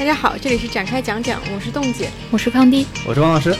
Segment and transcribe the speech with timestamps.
[0.00, 3.54] 大家好，这里是展开讲讲，我是冻姐，我是康迪，我是王老师。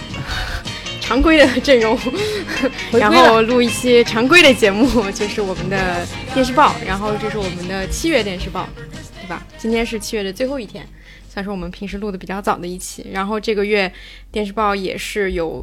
[0.99, 1.99] 常规的阵容，
[2.99, 8.67] 然后录一期常规的节目， 就是我们的电视报，然后这是我们的七月电视报，
[9.21, 9.47] 对吧？
[9.59, 10.83] 今天是七月的最后一天，
[11.29, 13.07] 算是我们平时录的比较早的一期。
[13.13, 13.93] 然后这个月
[14.33, 15.63] 电视报也是有。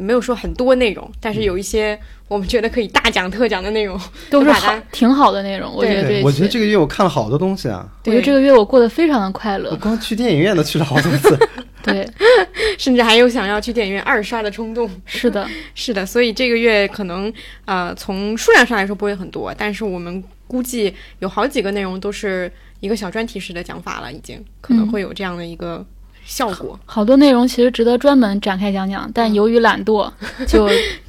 [0.00, 1.98] 没有说很多内容，但是有一些
[2.28, 5.74] 我们觉得可以大讲特讲的内容， 都是好挺好的内容。
[5.74, 7.86] 我觉得，我觉得这个月我看了好多东西啊。
[8.04, 9.70] 我觉得这个月我过得非常的快乐。
[9.70, 11.36] 我光去电影院都去了好多次，
[11.82, 12.08] 对，
[12.78, 14.88] 甚至还有想要去电影院二刷的冲动。
[15.04, 16.06] 是的，是的。
[16.06, 17.32] 所以这个月可能
[17.64, 25.84] 呃从数量上来说不会很多，但是我们估计有好几个内容都是一个小专题式的讲法了，已经可能会有这样的一个。
[26.28, 30.12] 效果好多内容其实值得专门展开讲讲，但由于懒惰，
[30.46, 30.68] 就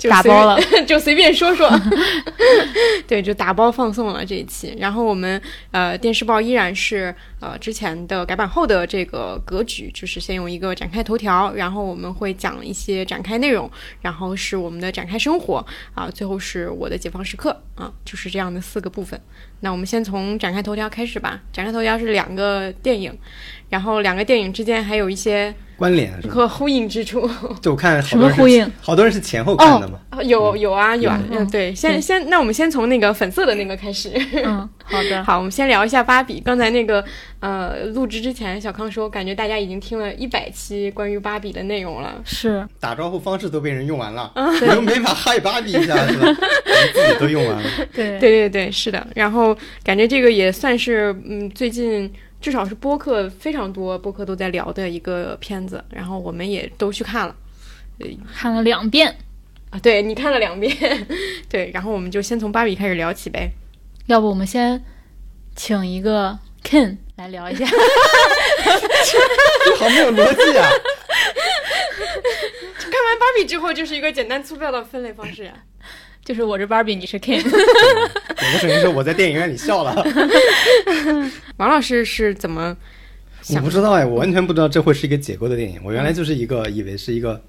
[0.09, 1.70] 打包了， 就随便说说。
[3.05, 4.73] 对，就打包放送了这一期。
[4.80, 5.39] 然后我们
[5.72, 13.70] 呃，电视报依然是呃之前的改版后的这个格局，就是先用一个展开头条，然后我们会讲一些展开内容，
[14.02, 19.20] 然后是我们的展开生活啊，最后是我的解放时刻啊，就是这样的四个部分。
[19.62, 21.42] 那我们先从展开头条开始吧。
[21.52, 23.17] 展开头条是两个电影。
[23.70, 27.27] 然后两个电影之间还有一些关联和呼应之处。
[27.61, 28.69] 就我看什么呼应？
[28.81, 29.97] 好多人是前后看的嘛。
[30.23, 34.11] 有有啊有啊，嗯对，先先那我们先从那个粉色的那个开始。
[34.44, 35.23] 嗯，好的。
[35.23, 36.41] 好，我们先聊一下芭比。
[36.41, 37.03] 刚才那个
[37.39, 42.21] 呃录制之前，小康说感觉大家已经听了一百期关于芭比的内容了。
[42.25, 42.67] 是。
[42.81, 46.27] 打招呼方式都被人用完了， 我又没法嗨芭比一下，是吧？
[46.93, 47.69] 自己都用完了。
[47.93, 49.08] 对对对对，是的。
[49.16, 52.11] 然后感觉这个也算是嗯最近。
[52.42, 57.36] 至少是播客非常多，播客都在聊的一个片子，然后我们也都去看了，
[58.34, 59.18] 看了两遍。
[59.72, 60.73] 啊，对你看了两遍，
[61.48, 63.52] 对，然后我们就先从芭比开始聊起呗，
[64.08, 64.84] 要不我们先
[65.56, 67.67] 请一个 Ken 来聊一下，
[69.78, 70.67] 好没有逻辑啊！
[72.80, 75.54] 看完芭比之后就是一个简单粗暴的分类方式呀。
[76.30, 77.42] 就是我是芭比，你是 Ken。
[77.44, 80.06] 我的声音是我在电影院里笑了。
[81.58, 82.78] 王老师是怎么？
[83.56, 85.82] 我不知道哎，我完全不知道这会是一个解构的电影。
[85.84, 87.34] 我原来就是一个以为是一个。
[87.34, 87.42] 芭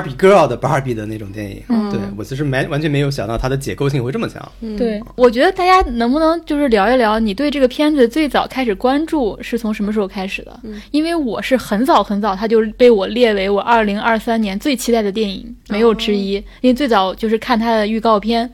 [0.00, 4.46] 比 girl 的芭比的那种电影，对我其实没完全没有想到它的解构性会这么强。
[4.76, 10.60] 对，我觉得大家能不能就是聊一聊你对这个片子最早开始关注是从什么时候开始的？
[10.90, 16.34] 因为我是很早很早，它就被我列为我二零二三年最期待的电影，没有之一。
[16.60, 18.50] 因为最早就是看它的预告片。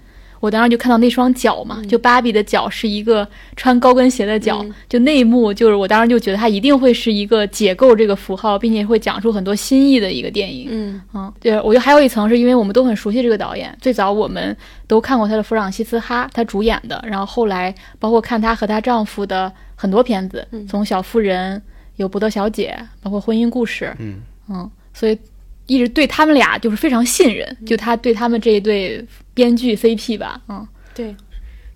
[0.46, 3.26] 我当时就看到那双脚嘛，就芭比的脚是一个
[3.56, 10.68] 穿高跟鞋的脚，就那一幕，就是我当时就觉得它一定会是一个解构这个符号，并且会讲述很多新意的一个电影。
[10.70, 21.58] 嗯嗯，对，我觉得还有一层是因为我们都很熟悉这个导演，最早我们都看过他的《弗朗西斯哈》，他主演的，然后后来包括看他和她丈夫的很多片子，从《小妇人》
[21.96, 23.86] 有《伯德小姐》，包括《婚姻故事》。
[23.98, 25.18] 嗯嗯，所以。
[25.66, 29.04] 一直对他们俩就是非常信任，就他对他们这一对
[29.34, 31.14] 编剧 CP 吧，嗯，对。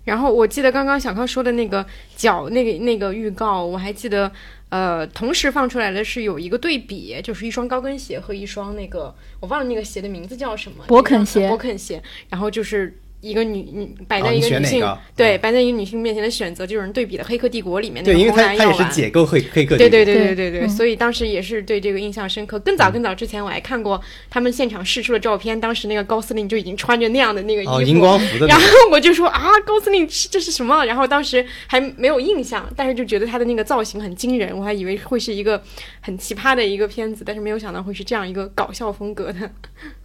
[0.03, 1.85] 然后我记得刚刚小康说的那个
[2.15, 4.31] 脚那个那个预告，我还记得，
[4.69, 12.01] 呃，同时放出来的是有一个对比，就是一双高跟鞋和一双那个我忘了那个鞋的名字叫什么，勃肯鞋，勃肯鞋。
[12.29, 12.97] 然后就是。
[13.21, 18.57] 一个女女摆在一个女性对摆在一个女性面前的选择，就是对比的《黑客帝国》里面那个红蓝药丸。
[18.57, 19.77] 对，因为他他也是解构黑黑客。
[19.77, 22.59] 对对对对对对，所以当时也是对这个印象深刻。
[22.59, 28.47] 更早更早之前，我还看过他们现场试出的照片，当时那个高司令就已经穿着那样的那个衣服，荧光服的。
[28.47, 30.83] 然后我就说啊，高司令这是什么？
[30.85, 35.61] 然后当时还没有印象，但是就觉得他的那个造型很惊人，我还以为会是一个
[35.99, 39.51] 很奇葩的一个片子，但是没有想到会是这样一个搞笑风格的。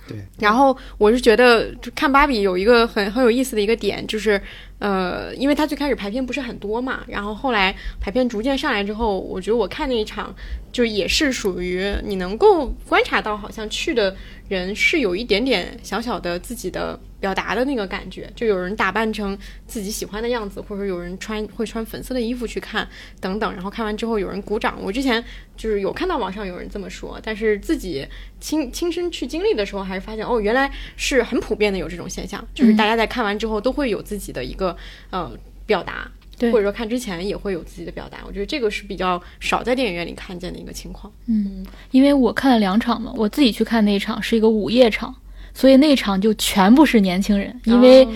[0.09, 4.41] 对，然后我是觉得看芭比有一个很很有意思的一个点，就是
[4.79, 10.35] 呃，因为他最开始排片不是很多嘛，然后后来排片逐渐上来之后，我觉得我看那一场
[10.71, 14.15] 就也是属于你能够观察到，好像去的
[14.49, 16.99] 人是有一点点小小的自己的。
[17.19, 19.37] 表达的那个感觉，就有人打扮成
[19.67, 22.87] 自己喜欢的样子，或者有人穿会穿粉色的衣服去看
[23.19, 24.79] 等等，然后看完之后有人鼓掌。
[24.81, 25.25] 我之前
[25.57, 28.07] 就是有看到网上有人这么说，但是自己
[28.39, 34.66] 亲亲身去经历的时候，还是发现哦，原来是很普遍的有这种现象，就是大家在看完之后都会有自己的一个
[35.11, 35.31] 呃
[35.67, 36.11] 表达，
[36.51, 38.19] 或者说看之前也会有自己的表达。
[38.27, 41.13] 我觉得这个是比较少在电影院里看见的一个情况。
[41.27, 45.15] 嗯，因为我看了两场嘛，我自己去看那一场是一个午夜场。
[45.55, 48.07] 所以那场就全部是年轻人，因为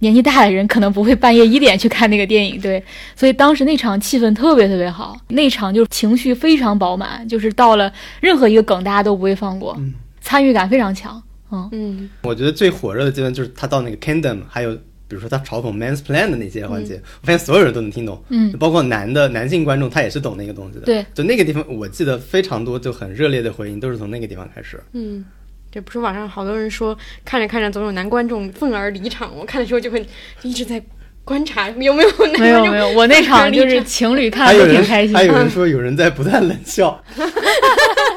[0.00, 2.82] 年纪大的人可能不会半夜一点去看那个电影，对。
[3.14, 9.80] 所以当时那场气氛特别特别好，那场就情绪非常饱满，就是到了任何一个梗大家都不会放过，
[10.20, 11.22] 参与感非常强。
[11.52, 14.76] 嗯嗯，我觉得最火热的阶段就是他到那个 Kingdom，还有
[15.08, 20.84] 比如说他嘲讽 mansplain 的那些环节，我发现所有人都能听懂，嗯，包括男的男性观众他也是懂那个东西的。
[20.84, 24.78] 对，就那个地方，我记得非常多就很热烈的回应都是从那个地方开始。
[24.92, 25.24] 嗯，
[25.72, 30.06] 这不是网上好多人说看着看着总有男观众愤而离场，我看的时候就会
[30.42, 30.82] 一直在
[31.24, 31.94] 观察有没有
[32.38, 35.24] 没有没有，我那场 就是情侣看的都挺开心还。
[35.24, 37.02] 有人说有人在不断冷笑，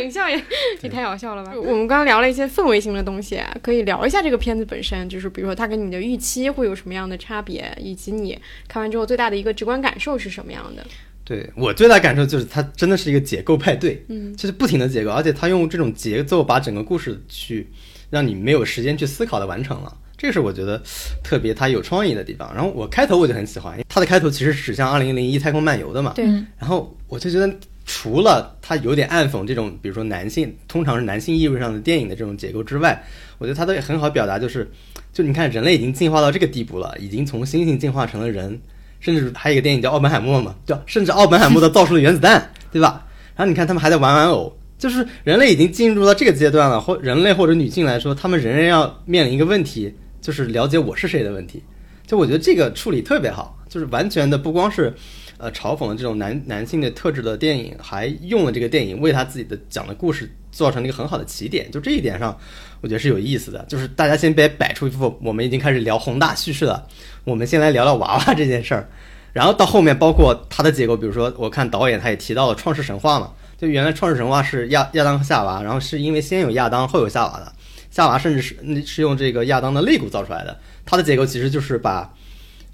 [0.00, 0.42] 冷笑也
[0.82, 1.52] 也太好笑了吧？
[1.54, 10.84] 我们刚刚聊了一些氛围性的东西，啊可以聊一下这个片子本身，就是比如说它跟你的预期会有什么样的差别，以及你看完之后最大的一个直观感受是什么样的？
[11.22, 17.68] 对我最大感受就是它真的是一个解构派对，嗯，就是不停的解构，而且它用这种节奏把整个故事去
[18.08, 19.96] 让你没有时间去思考的完成了。
[20.16, 20.82] 这个是我觉得
[21.22, 22.52] 特别他有创意的地方。
[22.52, 26.12] 然后我开头我就很喜欢，因为它的开头其实指向二零零一太空漫游的嘛。
[26.14, 27.50] 对嗯然后我就觉得，
[27.92, 33.04] 除了它有点暗讽这种，比如说男性通常是男性意味上的电影的这种结构之外，
[33.38, 34.70] 我觉得它都很好表达，就是
[35.12, 38.60] 就你看人类已经进化到这个地步了，已经从猩猩进化成了人，
[39.00, 43.04] 甚至还有一个电影叫《奥本海默》嘛，叫甚至奥本海默都造出了原子弹，对吧？
[43.34, 44.56] 然后你看他们还在玩玩偶。
[44.78, 49.92] 就是人类已经进入到这个阶段了，或人类或者女性来说，他们仍然要面临一个问题，
[50.22, 51.62] 就是了解我是谁的问题。
[52.06, 54.94] 就我觉得这个处理特别好，就是完全的不光是
[55.40, 61.70] 呃嘲讽了这种男男性的特质的电影，还用了这个电影为他自己的讲的故事做成了一个很好的起点。
[61.70, 62.36] 就这一点上，
[62.80, 63.64] 我觉得是有意思的。
[63.68, 66.86] 就是大家先别摆出一副我们已经开始聊宏大叙事了，
[67.24, 68.88] 我们先来聊聊娃娃这件事儿。
[69.32, 77.52] 然后到后面，包括它的结构，比如说我看导演他也提到了创世神话嘛，就原来创世神话是亚亚当和夏娃，然后是因为先有亚当后有夏娃的，
[77.90, 80.58] 夏娃甚至是是用这个亚当的肋骨造出来的。
[80.84, 82.12] 它的结构其实就是把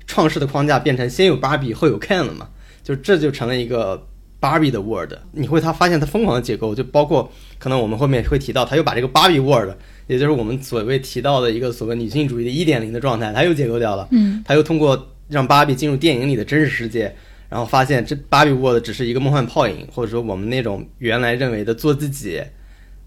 [0.06, 2.48] 创世的框架变成先有芭比后有 Ken 了嘛，
[2.86, 4.00] 就这就成了一个
[4.38, 5.12] 芭比的 Word。
[5.32, 7.28] 你会他发现它疯狂的解构，就包括
[7.58, 9.70] 可能我们后面会提到，他又把这个芭比 Word，
[10.06, 14.06] 也就是我们所谓提到的一个所谓女性主义的一点零的状态，他又解构掉了。
[14.12, 17.12] 嗯，他又通过让芭比进入电影里的真实世界，
[17.48, 22.40] 然后发现这芭比 World 只是一个梦幻泡影，或者说我们那种原来认为的做自己，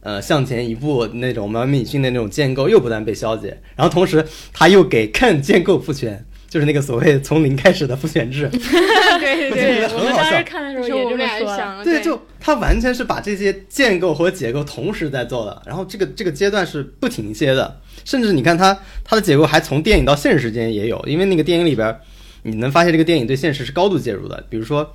[0.01, 8.49] 呃，向前一步那种完美女性的那种建构又不断被消解，然后同时他又给 Ken 建构父权，就是那个所谓从零开始的复选制。
[9.19, 21.95] 对对对，很好笑我们当时看的时候也是我们这对，就他完全是把这些建构和解构同时在做的，然后这个这个阶段是不停歇的，甚至你看他他的解构还从电影到现实之间也有，因为那个电影里边
[22.43, 24.93] 你能发现这个电影对现实是高度介入的，比如说。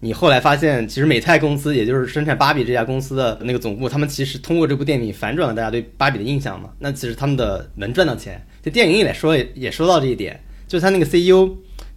[0.00, 6.68] 你后来发现，其实美泰公司，也就是生产芭比这家公司的那个总部，他们其实通过这部电影反转了大家对芭比的印象嘛。
[6.78, 10.38] 那其实他们的能赚到钱，这电影里来说也也说到这一点，
[10.74, 11.48] 就是他那个 CEO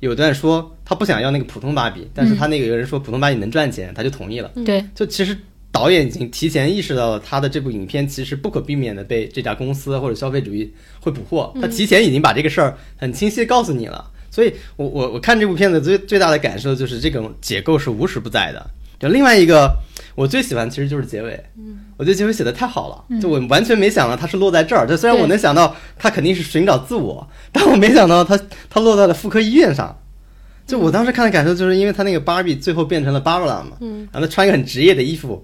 [0.01, 4.51] 有段说他不想要那个普通芭比，但是他那个有人说普通芭比能赚钱，他就同意了。
[4.63, 5.35] 对，就其实
[5.71, 14.11] 导演已经提前意识到了他的这部影片其实不可避免的被这家公司或者消费主义会捕获，他提前已经把这个事儿很清晰地告诉你了。
[14.29, 18.69] 所以我我我看这部片子最最大的感受就是这种解构是无时不在的。
[18.99, 19.71] 就另外一个
[20.15, 24.87] 我最喜欢其实就是结尾，嗯，我觉得结尾写的太好了，就我完全没想到它是落在这儿。
[24.87, 28.39] 就虽然我能想到他肯定是寻找自我，但我没想到他
[28.69, 29.97] 他落在了妇科医院上。
[30.65, 35.41] 就我当时看的感受，就是因为他那个芭比最后变成了芭芭拉嘛，嗯，然后他穿一个很职业的衣服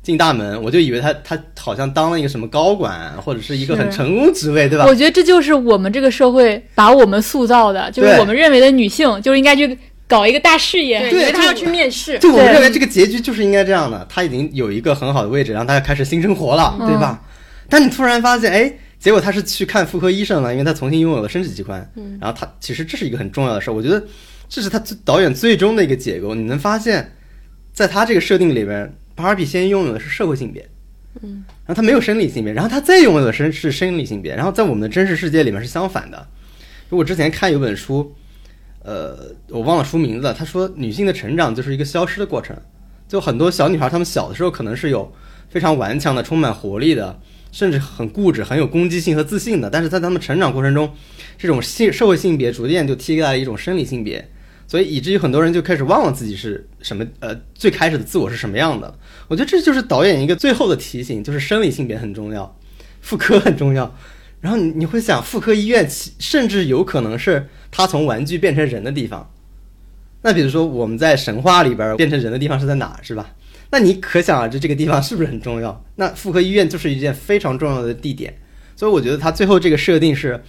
[0.00, 4.86] 进大门，我就以为他他好像当了一个什么高管或者是一个很成功职位，对吧？
[4.86, 9.76] 我觉得这就是我们这个社会把我们塑造的，就是我们认为的女性就应该去
[10.10, 11.08] 搞一个大事业。
[11.08, 17.22] 对，因为他要去面试，就我们认为这个结局就是应该这样的，他已经有一个很好的位置，然后他要开始新生活了，嗯对吧？
[17.68, 21.88] 但你突然发现，哎，结果他是去看妇科医生了，因为他重新拥有了生殖器官。
[21.94, 24.04] 嗯然后他其实这是一个很重要的事儿，我觉得
[24.48, 26.34] 这是他最导演最终的一个结构。
[26.34, 27.12] 你能发现，
[27.72, 30.68] 在他这个设定里边，芭比先拥有的是社会性别，
[31.22, 36.26] 嗯，然后他没有生理性别，然后他再拥有的是是生理性别，然后在我们的真实世界里面是相反的。
[36.90, 38.12] 就我之前看有本书，
[38.82, 42.56] 呃，我忘了书名字了，他说女性的成长就是一个消失的过程。
[43.06, 45.12] 就很多小女孩，她们小的时候可能是有
[45.48, 47.18] 非常顽强的、充满活力的，
[47.50, 49.68] 甚至很固执、很有攻击性和自信的。
[49.68, 50.88] 但是在她们成长过程中，
[51.36, 54.30] 这种性社会性别逐渐就替代了一种生理性别，
[54.68, 58.96] 所以以至于很多人就开始忘了自己是什么，呃，最开始的自我是什么样的。
[59.26, 62.56] 我觉得这就是导演一个最后的提醒，就是生理性别很重要，
[63.00, 63.92] 妇科很重要。
[64.40, 69.30] 然后你你会想，妇科医院甚至有可能是他从玩具变成人的地方。
[70.22, 73.34] 那比如说我们在神话里边儿变成人的地方是在哪，是吧？
[73.70, 75.84] 那你可想而知这个地方是不是很重要？
[75.94, 78.34] 那妇科医院就是一件非常重要的地点，
[78.74, 80.42] 所以我觉得他最后这个设定是，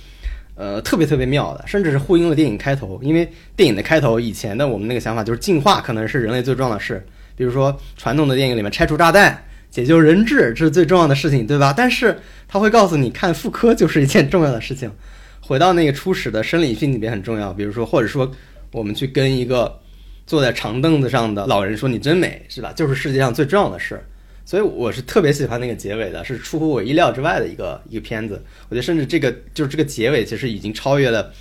[0.55, 2.99] 呃，特别特别妙的，甚至是呼应了电影开头。
[3.03, 7.05] 因为电影的开头以前的我们那个想法就是进化可能是人类最重要的事，
[7.35, 11.73] 比如说传统的电影里面拆除炸弹、解救人质，这是最重要的事情，对吧？
[11.75, 14.91] 但是他会告诉你，看妇科就是一件重要的事情。
[15.39, 17.51] 回到那个初始的生理性里边很重要。
[17.51, 18.31] 比如说，或者说
[18.71, 19.79] 我们去跟一个
[20.27, 22.71] 坐在长凳子上的老人说“你真美”，是吧？
[22.73, 23.99] 就是世界上最重要的事。
[24.43, 28.43] 所以我是特别喜欢那个结尾的，是出乎我意料之外的一个一个片子。
[28.69, 31.31] 我觉得甚至这个就是这个结尾，其实已经超越了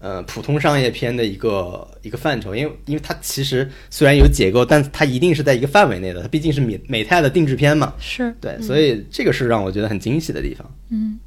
[0.00, 7.92] 呃普通商业片的一个一个范畴，因为因为它其实虽然有解构，但它一定是在一个范围内的，它毕竟是美美泰的定制片嘛。
[7.98, 8.34] 是。
[8.40, 10.70] 对，所以这个是让我觉得很惊喜的地方。
[10.90, 11.18] 嗯，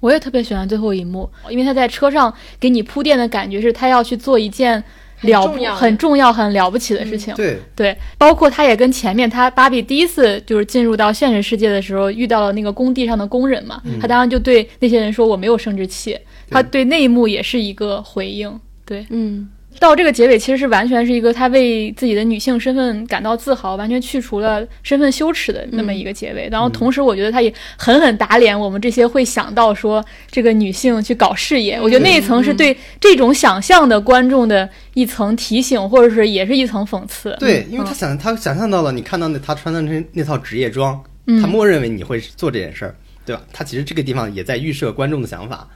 [0.00, 4.82] 我也特别喜欢最后一幕，因为他在车上给你铺垫的感觉是他要去做一件。
[5.22, 7.58] 了不很重要、很了不起的事情，对。
[7.74, 16.16] 对，包括他也跟前面他芭比第一次就是进入到现实世界的时候遇到了那个工地上的工人嘛，他当然就对那些人说我没有生殖器，
[16.50, 19.48] 他对那一幕也是一个回应，对，嗯。
[19.80, 26.48] 到这个结尾，其实是完全是一个他为自己的女性身份感到自豪，完全去除了身份羞耻的那么一个结尾。
[26.50, 31.80] 然后同时，我觉得他也狠狠打脸我们这些会想到说这个女性去搞事业。
[31.80, 37.36] 我觉得那一层是对这种想象的观众的一层提醒，或者是也是一层讽刺。
[37.38, 41.00] 对，因为他想他想象到了你看到那他穿的那那套职业装，
[41.40, 43.42] 他默认为你会做这件事儿，对吧？
[43.52, 45.68] 他其实这个地方也在预设观众的想法啊。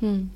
[0.00, 0.30] 嗯。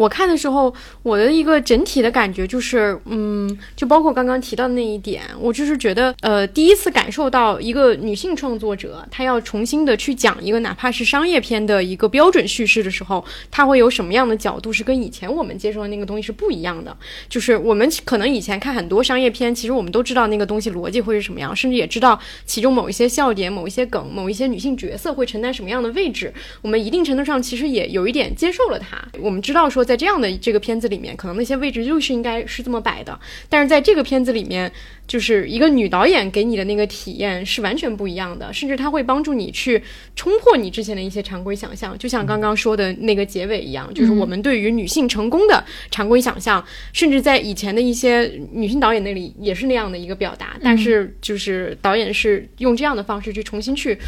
[0.00, 16.96] 我看的时候，我的一个整体的感觉就是，嗯，就包括刚刚提到的那一点，我就是觉得，呃，第一次感受到一个女性创作者，她要重新的去讲一个哪怕是商业片的一个标准叙事的时候，她会有什么样的角度是跟以前我们接受的那个东西是不一样的。
[17.28, 28.96] 就是我们可能以前看很多商业片，其实我们都知道那个东西逻辑会是什么样，甚至也知道其中某一些笑点、某一些梗、某一些女性角色会承担什么样的位置，我们一定程度上其实也有一点接受了它。
[29.20, 29.84] 我们知道说。
[29.90, 33.18] 在这样的这个片子里面，可能那些位置就是应该是这么摆的。
[33.48, 34.70] 但是在这个片子里面，
[35.08, 39.82] 就是一个女导演给你的那个体验是完全不一样的，甚至她会帮助你去
[40.14, 41.98] 冲破你之前的一些常规想象。
[41.98, 50.56] 就像刚刚说的那个结尾一样，就是我们对于女性成功的常规想象，甚至在以前的一些女性导演那里也是那样的一个表达。
[50.62, 53.98] 但是就是导演是用这样的方式去重新去。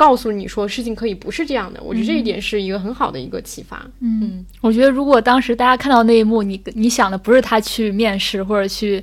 [0.00, 3.86] 告诉你说事情可以不是这样的，我觉得这一点是一个很好的一个启发。
[4.00, 9.02] 嗯，我觉得如果当时大家看到那一幕，你你想的不是他去面试或者去。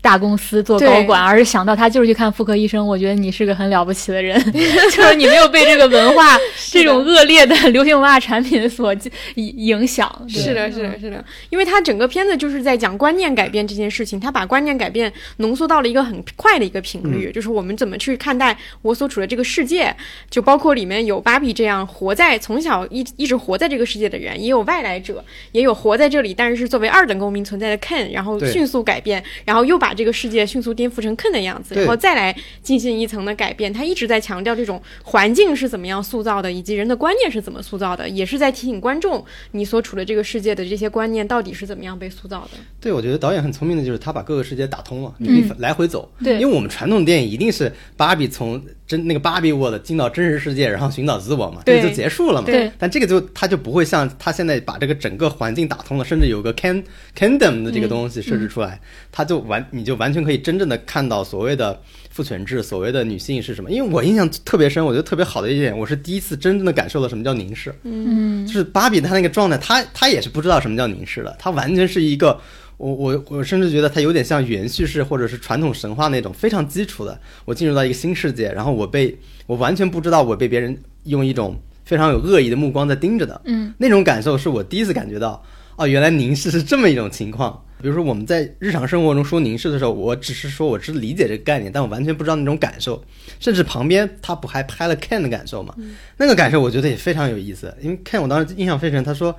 [0.00, 2.86] 大公司做高管，而是想到他就是去看妇科医生。
[2.86, 6.38] 我觉得你是个很了不起的人， 就是你没有被这个文化
[6.70, 8.94] 这种恶劣的流行文化产品所
[9.34, 10.08] 影响。
[10.28, 19.94] 是的，是的，是的，因为他整个片子就是在讲观念改变这件事情，他把观念改变浓缩到了一个很快的一个频率，就是我们怎么去看待我所处的这个世界，
[20.30, 29.87] 就包括里面有芭比这样活在从小一一直活在这个世界的人，也有外来者，也有活在这里但是是作为二等公民存在的 Ken，然后迅速改变，然后又把。
[29.88, 33.72] 把这个世界迅速颠覆成 Ken 的样子，然后再来进行一层的改变。
[33.72, 42.58] 他一直在强调这种环境是怎么样塑造的，以及人的观念是怎么塑造的，也是在提醒观众，你所处的这个世界的这些观念到底是怎么样被塑造的。
[42.78, 46.06] 对，我觉得导演很聪明的就是他把各个世界打通了，你可以来回走。
[46.22, 52.46] 对，因为我们传统电影一定是芭比从真那个芭比沃的进到真实世界，然后寻找自我嘛，这就结束了嘛。
[52.46, 56.82] 对，但这个就它就不会像它现在把这个整个环境打通了，甚至有个 can
[57.16, 58.80] Kingdom 的这个东西设置出来，
[59.12, 60.58] 他就完你就完全可以真。
[60.58, 61.80] 真正的看到所谓的
[62.10, 63.70] 父权制，所谓的女性是什么？
[63.70, 67.72] 因为我印象特别深，我觉得特别好的一点，我是第一次真正的感受了什么叫凝视。
[67.84, 72.40] 嗯，就是芭比她那个状态，她她也是不知道什么叫凝视的，她完全是一个，
[72.78, 77.20] 我我我甚至觉得它有点像原叙事或者是传统神话那种非常基础的。
[77.44, 83.40] 我进入到一个新世界，然后我被我完全不知道我被别人用一种非常有恶意的目光在盯着的。
[83.44, 85.42] 嗯，那种感受是我第一次感觉到，
[85.76, 87.62] 哦，原来凝视是这么一种情况。
[87.80, 93.00] 比如说我们在日常生活中说凝视的时候，我只是说我是理解这个概念，但我完全不知道那种感受。
[93.38, 95.72] 甚至旁边他不还拍了 Ken 的感受吗？
[96.16, 97.72] 那个感受我觉得也非常有意思。
[97.80, 99.32] 因为 Ken 我当时印象非常深，他说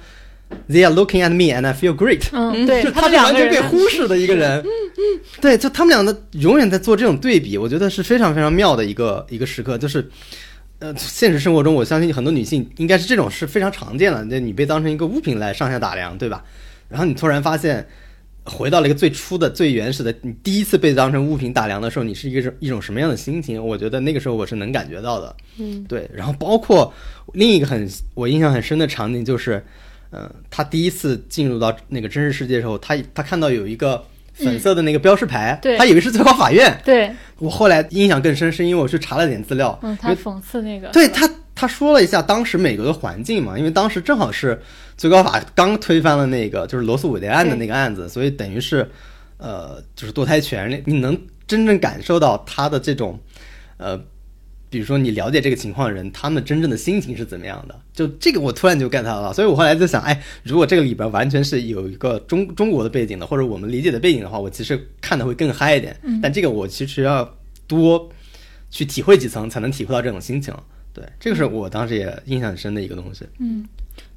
[0.67, 2.23] They are looking at me and I feel great。
[2.31, 4.59] 嗯，对，他是完全被忽视的一个人。
[4.59, 9.77] 嗯嗯，对，就他们俩的 永远在做这种对比，我觉得是非常非常妙的一个一个时刻。
[9.77, 10.09] 就是
[10.79, 16.43] 呃，现实生活中我相信很多女性应该是这种是非常常见的，那你被当成一个物品来上下打量，对吧？
[16.87, 17.87] 然后你突然发现。
[18.45, 23.63] 回到了一个最初的、最原始的，你第一次被当成物品打量的时候，你是一个一种什么样的心情？
[23.63, 25.35] 我觉得那个时候我是能感觉到的。
[25.59, 26.09] 嗯，对。
[26.11, 26.91] 然后包括
[27.33, 29.63] 另一个很我印象很深的场景，就是，
[30.11, 36.79] 嗯，他第一次进入到那个真实世界的时候，他他看到有一个粉色的那个标识牌，对，他以为是最高法院。
[36.83, 39.77] 对，我后来印象更深，是因为我去查了点资料。
[39.83, 40.89] 嗯，他讽刺那个。
[40.89, 44.61] 对他，他说了一下当时美国的环境嘛，因为当时正好是。
[44.99, 48.85] 最高法刚推翻了那个就是罗素韦德案的那个案子，所以等于是，
[49.37, 53.17] 呃，就是堕胎权利，你能真正感受到他的这种，
[53.77, 53.97] 呃，
[54.69, 57.75] 比如说你了解这个情况的人，他们真正的心情是怎么样的？
[57.93, 65.99] 就这个我突然就 get 到了，所以我后来在想，哎，如果这个里边完全是有一个中中国的背景的，或者我们理解的背景的话，我其实看的会更嗨一点。
[66.21, 67.27] 但这个我其实要
[67.67, 68.09] 多
[68.69, 70.53] 去体会几层，才能体会到这种心情。
[70.93, 73.25] 对，这个是我当时也印象很深的一个东西。
[73.39, 73.65] 嗯，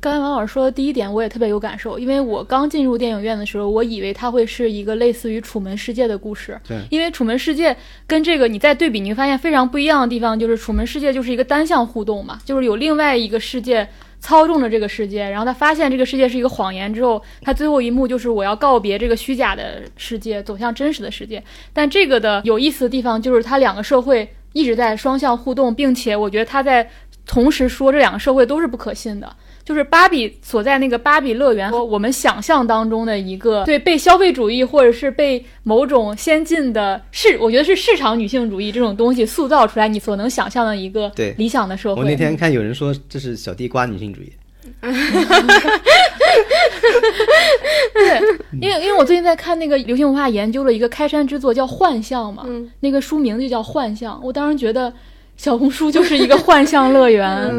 [0.03, 6.61] 刚才王老师说的第一点，我也特别有感受，因为我刚进入电影院的时候，我以为它会是一个类似于《楚门世界》的故事。
[6.67, 7.73] 对，因为《楚门世界》
[8.05, 21.41] 跟这个你再对比，你会发现非常不一样的地方，就是《楚门世界》就是一个单向互动嘛，就是有另外一个世界操纵着这个世界，然后他发现这个世界是一个谎言之后，他最后一幕就是我要告别这个虚假的世界，走向真实的世界。
[21.73, 26.91] 但这个的有意思的地方就是，它两个社会一直在双向互动，并且我觉得他在。
[27.25, 29.33] 同时说这两个社会都是不可信的，
[29.65, 42.03] 就是芭比所在那个芭比乐园和我们想象当中的一个对被消费主义或者是被某种先进的市，我觉得是市场女性主义这种东西塑造出来，你所能想象的一个对理想的社会。
[42.03, 44.33] 我那天看有人说这是小地瓜女性主义，
[47.95, 48.21] 对，
[48.61, 52.45] 因为因为我最近在看那个流行文化研究了一个开山之作叫《幻象》嘛，
[52.81, 54.93] 那个书名就叫《幻象》，我当时觉得。
[55.35, 57.51] 小红书就是一个幻象乐园，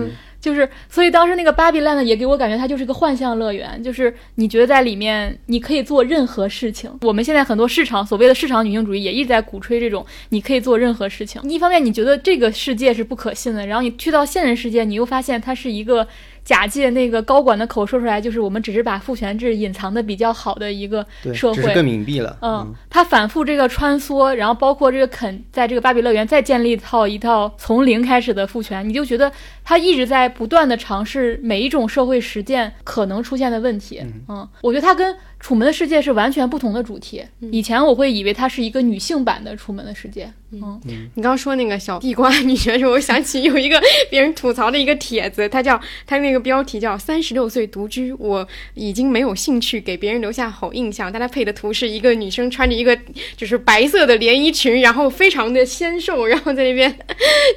[0.43, 6.91] 就是所以当时那个芭比 land 也给我感觉它就是个幻象乐园，就是你觉得在里面你可以做任何事情。
[7.03, 11.41] 我们现在很多市场所谓的市场女性主义也一直在鼓吹这种你可以做任何事情。
[11.49, 16.05] 一方面你觉得这个世界是不可信的，然后你去到现实世界，你又发现它是一个。
[16.43, 22.37] 假借那个高管的口说出来，就是我们只是把父权制隐藏的比较好的一个社会，更隐蔽了。
[22.41, 29.31] 嗯，他反复这个穿梭，然后包括这个肯在这个芭比乐园再建立一套一套从零开始的父权，你就觉得
[29.63, 34.01] 他一直在不断的尝试每一种社会实践可能出现的问题。
[34.27, 35.15] 嗯，我觉得他跟。
[35.43, 37.21] 楚门的世界是完全不同的主题。
[37.51, 40.31] 以前我会以为它是一个女性版的楚门的世界。
[40.51, 40.79] 嗯，
[41.15, 51.11] 你刚说那个小地瓜女学生，我想起有一个别人吐槽的一个帖子，它叫它那个标题叫“三十六岁独居”，我已经没有兴趣给别人留下好印象。
[51.11, 52.97] 但它配的图是一个女生穿着一个
[53.35, 56.95] 就是白色的连衣裙，然后非常的纤瘦，然后在那边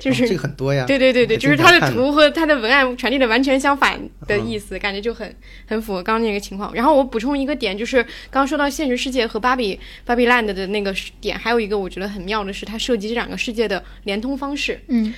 [0.01, 0.85] 就是这个很多呀。
[0.87, 5.33] 对对对对，就是它的图和它的文案传递的完全相反的意思，感觉就很
[5.66, 6.75] 很符合刚刚那个情况。
[6.75, 7.76] 然后我补充一个点。
[7.77, 14.81] 就是刚刚说到现实世界和芭比芭比 land 的那个点，还有一个我觉得很妙的是，它涉及这两个世界的连通方式。
[14.89, 15.12] 嗯。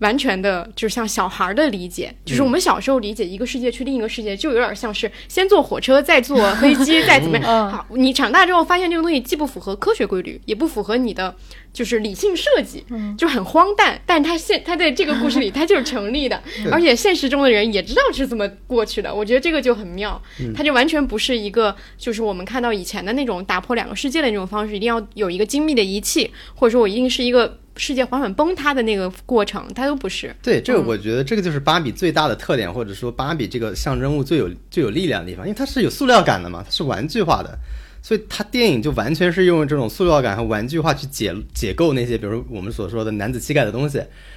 [0.00, 7.70] 完全的，就像小孩的理解，就是我们小时候理解一个世界去另一个世界，就有点像是先坐火车，再坐飞机，再怎么样。
[7.70, 11.34] 好，你长大之后发现这个东西既不符合科学规律，也不符合你的
[11.74, 12.82] 就是理性设计，
[13.18, 14.00] 就很荒诞。
[14.06, 19.14] 但是它现他在这个故事里， 他就是成立的，而且现实中的人也知道是这么过去的。
[19.14, 20.22] 我觉得这个就很妙，
[20.54, 27.58] 他就完全不是一个就是我们看到以前的那种打破两个世界的那种方式，一定要有一个精密的仪器，或者说我一定是一个。
[27.76, 30.32] 世界缓缓崩塌的那个过程，它都不是。
[30.40, 37.58] 对，这个我觉得这个就是芭比最大的特点，或者说芭比这个象征物最有最有力量的地方，因为它是有塑料感的嘛，它是玩具化的，
[38.04, 43.96] 所以它电影就完全是用这种塑料感和玩具化去解解构那些，比如我们所说的男子气概的东西，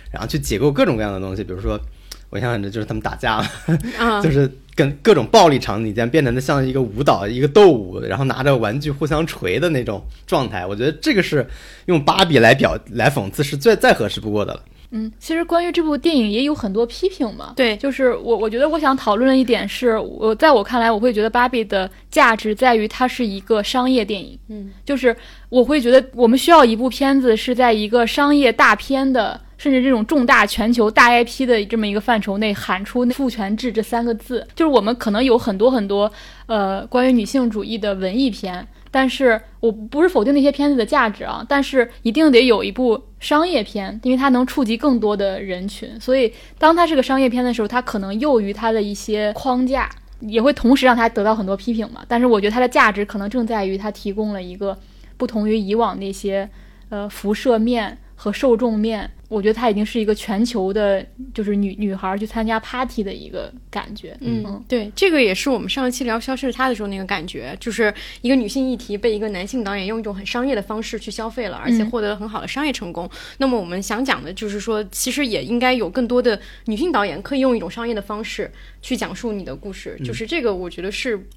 [0.10, 1.78] 然后去解构各种各样的东西，比如说。
[2.30, 10.66] 我想想着就是他们打架了，就是跟各种暴力场景间变成的像一个舞蹈、一个斗舞，然后拿着玩具互相锤的那种状态。
[10.66, 11.48] 我觉得这个是
[11.86, 14.62] 用芭比来表来讽刺是最再合适不过的了。
[14.92, 17.54] 嗯，其实关于这部电影也有很多批评嘛。
[17.56, 24.38] 对，就是我我觉得我想讨论的一点是，我在我看来，我会觉得芭比的价值在于它是一个商业电影。
[24.50, 25.16] 嗯，就是
[25.50, 29.42] 我会觉得我们需要一部片子是在一个商业大片的。
[29.58, 36.12] 甚至这种重大全球大 IP 的这么一个范畴内喊出“父权制”这三个字，就是我们可能有很多很多
[36.46, 46.00] 呃关于女性主义的文艺片，但是我不是否定那些片子的价值啊，但是一定得有一部商业片，因为它能触及更多的人群。
[46.00, 52.04] 所以当它是个商业片的时候，它可能囿于它的一些框架，也会同时让它得到很多批评嘛。
[52.08, 54.78] 但是我觉得它的价值可能正在于它提供了一个
[55.18, 56.48] 不同于以往那些
[56.90, 59.10] 呃辐射面和受众面。
[59.30, 64.16] 我觉得它已经是一个全球的，就是女女孩去参加 party 的一个感觉。
[64.22, 73.10] 嗯，对，这个也是我们上一期聊《消失的她》的时候那个感觉，就是一个女性议题被一个男性导演用一种很商业的方式去消费了，而且获得了很好的商业成功。
[73.38, 78.50] 那么我们想讲的就是说，其实也应该有更多的女性导演可以用一种商业的方式
[78.82, 80.00] 去讲述你的故事。
[80.06, 81.28] 就是这个，我觉得是。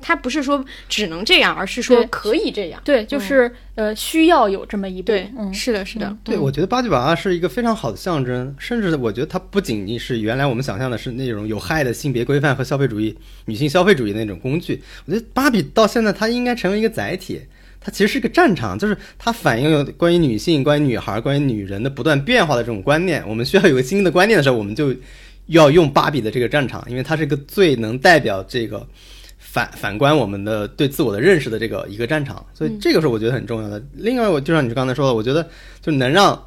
[0.00, 2.80] 它不是说只能这样，而是说可以这样。
[2.84, 5.06] 对，就是呃，需要有这么一部。
[5.06, 6.16] 对，嗯，是的，是的。
[6.24, 14.82] 对，我觉得八九八二是一个非常好的象征，甚至我觉得它不仅仅是原来我们想象的是那种有害的性别规范和消费主义、女性消费主义的那种工具。
[15.06, 17.40] 我觉得芭比到现在它应该成为一个载体。
[17.78, 23.22] 它其实是个战场，就是它反映了关于女性、关于女孩、关于女人的不断变化的这种观念。
[23.28, 24.92] 我们需要有个新的观念的时候，我们就
[25.46, 28.84] 要用芭比的这个战场，因为它是个最能代表这个
[29.56, 32.44] 反反观我们的对自我的认识的这个一个战场。
[32.52, 33.82] 所以这个是我觉得很重要的。
[33.94, 35.48] 另外，我就像你刚才说的，我觉得
[35.80, 36.38] 就能让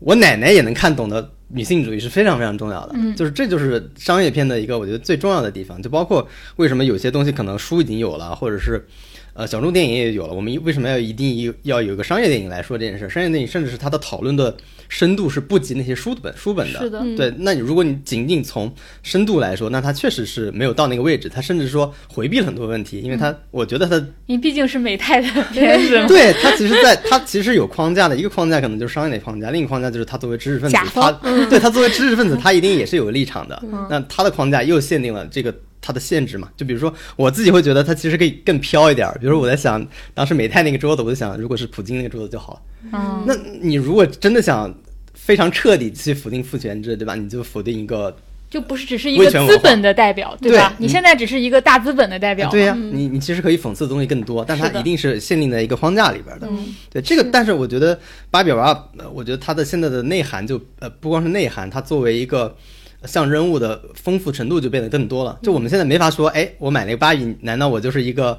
[0.00, 2.94] 我奶奶也能看懂的女性主义是非常非常重要的。
[2.96, 5.80] 嗯就是这就是商业片的一个我觉得最重要的地方。
[5.80, 8.84] 就包括为什么有些东西可能书已经有了，或者是。
[9.32, 13.08] 呃，小众电影也有了，我们为什么要一定要要有一个商业电影来说这件事？
[13.08, 14.54] 商业电影甚至是它的讨论的
[14.88, 16.80] 深度是不及那些书本书本的。
[16.80, 26.06] 是的，嗯对，那你如果你仅仅从深度来说，那它确实是没有到那个位置，它甚至说回避了很多问题，因为它，我觉得它，因为毕竟是美泰的 片子嘛。
[26.08, 33.58] 对它其实在它其实有框架的，一个框架可能就是商业的框架，另一个框架就是它作为知识分子甲，他方对他作为知识分子，他一定也是有立场的。
[33.62, 36.48] 嗯那他的框架又限定了这个它的限制嘛？
[36.56, 42.60] 就比如说我自己会觉得它其实可以更飘一点儿，比如说我在想当时美泰那个桌子，我就想如果是普京那个桌子就好了。
[42.92, 44.74] 嗯，那你如果真的想
[45.14, 47.14] 非常彻底去否定父权制，对吧？
[47.14, 48.14] 你就否定一个
[48.48, 50.74] 就不是只是一个资本的代表，对吧？
[50.76, 52.50] 对你现在只是一个大资本的代表。
[52.50, 56.48] 对呀、你你其实可以讽刺的东西更多，但它一定是限定在一个框架里边的。
[56.50, 57.96] 嗯对这个，但是我觉得
[58.30, 62.56] 芭比娃娃，呃我觉得它的现在的内涵就呃不光是内涵，它作为一个
[63.04, 65.38] 象征物的丰富程度就变得更多了。
[65.42, 68.38] 就我们现在没法说，哎，我买了一个芭比，难道我就是一个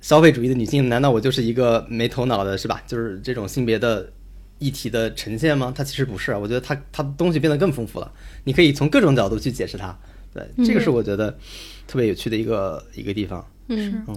[0.00, 0.88] 消费主义的女性？
[0.88, 2.82] 难道我就是一个没头脑的，是吧？
[2.86, 4.10] 就是这种性别的
[4.58, 5.72] 议题的呈现吗？
[5.76, 8.10] 它其实不是，我觉得它它东西变得更丰富了，
[8.44, 9.96] 你可以从各种角度去解释它。
[10.32, 11.36] 对，这个是我觉得
[11.86, 13.40] 特别有趣的一个一个地方。
[13.40, 13.57] 嗯，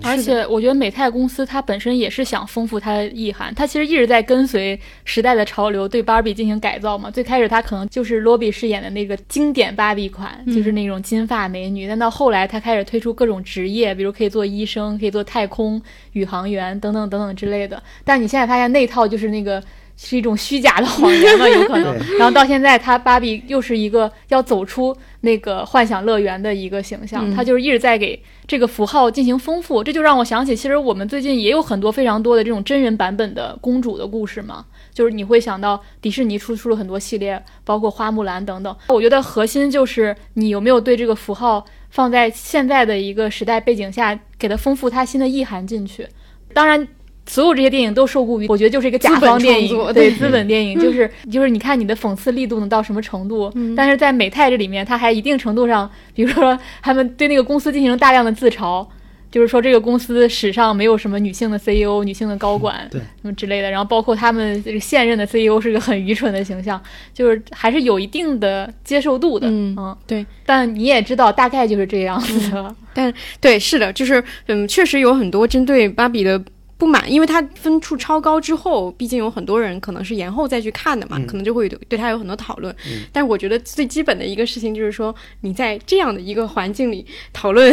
[0.02, 7.12] 而且我觉得美泰公司它本身也是想丰富它的意涵，它其实一直在跟随时代的潮流，对芭比进行改造嘛。
[7.12, 15.82] 最开始它可能就是罗比饰演的那个经典芭比款，就是那种金发美女，但到后来它开始推出各种职业，比如可以做医生，可以做太空
[16.14, 17.82] 宇航员等等等等之类的。
[18.04, 19.62] 但你现在发现那套就是那个。
[20.04, 21.96] 是一种虚假的谎言嘛，有可能。
[22.18, 29.84] 然后到现在，他芭比又是一个要走出那个幻想乐园的一个形象，嗯他就是一直在给这个符号进行丰富。
[29.84, 38.76] 这就让我想起，其实我们最近也有很多非常多的这种真人版本的公主的故事嘛，就是你会想到迪士尼出出了很多系列，包括花木兰等等。
[38.88, 46.08] 我觉得核心就是你有没有对这个符号放在现在的一个时代背景下，给它丰富它新的意涵进去。
[46.56, 46.88] 当然。
[47.32, 53.50] 所有这些电影都受雇于，我觉得就是一个甲方电影，对对资本电影，就是就是你看你的讽刺力度能到什么程度？
[53.56, 58.86] 嗯但是在美泰这里面，它还一定程度上，比如说他们对那个公司进行了大量的自嘲，
[59.32, 63.72] 就是说这个公司史上没有什么女性的 CEO、女性的高管，对什么之类的。
[63.72, 66.82] 然后包括他们这个现任的 CEO 是个很愚蠢的形象，
[67.14, 70.26] 就是还是有一定的接受度的，嗯对。
[70.46, 73.14] 但你也知道，大概就是这样子的。
[73.40, 76.44] 对，是的，就是嗯，确实有很多针对芭比的。
[76.82, 81.28] 不满，因为它分数超高之后，毕竟有很多人可能是延后再去看的嘛，嗯。
[81.28, 82.76] 可能就会对对它有很多讨论。
[82.88, 83.04] 嗯。
[83.14, 87.72] 但我觉得最基本的一个事情就是说，你在这样的一个环境里讨论，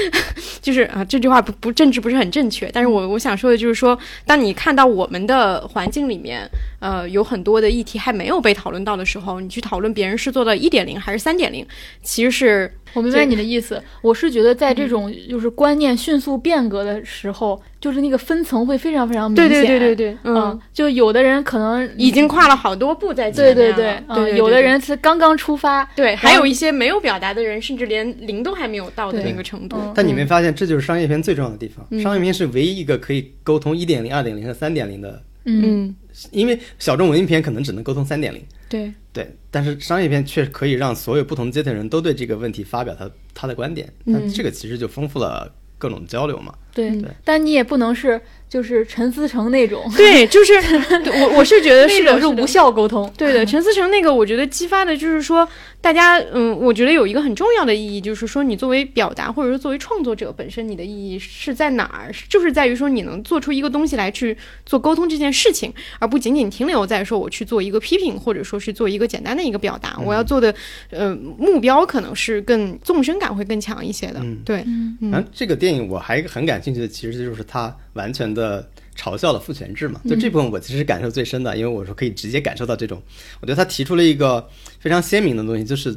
[0.62, 6.48] 就是啊，这句话不不政治不是很正确，但是我我想说的就是说，当你看到我们的环境里面，
[6.80, 11.66] 呃，有很多的议题还没有被讨论到的时候，你去讨论别人是做到一点零还是三点零，
[12.02, 19.48] 其实是我明白你的意思，我是觉得在这种就是观念迅速变革的时候，就是那个分层会非常非常明显。
[19.48, 29.76] 对对对对对，嗯，就有的人可能已经跨了好多步在前对面了，对对，对嗯，有的人是刚刚出发，对，还有一些没有表达的人，甚至连零都还没有到的那个程度。
[29.78, 31.84] 嗯但你没发现，这就是商业片最重要的地方。
[31.90, 35.94] 嗯商业片是唯一一个可以沟通一点零、二点零和三点零的，嗯嗯，
[36.30, 38.42] 因为小众文艺片可能只能沟通三点零。
[38.68, 44.28] 对，对，但是商业片却可以让所有不同阶层人都对这个问题发表他他的观点，那嗯。
[44.30, 46.54] 这个其实就丰富了各种交流嘛。
[46.72, 50.52] 对嗯对，但你也不能是就是陈思诚那种， 对，就是
[51.20, 53.10] 我我是觉得是那种是无效沟通。
[53.16, 55.46] 对的， 陈思诚那个，我觉得激发的就是说，
[55.80, 62.12] 大家，嗯，我觉得有一个很重要的意义，就是说，你作为表达或者说作为创作者本身，你的意义是在哪儿？
[62.28, 69.98] 就是在于说，你能做出一个东西来去做沟通这件事情，而不仅仅停留在说我去做一个批评，或者说是做一个简单的一个表达。
[70.04, 70.54] 我要做的，
[70.90, 74.20] 呃，目标可能是更纵深感会更强一些的。
[74.22, 80.00] 嗯对，嗯嗯然后这个电影我还很感兴趣的，其实就是它完全的嘲笑了父权制嘛。
[80.08, 83.02] 就这部分我其实感受最深的，因为我说可以直接感受到这种，
[83.40, 84.48] 我觉得他提出了一个
[84.80, 85.94] 非常鲜明的东西，就是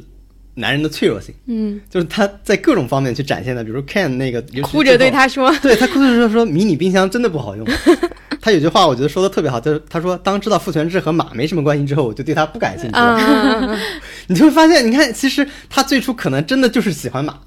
[0.54, 7.66] 男人的脆弱性，嗯，就是他在各种方面去展现的，比如 Ken 那个哭着对他说， 对他哭着说说迷你冰箱真的不好用。
[8.44, 13.00] 他有句话我觉得说的特别好，就是他说当知道父权制和马没什么关系之后，我就对他不感兴趣了。
[13.00, 13.80] 啊，
[14.26, 17.38] 你就会发现，你看，其实他最初可能真的就是喜欢马，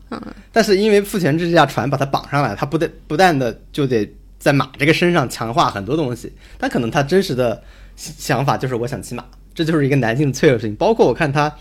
[0.54, 4.10] 但是因为父权制这架船把他绑上来，他不得不但的就得
[4.46, 7.64] 在马这个身上强化很多东西，但可能他真实的
[7.96, 10.76] 想法就是我想骑马，这就是一个男性的脆弱性。
[10.76, 11.52] 包括我看他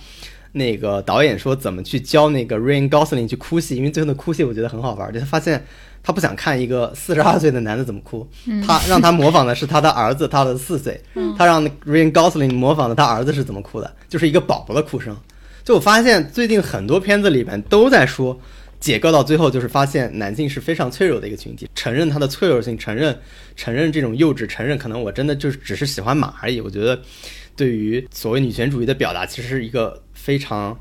[0.52, 5.64] 那个导演说怎么去教那个 Rain Gosling 去哭戏，因为最后的哭戏我觉得很好玩，就他发现
[6.02, 8.28] 他不想看一个四十二岁的男的怎么哭，
[8.66, 11.00] 他让他模仿的是他的儿子，他的四岁，
[11.38, 15.16] 他让 Rain Gosling 模仿的他儿子是怎么哭的，就是一个宝宝的哭声。
[15.64, 18.38] 就我发现最近很多片子里面都在说。
[18.84, 23.18] 解构到最后，就是发现男性是非常脆弱的一个群体，承认他的脆弱性，承认
[23.56, 26.60] 承认这种幼稚，承认可能我真的就是只是喜欢马而已。
[26.60, 27.00] 我觉得，
[27.56, 30.78] 对于所谓女权主义的表达，其实是一个非常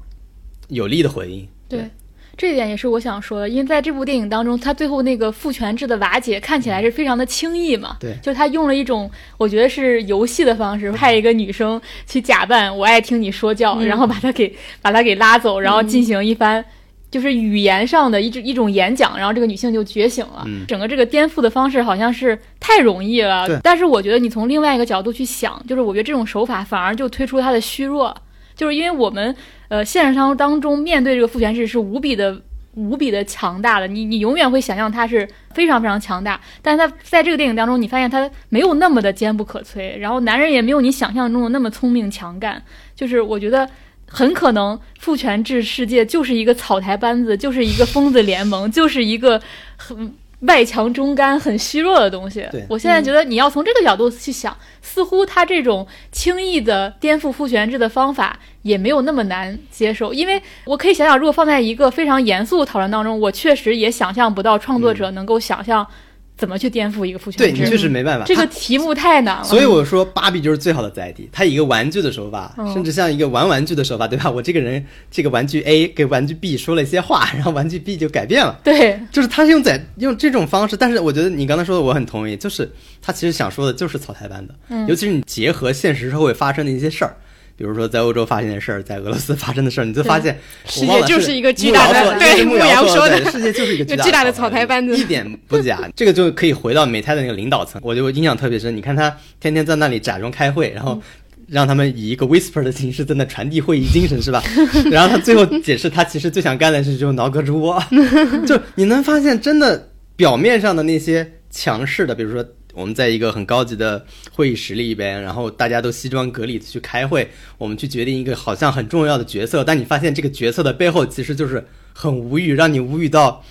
[0.67, 1.47] 有力的回应。
[1.69, 1.89] 对，
[2.35, 7.95] 这一点也是我想说的，因为在这部电影当中，他最后那个父权制的瓦解看起来是非常的轻易嘛。
[8.01, 16.65] 对，就他用了一种我觉得是游戏的方式，派一个女生去假扮我爱听你说教，然后把他给把他给拉走，然后进行一番。
[17.13, 20.43] 就是语言上的一种一种演讲，然后这个女性就觉醒了。
[20.67, 23.47] 整个这个颠覆的方式好像是太容易了。
[23.61, 28.17] 但是我觉得你从另外一个角度去想，就是我觉得这种手法反而就推出它的虚弱，
[28.55, 29.35] 就是因为我们
[29.67, 32.41] 呃现实当当中面对这个父权制是无比的
[32.73, 36.41] 无比的强大的，你你永远会想象它是非常非常强大。
[36.63, 42.59] 但是它在这个电影当中，你发现它没有那么的坚不可摧，然后男人也没有你想象中的那么聪明强干。
[42.95, 43.69] 就是我觉得。
[44.15, 49.41] 很可能父权制世界就是一个草台班子，就是一个疯子联盟， 就是一个
[49.75, 52.47] 很外强中干、很虚弱的东西。
[52.69, 60.13] 我现在觉得你要从这个角度去想，似乎他这种轻易的颠覆父权制的方法也没有那么难接受。
[60.13, 65.87] 因为我可以想想，如果放在一个非常严肃的讨论当中，我确实也想象不到创作者能够想象。
[66.35, 67.43] 怎么去颠覆一个父权制？
[67.43, 69.43] 对你确实没办法，这个题目太难了。
[69.43, 71.29] 所以我说，芭比就是最好的载体。
[71.31, 74.29] 它以一个玩具的手法，甚至像一个玩玩具的手法，对吧？
[74.29, 78.59] 我这个人，这个玩具 A 给玩具 B 说了一些话，然后玩具 B 就改变了。
[78.63, 80.75] 对，就是他是用在用这种方式。
[80.75, 82.69] 但是我觉得你刚才说的我很同意，就是
[83.01, 84.55] 他其实想说的就是草台班的，
[84.87, 87.15] 尤其是你结合现实社会发生的一些事儿。
[87.63, 95.79] 比如说，在欧洲发生的事儿，在俄罗斯发生的事儿，你就发现世界就是一个巨大的，对牧羊说的，世界就是一个巨大的草台班子，一点不假。
[95.95, 98.75] 这个就可以回到美泰的那个领导层，我就印象特别深。
[98.75, 101.01] 你看他天天在那里假装开会，然后
[101.47, 104.43] 让他们以一个 whisper 的形式在那传递会议精神，是吧？
[104.91, 107.81] 然后他最后解释，他其实最想干的事就是挠胳肢窝。
[108.45, 112.45] 就你能发现，真的表面上的那些强势的，比如说。
[112.73, 123.43] 我们在一个很高级的会议室里边，然后大家都西装革履的去开会，我们去决定一个好像很重要的角色，但你发现这个角色的背后其实就是很无语，让你无语到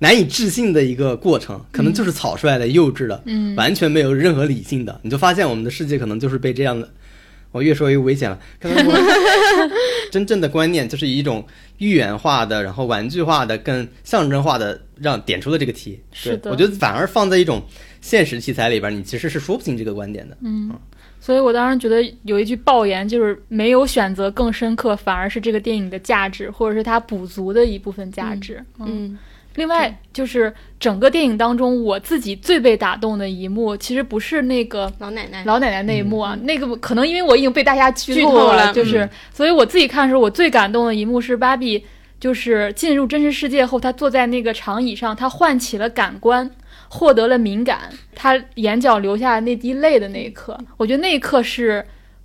[0.00, 6.88] 难以置信的一个过程，可能就是草率的、幼稚的，嗯，完全没有任何理性的，你就发现我们的世界可能就是被这样的。
[7.52, 8.38] 我越说越危险了。
[8.60, 8.76] 可能
[10.12, 11.46] 真正的观念就是以一种
[11.78, 15.98] 寓言化的，然后玩具化的、更象征化的，让点出了这个题。
[16.12, 17.64] 是的，我觉得反而放在一种
[18.06, 20.36] 现实题材里边，你其实是说不清这个观点的。
[20.42, 20.70] 嗯，
[21.18, 28.64] 所以我当时觉得有一句爆言，就是没有选择更深刻，反而是这个电影的价值，或者是它补足的一部分价值。
[28.78, 29.18] 嗯。
[29.56, 41.82] 另外就是整个电影当中，我自己最被打动的一幕，其实不是那个老奶奶老奶奶那一幕啊，那个可能因为我已经被大家剧透了，就是，所以我自己看的时候，我最感动的一幕是芭比，
[42.20, 46.50] 就是进入真实世界后，她坐在那个长椅上，她唤起了感官，
[46.88, 51.84] 获得了敏感，他眼角流下那滴泪的那一刻，我觉得那一刻是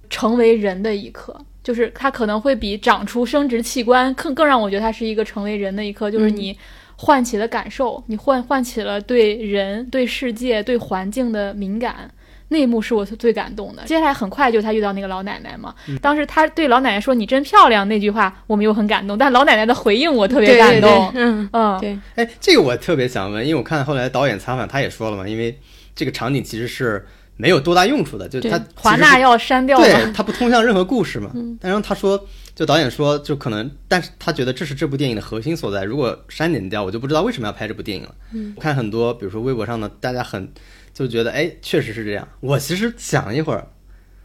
[0.09, 6.57] 成为人的一刻，就是他可能会比长出生殖器官更更让我觉得他是一个成为人的一刻，就是你。
[7.03, 12.07] 唤起了感受，你唤唤起了对人、对世界、对环境的敏感，
[12.51, 13.81] 那一幕是我最感动的。
[13.85, 21.11] 接下来很快就他遇到那个老奶奶嘛，当时他对老奶奶说“你真漂亮”那句话，我们又很感动，但老奶奶的回应我特别感动。
[21.15, 21.97] 嗯嗯，对。
[22.15, 25.57] 哎，这个我特别想问，因为我看后来导演采访他也说了嘛，因为
[25.95, 27.07] 这个场景其实是。
[27.37, 31.31] 没有多大用处的，就他华纳要删掉，对他不通向任何故事嘛。
[31.33, 35.83] 嗯但是他说，就导演说，就可能，但是他觉得这是这部电影的核心所在。
[35.83, 38.13] 如果删减掉，我就不知道为什么要拍这部电影了。
[38.55, 40.51] 我看很多，比如说微博上的大家很
[40.93, 42.27] 就觉得，哎，确实是这样。
[42.39, 43.67] 我其实想一会儿，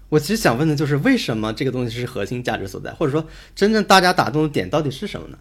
[0.08, 5.38] 我其实想问的就是，为什么这个东西是核心价值所在，或者说真正大家打动的点到底是什么呢？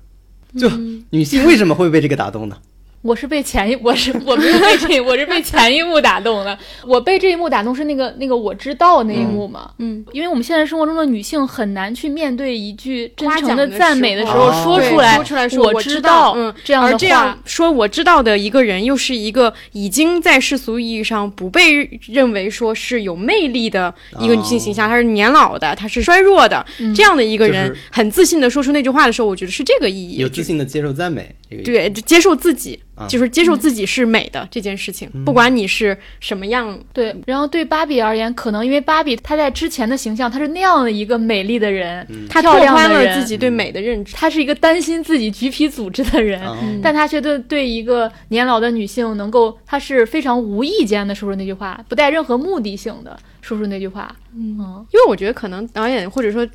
[0.58, 0.70] 就
[1.10, 2.62] 女性为什么会被这个打动呢？
[3.06, 6.58] 我是被前一，我是 我不是被这，我是被前一幕打动的。
[6.88, 17.38] 我被这一幕打动是那个那个我知道那一幕嘛，嗯，因为我们现在生活中的女性很难去面对一句真诚的赞美的时候说出来，说出来说我知道，嗯，这样的话。
[17.46, 26.66] 说我知道的一个人，又是一个已经在世俗意义上不被认为说是有魅力的一个女性形象，她是年老的，她是衰弱的，
[26.96, 32.80] 这样的一个人，很自信的说出那句话的时候，我觉得是这个意义，有自信的接受赞美，对，接受自己。
[32.96, 33.08] 啊。
[33.08, 44.16] 就是接受自己是美的这件事情，不管你是什么样，对，然后对芭比而言，可能因为芭比她在之前的形象，她是那样的一个美丽的人，她拓宽了自己对美的认知。
[44.16, 54.16] 她是一个担心自己橘皮组织的人，啊但她却对对一个年老的女性能够，她是非常无意间的说出那句话，不带任何目的性的说出那句话。
[54.34, 54.86] 嗯。
[54.92, 56.48] 因为我觉得可能导演或者说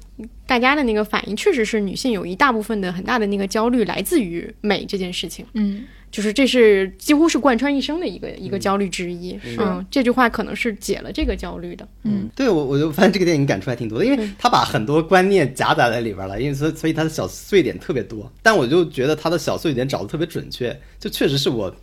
[0.47, 9.39] 大家的那个反应，确实是女性有一大部分的很大的那个焦虑来自于美这件事情，嗯就是这是几乎是贯穿一生的一个一个焦虑之一。
[9.59, 11.87] 嗯，这句话可能是解了这个焦虑的。
[12.03, 21.75] 嗯，对我我就发现这个电影感触还挺多的，因为他把很多观念夹杂在里边了，因为所以所以他的小碎点特别多，但我就觉得他的小碎点找的特别准确，就确实是我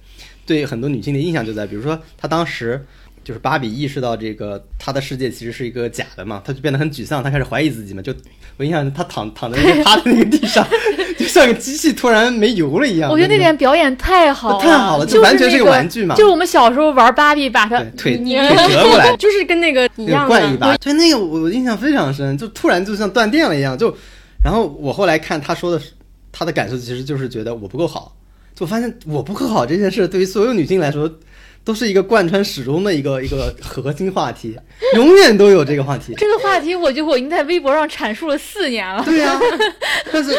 [0.45, 2.85] 对很多女性的印象就在，比如说他当时。
[3.27, 8.01] 就是芭比意识到这个她的世界其实是一个假的嘛，她就变得很沮丧，她开始怀疑自己嘛。
[8.01, 8.15] 就
[8.55, 10.65] 我印象，她躺躺在那个趴在那个地上，
[11.19, 13.11] 就像个机器突然没油了一样。
[13.11, 16.15] 我觉得那点表演太好了，太好了，就就完全是个玩具嘛。
[16.15, 20.77] 就是我们小时候玩芭比，把它腿你腿折过来， 就是跟那个一那样怪异吧？
[20.77, 23.77] 对，那个我我印象非常深，就突然就像断电了一样。
[23.77, 23.93] 就，
[24.41, 25.91] 然后我后来看他说的是，
[26.31, 28.13] 他的感受其实就是觉得我不够好。
[28.55, 31.07] 就发现我不够好这件事，对于所有女性来说，
[31.67, 34.57] 都是一个贯穿始终的一个一个核心话题，
[34.95, 36.13] 永远都有这个话题。
[36.15, 39.37] 这个话题，我觉得我已经在微博上阐述了四年了，对呀、
[40.09, 40.31] 但是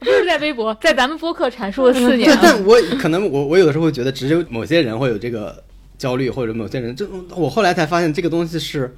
[0.00, 2.36] 不是在微博，在咱们播客阐述了四年。
[2.42, 5.62] 但我可能我我有的时候会觉得，只有某些人会有这个
[5.96, 7.06] 焦虑，或者某些人，这
[7.36, 8.96] 我后来才发现，这个东西是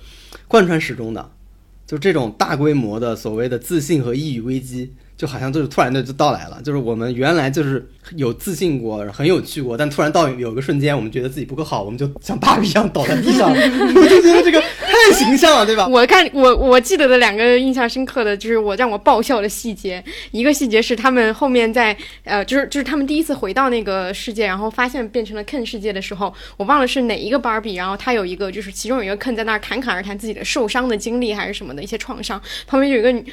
[0.49, 1.31] 贯穿始终的，
[1.87, 4.95] 就这种大规模的所谓的自信和抑郁危机。
[5.17, 7.85] 就好像就是突然的就到来了，就是我们原来就是
[8.17, 15.87] 有自信过，很有趣过，但突然到有个瞬间，我们觉得自己不够好，我们就像芭比一样倒在地上， 我就觉得这个太形象了，对吧？
[15.89, 33.25] 我看我我记得的两个印象深刻的就是我让我爆笑的细节，一个细节是他们后面在呃，就是就是他们第一次回到那个世界，然后发现变成了 Ken 世界的时候，我忘了是哪一个芭比，然后他有一个就是其中有一个 Ken 在那儿侃侃而谈自己的受伤的经历还是什么的一些创伤，旁边有一个女。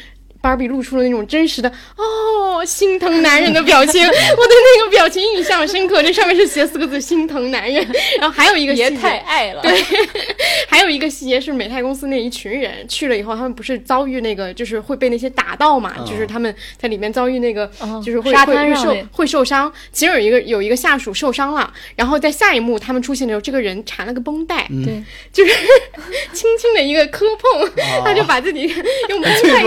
[0.44, 6.04] 芭比露出了那种真实的哦心疼男人的表情， 我对那个表情印象深刻。
[6.04, 7.82] 这上面是写四个字“心疼男人”，
[8.20, 9.72] 然后还有一个别细节太爱了，对，
[10.68, 16.06] 还有一个细节是美泰公司那一群人去了以后，他们不是遭遇那个就是会被那些打到嘛，嗯。
[16.06, 19.72] 就是他们在里面遭遇那个嗯就是会、沙会会受会受伤。
[19.94, 24.84] 其中有一个有一个下属受伤了，然后在下一幕他们出现的时候，这个人缠了个绷带，嗯。
[24.84, 25.02] 对，
[25.32, 25.54] 就是
[26.34, 28.02] 轻轻的一个磕碰，哦。
[28.04, 28.64] 他就把自己
[29.08, 29.64] 用绷带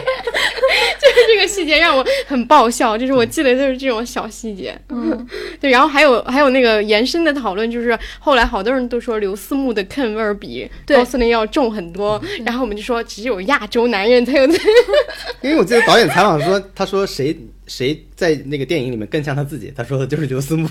[1.00, 4.76] 就是这个细节让我很爆笑，就是我记得就是这种小细节。
[4.88, 5.26] 嗯，
[5.60, 14.54] 对，然后还有还有那个延伸的讨论，就是后来好多人都说刘思慕的 Ken 味儿比高司令要重很多，然后我们就说只有亚洲男人才有这。
[15.42, 17.36] 因为我记得导演采访说，他说谁
[17.66, 20.68] 谁在那个电影里面更像他自己，他说的就是刘思慕。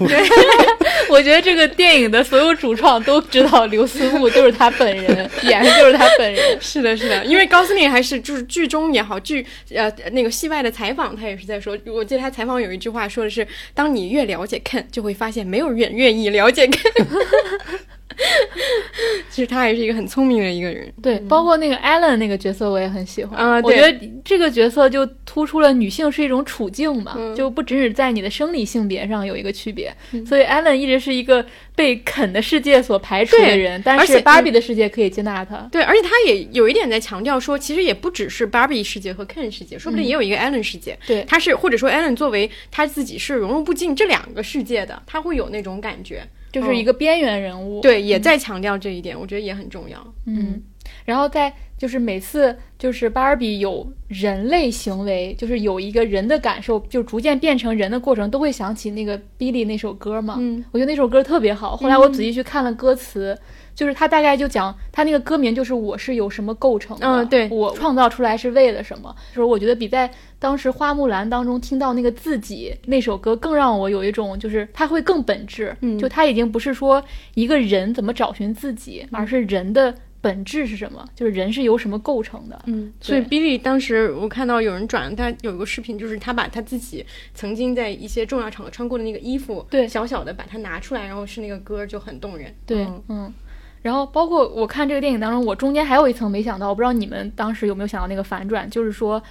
[1.10, 6.40] 我觉得这个电影的所有主创都知道刘思慕就是他本人，演的就是他本人。
[6.62, 17.06] 是的，是的，因为高司令还是就是剧中也好，剧呃那个戏外的采访，他也是在说，我记得他采访有一句话说的是，当你越了解 Ken，就会发现没有人愿意了解 Ken。
[19.30, 20.92] 其实他还是一个很聪明的一个人。
[21.02, 23.40] 对，包括那个 Ellen 那个角色，我也很喜欢。
[23.40, 29.94] 啊我觉得这个角色就突出了女性是一种处境嘛，嗯就不只是在你的生理性别上有一个区别。
[30.26, 35.58] 所以 Ellen 一直是一个被肯的世界所排除的人，但而且是芭比的世界可以接纳他。
[35.72, 40.98] 对，而且他也有一点在强调说，其实也不只是 Barbie 世界和 Ken 世界，说不定也有一个 Ellen 世界。
[41.08, 46.24] 对他是或者说 Ellen 作为他自己是融入不进这两个世界的，他会有那种感觉。
[46.52, 50.14] 就是一个边缘人物，对，也在强调这一点，我觉得也很重要。
[50.26, 50.62] 嗯，
[51.06, 60.36] 然后在就是每次就是芭比有人类行为，就是有一个人的感受，就逐渐变成人的过程，都会想起那个 Billy 那首歌嘛。
[60.40, 61.78] 嗯，我觉得那首歌特别好。
[61.78, 63.38] 后来我仔细去看了歌词，
[63.80, 69.16] 就是他大概就讲他那个歌名就是我是由什么构成的，嗯对我创造出来是为了什么。
[69.30, 77.02] 就是我觉得比在当时花木兰当中听到那个自己那首歌更让我有一种就是它会更本质，嗯就它已经不是说
[77.36, 82.62] 一个人怎么找寻自己，而是人的本质是什么，就是人是由什么构成的。
[82.66, 92.54] 嗯，所以对 Billy 当时我看到有人转，他有一个视频，就是他把他自己曾经在一些重要场合穿过的那个衣服，对小小的把它拿出来，然后是那个歌就很动人。
[92.66, 93.34] 对，嗯嗯。
[93.82, 99.22] 然后包括我看这个电影当中，我中间还有一层没想到，我不知道你们当时有没有想到那个反转，就是说，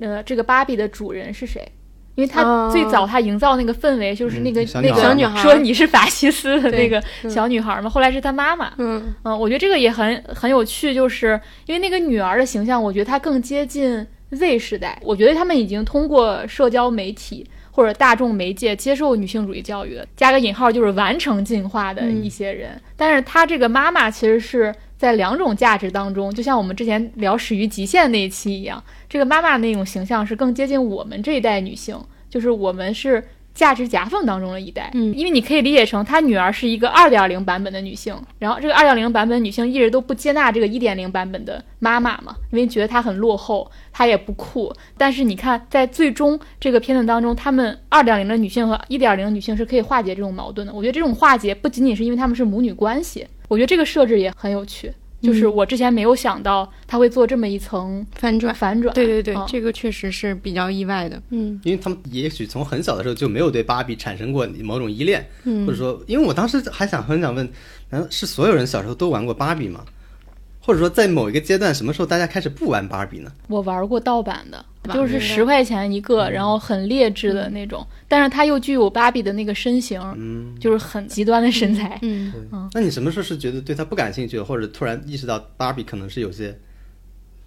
[0.00, 1.60] 呃，这个芭比的主人是谁？
[2.16, 8.72] 因为他哦最早他营造那个氛围，就是那个、那个嗯小女孩小女孩说你是法西斯的那个小女孩嘛，后来是她妈妈。
[8.78, 14.96] 嗯嗯，我觉得这个也很很有趣，就是因为那个女儿的形象，我觉得她更接近 Z 时代。
[15.02, 17.44] 我觉得他们已经通过社交媒体
[17.74, 22.80] 或者大众媒介接受女性主义教育的，加个引号就是完成进化的一些人。
[22.96, 32.00] 但是她这个妈妈其实是在两种价值当中，就像我们之前聊始于极限那一期一样，这个妈妈那种形象是更接近我们这一代女性，
[32.30, 33.24] 就是我们是。
[33.54, 44.74] 价值夹缝当中的一代，嗯，因为你可以理解成她女儿是一个二点零版本的女性，然后这个二点零版本女性一直都不接纳这个一点零版本的妈妈嘛，因为觉得她很落后，她也不酷。
[44.98, 50.72] 但是你看，在最终这个片段当中，她们二点零的女性和一点零女性是可以化解这种矛盾的。
[50.72, 54.92] 我觉得这种化解不仅仅是因为她们是母女关系，我觉得这个设置也很有趣。
[55.24, 58.94] 就是我之前没有想到他会做这么一层反转，反转。
[58.94, 61.20] 对对对，嗯这个确实是比较意外的。
[61.30, 67.48] 嗯因为他们也许从很小的时候就没有对芭比产生过某种依恋，嗯或者说，因为我当时还想很想问，
[67.90, 69.84] 难道是所有人小时候都玩过芭比吗？
[70.64, 73.30] 或者说，在某一个阶段，什么时候大家开始不玩芭比呢？
[73.48, 81.98] 我玩过盗版的，就是十块钱一个，然后很劣质的那种，但是它又具有芭比的那个身形，嗯，就是很极端的身材。
[82.00, 82.32] 嗯，
[82.72, 86.58] 那你什么时候是觉得对它不感兴趣的，或者突然意识到芭比可能是有些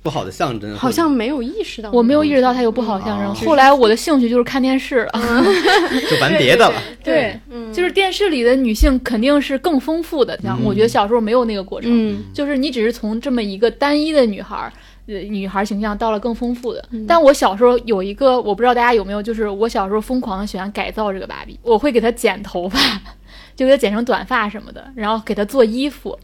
[0.08, 0.74] 不好的象征？
[0.78, 3.34] 好像没有意识到，我没有意识到它有不好象征，哦。
[3.46, 5.06] 后来我的兴趣就是看电视
[6.10, 6.82] 就玩别的了。
[7.04, 7.74] 对，嗯。
[7.74, 10.64] 就是电视里的女性肯定是更丰富的，像嗯。
[10.64, 12.24] 我觉得小时候没有那个过程，嗯。
[12.34, 14.72] 就是你只是从这么一个单一的女孩儿。
[15.08, 17.06] 呃，女孩形象到了更丰富的，嗯。
[17.08, 22.78] 但我小时候有一个，我不知道大家有没有，就是我小时候疯狂的喜欢改造这个芭比，我会给她剪头发，
[23.56, 26.20] 就给她剪成短发什么的，然后给她做衣服，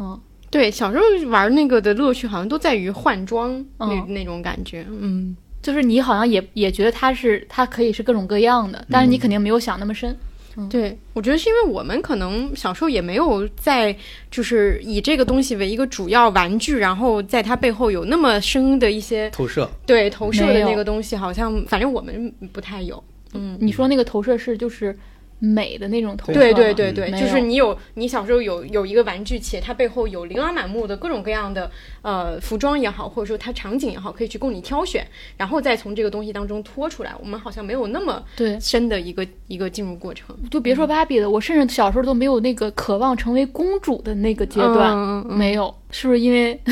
[0.00, 0.20] 嗯，
[0.50, 4.86] 对，小时候玩那个的乐趣好像都在于换装那、嗯那种感觉。
[4.88, 10.16] 嗯，就是你好像也也觉得它是它可以是各种各样的，但是你肯定没有想那么深。
[10.68, 13.96] 对，我觉得是因为我们可能小时候也没有在
[14.28, 23.00] 就是以这个东西为一个主要玩具，然后在它背后有那么深的一些投射，对投射的那个东西，好像反正我们不太有。
[23.34, 24.98] 嗯，你说那个投射是就是
[25.38, 31.70] 美的那种对对对对，就是你有你小时候有有一个玩具，且它背后有琳琅满目的各种各样的
[32.02, 37.14] 呃服装也好，或者说它场景也好，可以去供你挑选，然后再从这个东西当中脱出来。
[37.20, 45.74] 我们好像没有那么对，深的一个一个进入过程就别说芭比了，我甚至小时候都没有那个渴望成为公主的那个阶段，嗯没有。
[45.90, 46.58] 是不是因为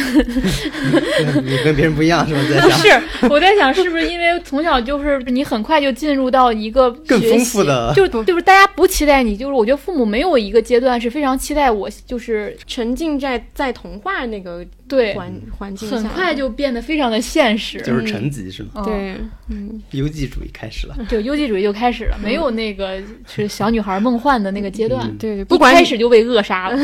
[1.42, 2.40] 你跟别人不一样是吧？
[2.50, 2.78] 在想。
[2.78, 18.68] 是我在想， 是不是因为从小就是你很快就进入到一个更丰学习富的就就是大家不期待你，就是我觉得父母没有一个阶段是非常期待我，就是沉浸在在童话那个对，环环境下，很快就变得非常的现实，就是沉寂是吗？
[18.76, 19.16] 嗯，对，
[19.48, 20.96] 嗯，优绩主义开始了。
[21.08, 25.16] 就优绩主义就开始了，没有那个是小女孩梦幻的那个阶段，嗯。
[25.18, 26.78] 对，一不管开始就被扼杀了。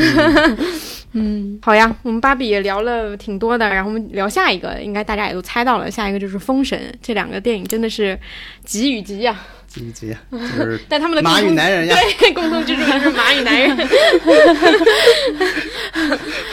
[1.14, 8.16] 嗯，好呀，我们芭比也聊了挺多的，然后我们聊下一个，应该大家也都猜到了，下一个就是《封神》，这两个电影真的是
[8.64, 11.96] 集与集呀，积极啊， 就是但他们的马共同与男人呀。
[12.20, 13.76] 对共同之处就是马与男人。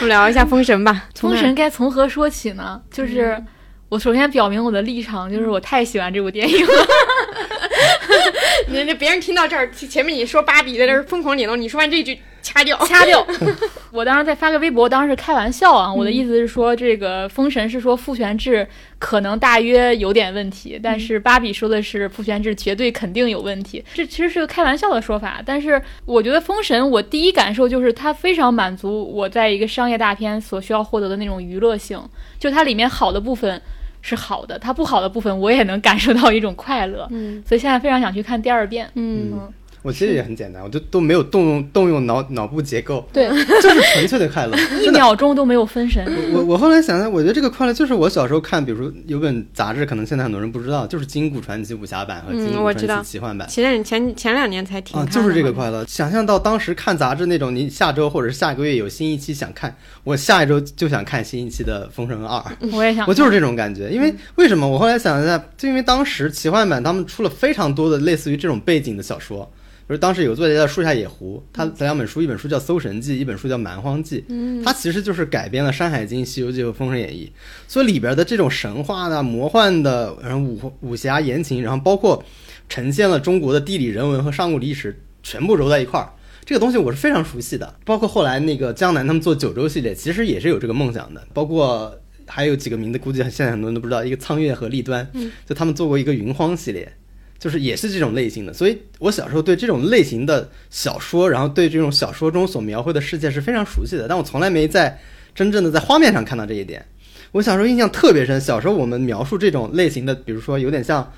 [0.00, 2.82] 们聊一下《封神》吧，封神该从何说起呢？
[2.90, 3.40] 就是
[3.88, 6.72] 我首先表明我的立场，就是我太喜欢这部电影了。
[8.68, 13.26] 那那别人听到这儿，前面你说芭比在这儿疯狂点头，你说完这句掐掉，掐掉。
[13.92, 18.66] 我当时在发个微博，当时是开玩笑啊，我的意思是说，这个封神是说父权制
[18.98, 23.84] 可能大约有点问题，但是芭比说的是父权制绝对肯定有问题。
[23.92, 32.00] 这其实是个开玩笑的说法，但是我觉得封神，我第一感受就是它非常满足我在一个商业大片所需要获得的那种娱乐性，
[32.38, 33.60] 就它里面好的部分。
[34.02, 37.42] 是好的，它不好的部分我也能感受到一种快乐，嗯。
[37.46, 38.88] 所以现在非常想去看第二遍。
[38.94, 39.30] 嗯。
[39.32, 43.28] 嗯，我其实也很简单，我就都没有动用动用脑脑部结构，对，
[43.62, 44.56] 就是纯粹的快乐。
[44.82, 46.04] 一秒钟都没有分神。
[46.32, 55.84] 我我后来想想，我觉得这个快乐就是我小时候看，比如说有本杂志，可能现在很多人不知道，就是《金谷传奇》武侠版和《嗯金谷我知道传奇奇幻版》前前前两年才听啊，就是这个快乐。
[55.86, 59.74] 想象到当时看杂志那种，你下周或者是下个月有新一期想看，
[60.04, 62.38] 我下一周就想看新一期的《封神二
[62.76, 64.68] 》。我也想，我就是这种感觉，因为为什么？
[64.68, 69.50] 我后来想一下，就因为当时奇幻版他们出了非常多的类似于这种背景的小说，
[69.90, 74.62] 比如当时有个作家叫树下野狐，他的两本书，一本书叫《搜神记》，一本书叫《蛮荒记》，嗯。
[74.62, 77.26] 它其实就是改编了《山海经》《西游记》和《封神演义》，
[77.66, 82.24] 所以里边的这种神话呢、魔幻的，然后武武侠言情，然后包括
[82.68, 86.12] 呈现了中国的地理人文和上古历史，全部揉在一块儿。
[86.44, 91.92] 这个东西我是非常熟悉的，包括后来那个江南他们做九州系列，其实也是有这个梦想的，包括
[92.28, 95.32] 还有几个名字，估计现在很多人都不知道，一个苍月和立端，嗯。
[95.44, 96.92] 就他们做过一个云荒系列，
[97.40, 104.96] 就是也是这种类型的，所以我小时候对这种类型的小说，然后对这种小说中所描绘的世界是非常熟悉的，但我从来没在
[105.34, 106.86] 真正的在画面上看到这一点。
[107.32, 111.12] 我小时候印象特别深，小时候我们描述这种类型的，比如说有点像。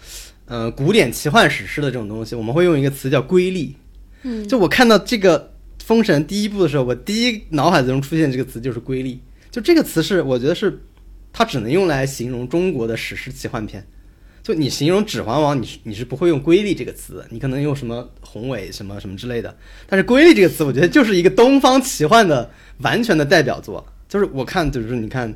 [0.47, 3.75] 呃古典奇幻史诗的这种东西，我们会用一个词叫瑰丽。
[4.23, 5.39] 嗯，就我看到这个
[5.83, 9.21] 《封神》第一部的时候，我第一脑海中出现这个词就是瑰丽。
[9.53, 10.83] 就这个词是，我觉得是
[11.33, 13.87] 它只能用来形容中国的史诗奇幻片。
[14.43, 19.57] 就你形容《指环王》，你是你是不会用“瑰丽”这个词，你可能用什么宏伟什么什么之类的。
[19.87, 23.87] 但是“瑰丽”这个词，我觉得就是一个东方奇幻的完全的代表作。
[24.09, 25.33] 就是我看，就是你看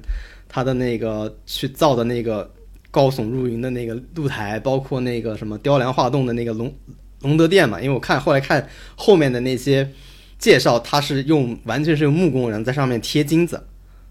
[0.49, 2.53] 他的那个去造的那个
[2.91, 6.75] 高耸入云的那个露台，包括那个什么雕梁画栋的那个龙
[7.23, 7.81] 龙德殿嘛。
[7.81, 9.89] 因为我看后来看后面的那些
[10.37, 13.63] 介绍，它是用完全是用木工，然后在上面贴金子，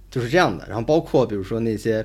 [0.10, 0.66] 就是这样的。
[0.68, 2.04] 然后包括比如说那些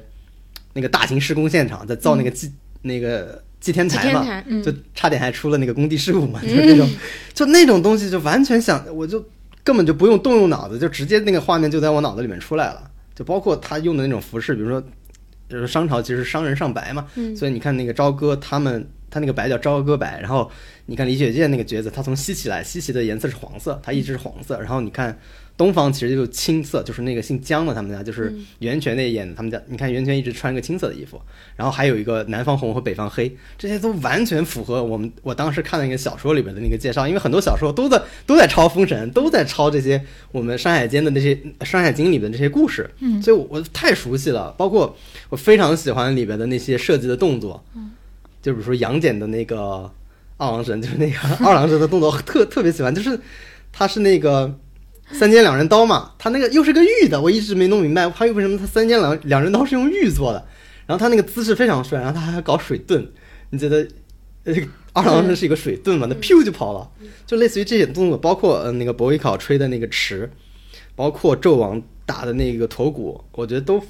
[0.73, 2.53] 那个大型施工现场，在造那个祭、
[2.83, 6.89] 那个祭天台嘛，台，嗯，就差点还出了那个工地事故嘛， 就是那种，
[7.35, 9.25] 就那种东西就完全想，我就
[9.63, 12.91] 根本就不用动用脑子，就直接那个画面就在我脑子里面出来了。
[13.15, 14.83] 就包括他用的那种服饰，比如说，
[15.49, 20.51] 就是商朝其实商人上白嘛，嗯所以你看那个朝歌他们，他那个白叫朝歌白，然后
[20.87, 25.19] 你看李雪健那个角色，他从西岐来，西岐的颜色是黄色，他一直是黄色，然后你看。
[25.61, 29.61] 东方其实就是青色，就是那个姓姜的他们家，就是袁泉那演的他们家。
[29.67, 31.21] 你看袁泉一直穿个青色的衣服，
[31.55, 40.03] 然后还有一个南方红和北方黑，这些都完全符合我们我当时看的那个小说里边的那个介绍，因为很多小说都在都在抄《封神》，都在抄这些
[40.33, 44.53] 我们《山海间》的那些《山海经》里边的这些故事，嗯所以我我太熟悉了。
[44.57, 44.97] 包括
[45.29, 47.91] 我非常喜欢里边的那些设计的动作，嗯
[48.41, 49.93] 就比如说杨戬的那个
[50.39, 53.21] 二郎神，就是那个二郎神的动作特特别喜欢，就是
[53.71, 54.59] 他是那个。
[55.13, 60.47] 三尖两刃刀嘛，他那个又是个玉的，我一直没弄明白，他为什么他三尖两两刃刀是用玉做的，
[60.87, 63.07] 然后他那个姿势非常帅，然后他还搞水遁，
[63.51, 63.87] 你觉得，
[64.45, 64.55] 呃，
[64.93, 66.91] 二郎神是一个水遁嘛，那噗就跑了，
[67.27, 70.31] 就类似于这些动作，包括呃那个伯邑考吹的那个池，
[70.95, 73.83] 包括纣王打的那个驼骨，我觉得都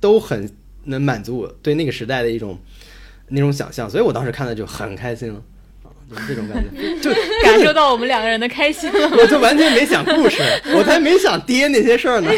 [0.00, 0.50] 都很
[0.84, 2.58] 能满足我对那个时代的一种
[3.28, 5.42] 那种想象，所以我当时看的就很开心了，
[6.08, 7.10] 就是这种感觉， 就
[7.42, 9.10] 感受到我们两个人的开心了。
[9.18, 10.40] 我就完全没想故事，
[10.76, 12.30] 我才没想爹那些事儿呢。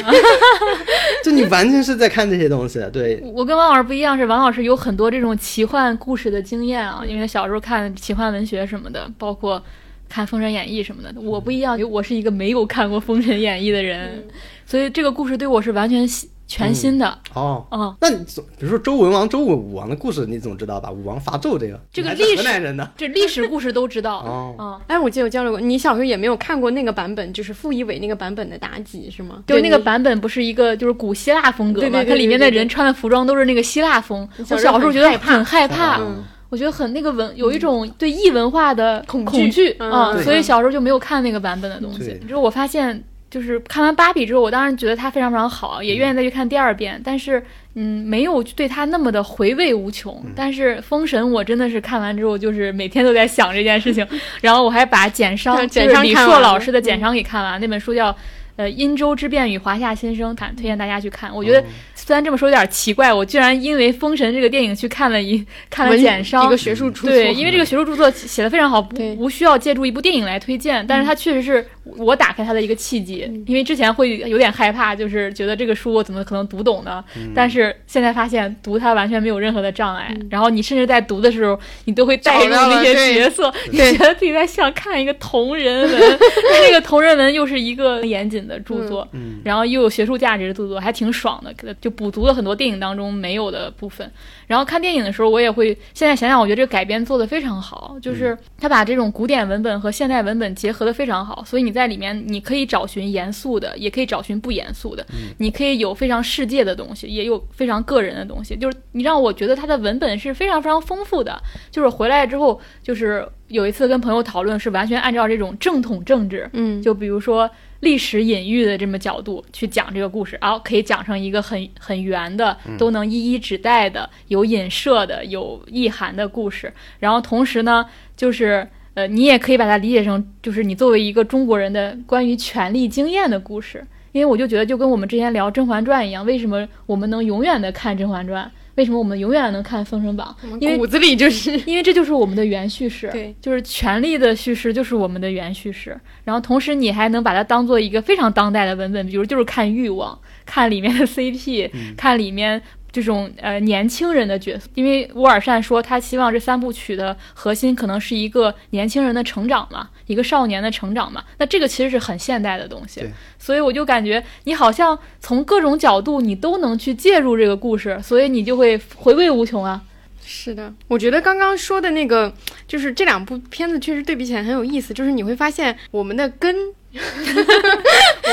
[1.22, 9.62] 就你完全是在看这些东西，对，我跟王老师不一样，是王老师有很多这种奇幻故事的经验啊，因为他小时候看奇幻文学什么的，包括
[10.08, 11.12] 看《封神演义》什么的。
[11.20, 14.24] 我不一样，我是一个没有看过《封神演义》的人，
[14.64, 17.16] 所以这个故事对我是完全新全新的。
[17.34, 17.64] 哦。
[17.70, 20.90] 嗯，那你总比如说周文王、周武王的故事，你总知道吧？
[20.90, 22.90] 武王伐纣这个，这个历史河南人呢。
[22.96, 24.16] 这历史故事都知道。
[24.26, 29.44] 哦嗯，哎，我记得我交流过，你小时候也没有看过那个版本，就是傅艺伟那个版本的妲己是吗？
[29.46, 31.88] 对那个版本不是一个就是古希腊风格嘛？
[31.88, 34.28] 对对对它里面的人穿的服装都是那个希腊风。
[34.38, 42.18] 我小时候觉得很害怕很害怕，嗯我觉得很那个文有一种对异文化的恐惧恐惧嗯啊，所以小时候就没有看那个版本的东西对。
[42.26, 47.42] 之后我发现，就是看完芭比之后，我当然觉得它非常非常好，也愿意再去看第二遍，但是
[47.74, 50.24] 嗯，没有对它那么的回味无穷。
[50.34, 54.06] 但是封神我真的是看完之后，就是每天都在想这件事情，
[54.40, 58.14] 然后我还把简商对就是李硕简商看完了老师的简商给看完，那本书叫。
[58.58, 61.32] 呃，殷周之变与华夏新生，看推荐大家去看。
[61.32, 61.64] 我觉得
[62.08, 77.04] 虽然这么说有点奇怪，我居然因为《封神》这个电影去看了一看了简商，一个学术著作，对，因为这个学术著作写的非常好，不对无需要借助一部电影来推荐，但是它确实是我打开它的一个契机，因为之前会有点害怕，就是觉得这个书我怎么可能读懂呢？
[77.34, 86.18] 但是现在发现读它完全没有任何的障碍，然后你甚至在读的时候，你都会带入那些角色，你觉得自己在像看一个同人文，
[86.62, 94.10] 那个同人文又是一个严谨的著作，嗯然后又有学术价值的著作，还挺爽的，就补足了很多电影当中没有的部分。
[94.46, 105.04] 然后看电影的时候，我也会现在想想，我觉得这个改编做得非常好，就是他把这种古典文本和现代文本结合得非常好，所以你在里面你可以找寻严肃的，也可以找寻不严肃的，
[105.38, 111.38] 你可以有非常世界的东西，也有非常个人的东西，就是你让我觉得它的文本是非常非常丰富的。
[111.70, 126.72] 就是回来之后，就是有一次跟朋友讨论，是完全按照这种正统政治，嗯，就比如说历史隐喻的这么角度去讲这个故事，然后可以讲成一个很很圆的，都能一一指代的、有引射的、有意涵的故事。
[126.98, 127.84] 然后同时呢，
[128.16, 133.84] 就是呃，你也可以把它理解成，就是你作为一个中国人的关于权力经验的故事。
[134.12, 138.44] 因为我就觉得，就跟我们之前聊《甄嬛传》一样，为什么我们能永远的看《甄嬛传》？
[138.78, 140.34] 为什么我们永远能看《封神榜》？
[140.60, 145.98] 因为骨子里就是因为这就是我们的原叙事，对，就是权力的叙事就是我们的原叙事。
[146.22, 150.16] 然后同时你还能把它当做一个非常当代的文本，比如就是看欲望，
[150.46, 154.68] 看里面的 CP，、看里面这种呃年轻人的角色。
[154.74, 161.24] 因为乌尔善说他希望这三部曲的核心可能是一个年轻人的成长嘛，一个少年的成长嘛。
[161.38, 163.02] 那这个其实是很现代的东西，
[163.38, 169.82] 所以我就感觉你好像从各种角度你都能去介入这个故事，所以你就会回味无穷啊。
[170.30, 172.30] 是的，我觉得刚刚说的那个，
[172.66, 176.54] 就是这两部片子确实对比起来很有意思，就是你会发现我们的根，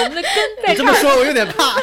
[0.04, 0.32] 我们的根
[0.64, 1.76] 在你这么说，我有点怕。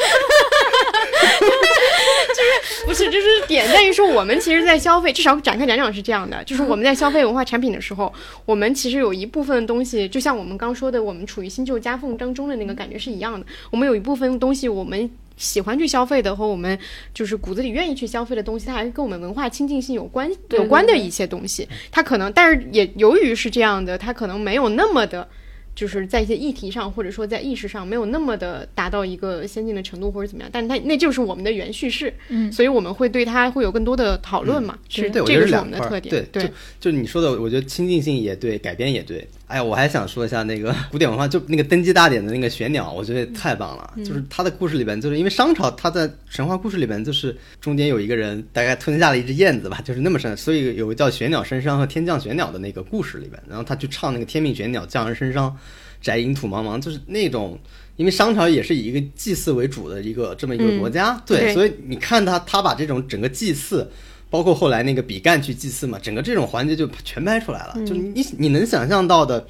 [1.23, 8.13] 就是不是，就是点在于说，我们其实，在消费，至少展开讲讲是这样的，就是我们在消费文化产品的时候，
[8.45, 13.47] 我们其实有一部分东西，就像我们刚说的，我们处于新旧夹缝当中的那个感觉是一样的。
[13.71, 16.77] 我们有一部分东西，我们喜欢去消费的，和我们
[17.15, 21.69] 就是骨子里愿意去消费的东西，它还是跟我们文化亲近性有关有关的一些东西。
[21.91, 25.29] 它可能，但是也由于是这样的，它可能没有那么的。
[25.75, 34.79] 就是在一些议题上，或者说在意识上，没有那么的达到一个先进的程度，或者怎么样，但它那就是我们的原叙事，嗯所以我们会对它会有更多的讨论嘛。
[34.89, 35.63] 是这个是我。
[35.63, 36.27] 们的特点。
[36.33, 36.51] 对，就
[36.81, 39.27] 就你说的，我觉得亲近性也对，改编也对。
[39.53, 43.93] 哎呀，我还想说一下那个 古典文化，就那个登基大典的那个玄鸟，我觉得太棒了。
[43.97, 55.55] 嗯就是他的故事里边，就是因为商朝，他在神话故事里边，就是中间有一个人大概吞下了一只燕子吧，就是那么深，所以有个叫玄鸟身伤和天降玄鸟的那个故事里边，然后他去唱那个天命玄鸟降而身伤，
[56.01, 57.59] 宅隐土茫茫，就是那种。
[57.97, 63.87] 因为商朝也是以一个祭祀为主的一个这么一个国家，对，对所以你看他，他把这种整个祭祀，
[64.33, 69.47] 包括后来那个比干去祭祀嘛，整个这种环节就全拍出来了，就你你能想象到的，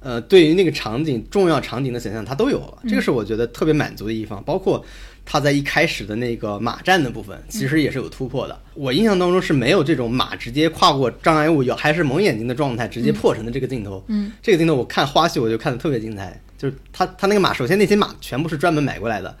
[0.00, 4.42] 呃，对于那个场景重要场景的想象，它都有了，这个是我觉得特别满足的一方。
[4.42, 4.84] 包括
[5.24, 8.60] 他在一开始的那个马战的部分，其实也是有突破的。
[8.74, 14.04] 我印象当中是没有这种马直接跨过障碍物，有还是蒙眼睛的状态直接破城的这个镜头。
[14.08, 19.36] 嗯，这个镜头我看花絮我就看的特别精彩，就是他他那个马，首先那些马全部是专门买过来的。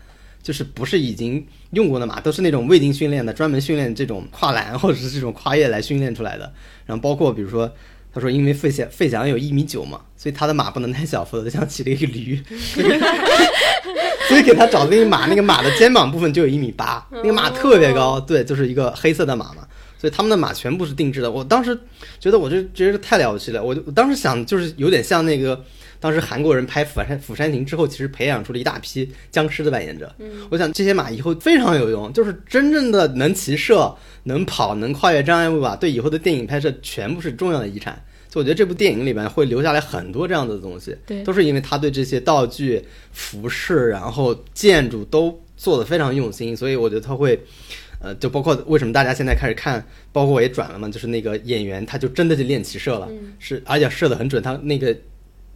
[0.46, 6.52] 就是不是已经用过的马，都是那种未经训练的，专门训练这种跨栏或者是这种跨越来训练出来的。
[6.84, 7.68] 然后包括比如说，
[8.14, 12.40] 他说因为费翔费翔有一米九嘛，所以他的马不能太小，否则像骑了一个驴。
[14.28, 19.66] 所以给他找的那个马，那个马的肩膀部分就有一米八，那个马特别高，对，就是一个黑色的马嘛。
[19.98, 21.28] 所以他们的马全部是定制的。
[21.28, 21.76] 我当时
[22.20, 23.64] 觉得，我就觉得太了不起了。
[23.64, 25.60] 我就我当时想，就是有点像那个
[26.06, 30.14] 当时韩国人拍《釜山釜山行》之后，其实培养出了一大批僵尸的扮演者。
[30.50, 33.92] 我想这些马以后非常有用，就是真正的能骑射、
[34.22, 38.00] 能跑、能跨越障碍物吧，对以后的电影拍摄全部是重要的遗产。
[38.28, 42.80] 所以我觉得这部电影里面会留下来很多这样的东西，对都是因为他对这些道具、
[43.10, 47.36] 服饰，然后建筑都做得非常用心，所以我觉得他会。
[47.98, 49.82] 呃，就包括为什么大家现在开始看，
[50.12, 54.94] 包括我也转了嘛，就是那个演员他就真的就练骑射了，是而且射得很准，他那个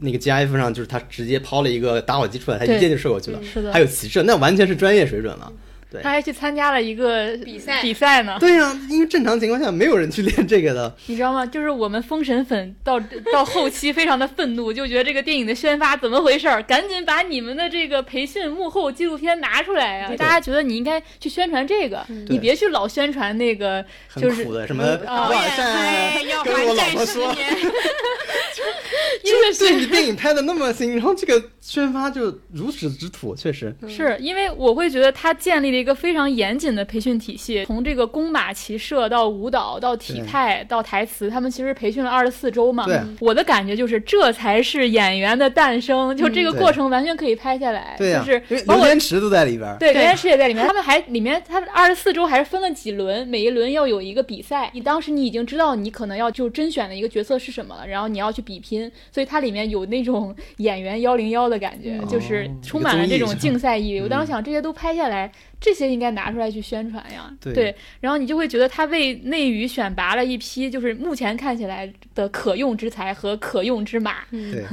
[0.00, 5.52] 那个 GIF 上就是他直接抛了一个打火机出来，他一箭就射过去了，是的还有骑射，那完全是专业水准了。
[5.90, 8.36] 对他还去参加了一个比赛比赛呢。
[8.40, 10.94] 对呀、因为正常情况下没有人去练这个的。
[11.06, 11.44] 你知道吗？
[11.46, 13.00] 就是我们封神粉到
[13.32, 16.62] 到后期非常的愤怒，就觉得这个电影的宣发怎么回事儿？
[16.62, 23.84] 赶紧把你们的这个培训幕后纪录片拿出来呀、对大家觉得你应该去宣传这个，你别去老宣传那个
[24.16, 27.48] 就是苦的，什么啊瓦善哎要跟我老还债十婆说，年，
[29.24, 33.74] 就是对你电影拍的那么新，然后这个宣发就如此之土，确实。
[33.88, 42.84] 是因为我会觉得他建立了一个非常严谨的培训体系，从这个弓马骑射到舞蹈到体态到台词，他们其实培训了二十四周嘛。
[42.84, 47.96] 对我的感觉就是这才是演员的诞生，就这个过程完全可以拍下来。
[47.98, 49.74] 对呀、就是包括刘天池都在里边。
[49.78, 50.66] 对，对刘天池也在里面。
[50.66, 54.70] 他们还里面，他们二十四周还是分了几轮，每一轮要有一个比赛。
[54.74, 64.02] 你当时你已经知道你可能要就甄选的一个角色是什么了，然后你要去比拼，所以它里面有那种演员幺零幺的感觉，嗯就是哦充满了这种竞赛意味。
[64.02, 67.30] 我当嗯时想，这些都拍下来，这些应该拿出来去宣传呀。
[67.40, 74.24] 对然后你就会觉得他为内娱选拔了一批，就是目前看起来的可用之才和可用之马。
[74.30, 74.64] 对，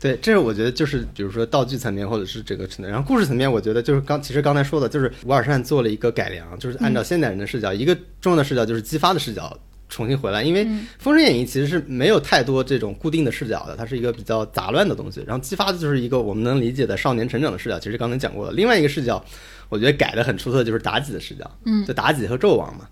[0.00, 9.56] 对，这是我觉得就是比如说道具层面或者是这个层面，然后故事层面，我觉得就是刚其实刚才说的，就是吴尔善做了一个改良，就是按照现代人的视角，一个重要的视角就是激发的视角。
[9.88, 10.64] 重新回来，因为
[10.98, 15.22] 《封神演义》其实是没有太多这种固定的视角的，它是一个比较杂乱的东西。
[15.24, 18.52] 然后激发的就是一个我们能理解的少年成长的视角，其实刚才讲过了。
[18.52, 19.24] 另外一个视角，
[19.68, 22.88] 我觉得改的很出色，就是妲己的视角，嗯就妲己和纣王嘛，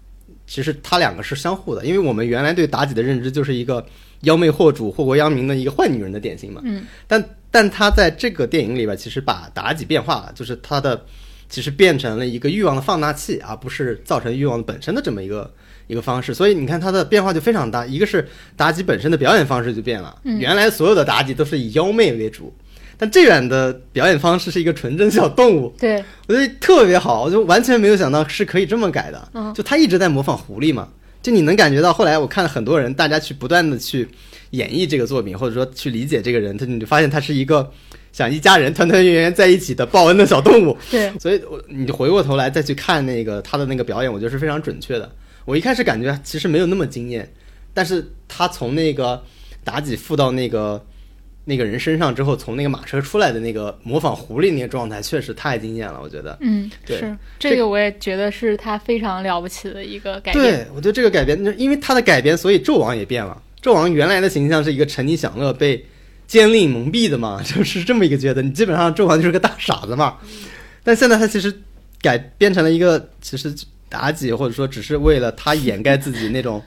[0.46, 3.84] 其实它两个是相互的，因为我们原来对妲己的认知就是一个
[4.22, 6.60] 妖媚惑主、祸国殃民的一个坏女人的典型嘛。
[6.64, 11.04] 嗯，但但他在这个电影里边，其实把妲己变化了，就是他的
[11.48, 15.52] 其实变成了一个欲望的放大器，而不是造成欲望本身的这么一个
[15.86, 16.34] 一个方式。
[16.34, 18.26] 所以你看他的变化就非常大，一个是
[18.58, 22.52] 妲己本身的表演方式就变了，原来所有的妲己都是以妖媚为主。
[22.96, 29.28] 但这远的表演方式是一个纯真小动物，对，我觉得特别好，我就完全没有想到是可以这么改的。
[29.34, 30.88] 嗯就他一直在模仿狐狸嘛，
[31.22, 34.08] 就你能感觉到后来我看了很多人，大家去不断的去
[34.50, 37.70] 演绎这个作品，或者说去理解这个人，他你就发现他是一个
[38.12, 40.76] 想一家人团团圆圆在一起的报恩的小动物。
[40.90, 45.10] 对，所以我你回过头来再去看那个他的那个表演，我觉得是非常准确的。
[45.44, 47.30] 我一开始感觉其实没有那么惊艳，
[47.74, 49.22] 但是他从那个
[49.64, 50.80] 妲己附到那个
[51.44, 56.36] 那个人身上之后，从那个马车出来的那个模仿狐狸那个状态，确实太惊艳了，我觉得。
[56.40, 60.44] 嗯，对是这这个我也觉得是他非常了不起的一个改变。
[60.44, 63.40] 对，我觉得这个改编，因为他的改编，所以纣王也变了。
[63.62, 65.84] 纣王原来的形象是一个沉溺享乐、被
[66.26, 68.42] 奸佞蒙蔽的嘛， 就是这么一个觉得。
[68.42, 70.16] 你基本上纣王就是个大傻子嘛。
[70.82, 71.54] 但现在他其实
[72.00, 73.54] 改编成了一个，其实
[73.90, 76.62] 妲己或者说只是为了他掩盖自己那种，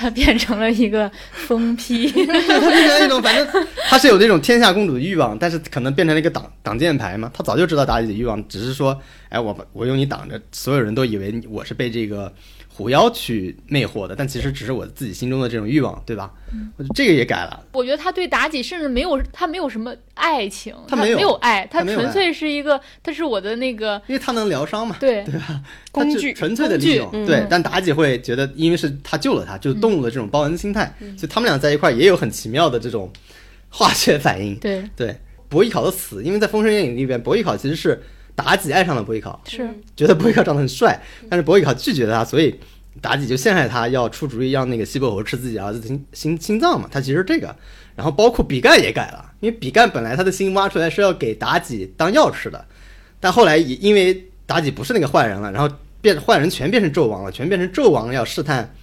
[0.00, 2.08] 他变成了一个疯批。
[2.26, 3.46] 他变成了一种，反正
[3.86, 7.30] 他是有那种天下公主的欲望，但是可能变成了一个挡挡箭牌嘛。
[7.34, 8.98] 他早就知道妲己的欲望，只是说，
[9.28, 12.32] 哎，我我用你挡着，所有人都以为我是被这个
[12.80, 16.32] 狐妖去魅惑的，但其实只是我自己心中的这种欲望，对吧？
[16.78, 17.62] 我觉得这个也改了。
[17.72, 22.02] 我觉得他对妲己甚至没有，他没有什么爱情，他他没有有爱，他他没有爱。
[22.04, 25.22] 纯粹是一个，他是我的那个因为他能疗伤嘛，对。
[25.24, 25.60] 对吧？
[25.92, 26.32] 工具。
[26.32, 27.10] 纯粹的利用。
[27.12, 33.12] 嗯对，但妲己会觉得，因为是他救了他，就是动物的这种报恩心态，所以他们俩在一块儿也有很奇妙的这种
[33.68, 34.54] 化学反应。
[34.56, 34.82] 对。
[34.96, 35.14] 对，
[35.50, 38.02] 伯邑考的死，因为在《封神演义》里边，伯邑考其实是
[38.40, 42.58] 妲己爱上了伯邑考，是觉得伯邑考长得很帅，但是伯邑考拒绝了他，所以
[43.02, 46.88] 妲己就陷害他，要出主意让那个西伯侯吃自己儿子的心心心脏嘛。
[46.90, 47.54] 他其实这个，
[47.94, 52.64] 然后包括比干也改了，因为比干本来他的心挖出来是要给妲己当药吃的，
[53.20, 58.74] 但后来也因为妲己不是那个坏人了，然后变坏人全变成纣王了，全变成纣王要试探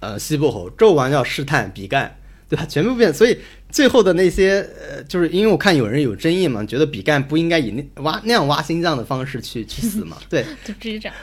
[0.00, 2.17] 呃西伯侯，纣王要试探比干。
[2.48, 2.64] 对吧？
[2.66, 3.38] 全部变，所以
[3.70, 11.16] 最后的那些呃，就是因为我看有人有争议嘛，觉得比干不应该以那挖那样挖心脏的方式去去死嘛， 对就直接这样。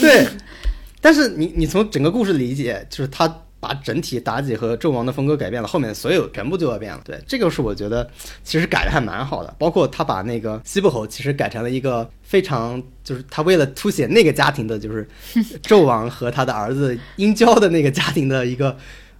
[0.00, 0.26] 对。
[1.00, 3.26] 但是你你从整个故事理解，就是他
[3.60, 7.00] 把整体妲己和纣王的风格改变了，后面所有全部就要变了。
[7.04, 8.08] 对，这个是我觉得
[8.42, 15.08] 其实改的还蛮好的，包括他把那个西伯侯其实改成了一个非常就是他为了凸显那个家庭的，就是
[15.62, 18.76] 纣王和他的儿子殷郊的那个家庭的一个。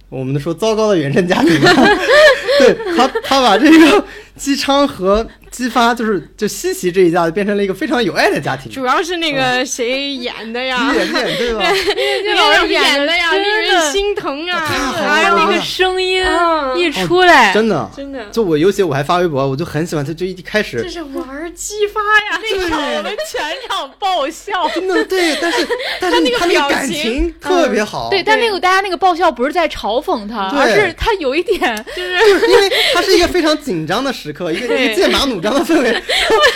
[0.09, 1.49] 我们说糟糕的原生家庭，
[2.59, 4.03] 对他，他把这个
[4.39, 10.89] 姬昌和姬发，就是就西岐这一家子变成了一个非常有爱的家庭，主要是那个谁演的呀？
[10.91, 11.61] 李眼见对吧？
[12.23, 13.15] 那老个演的。
[13.17, 14.65] 呀，令人心疼啊！
[14.65, 18.23] 太好了还有那个啊声音啊一出来，真的，真的。
[18.31, 20.81] 就我尤其我还发微博，我就很喜欢他，就一开始。
[20.81, 22.39] 这是玩姬发呀！
[22.41, 24.69] 那场我们全场爆笑。
[24.73, 25.67] 真的对，但是
[25.99, 26.77] 但是他那个表情。
[26.79, 30.59] 感情特别好，对，但那个大家那个爆笑不是在嘲讽他，对。
[30.61, 32.13] 而是他有一点就是
[32.47, 35.91] 因为他是一个非常紧张的时刻，一个 一个剑拔弩张的氛围，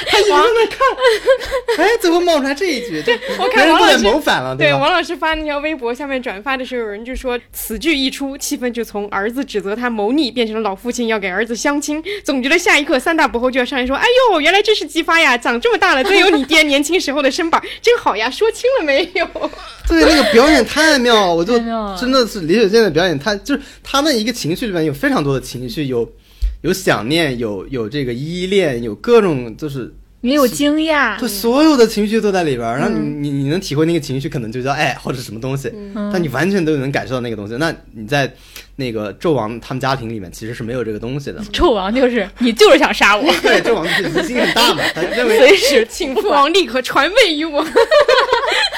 [0.07, 3.01] 他一直在看，哎，怎么冒出来这一句？
[3.03, 4.57] 对我看王老师谋反了，吧？
[4.57, 12.03] 对王老师发那条微博下面转发的时候，有人就说此剧一出，气氛就从儿子指责他谋逆变成了老父亲要给儿子相亲。
[12.23, 18.29] 总觉得下一刻三大伯侯就要上来说：“哎呦，原来这是姬发呀，长这么大了真有你爹年轻时候的身板，真好呀！
[18.29, 19.25] 说清了没有？”
[19.87, 21.57] 对，那个表演太妙了，我就
[21.99, 26.07] 真的是李雪健的表演，他就是他那一个情绪里面有非常多的情绪，有
[26.63, 37.57] 有想念，有有这个依恋，有各种就是也有惊讶，对所有的情绪都在里边儿，然后你你你能体会那个情绪，可能就叫爱或者什么东西，嗯但你完全都能感受到那个东西。
[37.57, 38.33] 那你在
[38.77, 41.41] 那个纣王他们家庭里面其实是没有这个东西的。
[41.51, 47.61] 纣王就是你就是想杀我， 对，纣王就是疑心很大嘛，他认为随时请父王立刻传位于我。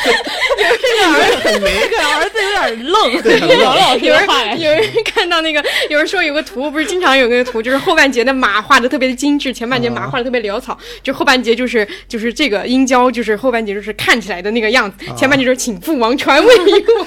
[1.44, 17.06] 很没这个儿子有点愣，对很愣王老师有人的有人看到那个，有人说有个图，不是经常有个图，就是后半截的马画的特别的精致，前半截马画的特别潦草，就后半截就是就是这个殷郊，就是后半截就是看起来的那个样子，前半截就是请父王传位于我。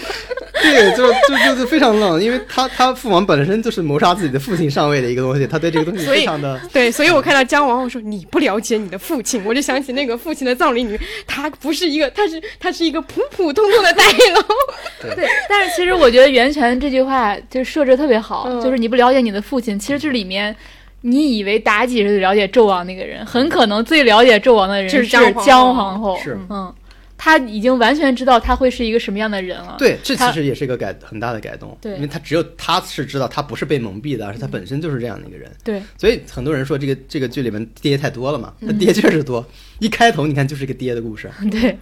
[0.63, 6.61] 对，就就就是非常浪，因为他他父王本身就是谋杀自己的父亲上位的一个东西，他对这个东西非常的。
[6.73, 14.43] 对，所以我看到姜王后说你不了解你的父亲，我就想起那个父亲的葬礼里面，他不是一个，她是她是一个普普通通的大佬。
[15.15, 20.55] 对，但是其实我觉得袁泉这句话就设置特别好，嗯就是你不了解你的父亲，其实这里面。
[21.03, 26.19] 你以为妲己是了解纣王那个人，很可能最了解纣王的人就是姜姜皇后皇后。
[26.21, 26.75] 是嗯，
[27.19, 29.75] 他已经完全知道他会是一个什么样的人了。
[29.77, 35.51] 对，这其实也是一个改很大的改动，对因为他只有他是知道他不是被蒙蔽的，而是他本身就是这样的一个人。
[35.65, 39.45] 对所以很多人说这个这个剧里面爹太多了嘛， 嗯他爹确实多。
[39.81, 41.77] 一开头你看就是一个爹的故事， 对，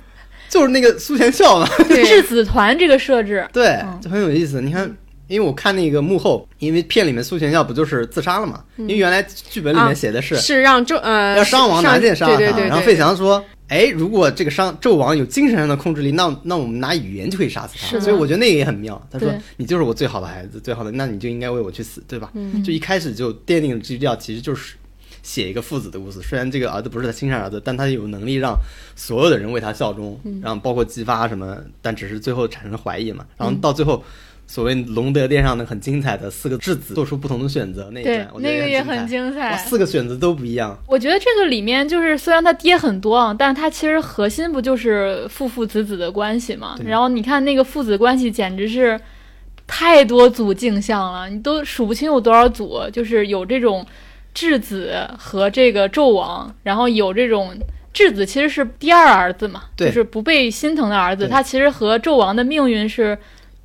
[0.48, 4.62] 就是那个苏贤孝嘛， 质子团这个设置，对嗯，就很有意思。
[4.62, 4.90] 你看，
[5.28, 8.64] 因为我看那个幕后，因为片里面苏贤孝不就是自杀了嘛？
[8.76, 13.44] 因为原来剧本里面写的是是让周呃要商王拿剑杀他，然后费翔说。
[13.68, 17.98] 哎，如果这个商纣王有精神上的控制力，那那我们拿语言就可以杀死他。
[17.98, 19.00] 所以我觉得那个也很妙。
[19.10, 24.76] 他说：“你就是我最好的孩子，最好的，那你就应该为我去死，对吧？”嗯就一开始就奠定了基调，其实就是
[25.22, 26.20] 写一个父子的故事。
[26.22, 28.56] 虽然这个儿子不是他亲生儿子，但他有能力让
[28.94, 33.26] 所有的人为他效忠，然后包括姬发什么，但只是最后产生怀疑嘛。
[33.36, 34.04] 然后到最后，
[34.46, 39.56] 所谓龙德殿上的很精彩的四个质子做出不同的选择那一对段，，我觉得那个也也很精彩，。
[39.56, 40.78] 四个选择都不一样。
[40.86, 46.76] 我觉得这个里面就是，虽然他爹很多啊，但是他其实核心不就是父父子子的关系嘛？
[46.84, 48.98] 然后你看那个父子关系，简直是
[49.66, 53.84] 太多组镜像了，你都数不清有多少组，就是有这种
[54.32, 57.52] 质子和这个纣王，然后有这种。
[57.92, 63.16] 质子其实是第二儿子嘛，就是不被心疼的儿子，他其实和纣王的命运是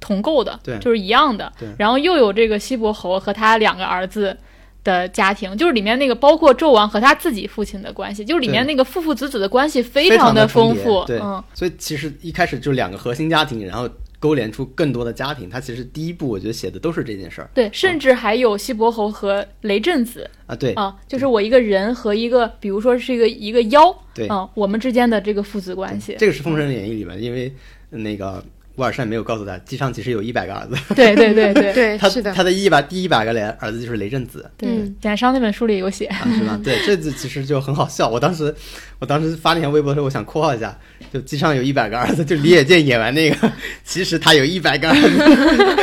[0.02, 1.70] 同构的，对就是一样的对。
[1.80, 4.36] 然后又有这个西伯侯和他两个儿子
[4.84, 11.06] 的家庭，就是里面那个包括纣王和他自己父亲的关系，就是里面那个父父子子的关系非非常的丰富。
[11.06, 13.88] 对，嗯，所以其实一开始就两个核心家庭，然后
[14.20, 15.48] 勾连出更多的家庭。
[15.48, 26.16] 他其实第一部我觉得写的都是这件事儿对，甚至还有西伯侯和雷震子啊，对啊，就是我一个人和一个，比如说是一个一个妖，对啊，我们之间的这个父子关系。
[26.18, 27.54] 这个是《封神演义》里面，因为
[27.90, 28.44] 那个
[28.78, 34.50] 乌尔善没有告诉他，姬昌其实有一百个儿子，对对对对对，他是的，他的一百第一百个雷儿子就是雷震子。
[34.58, 36.06] 对嗯，简商那本书里有写。
[36.06, 36.60] 啊，是吧？
[36.64, 38.08] 对，这就其实就很好笑。
[38.08, 38.54] 我当时，
[39.00, 40.78] 我当时发那条微博的时候，我想括号一下，
[41.14, 43.52] 就姬昌有一百个儿子，就李野健演完那个，
[43.84, 45.82] 其实他有一百个儿子。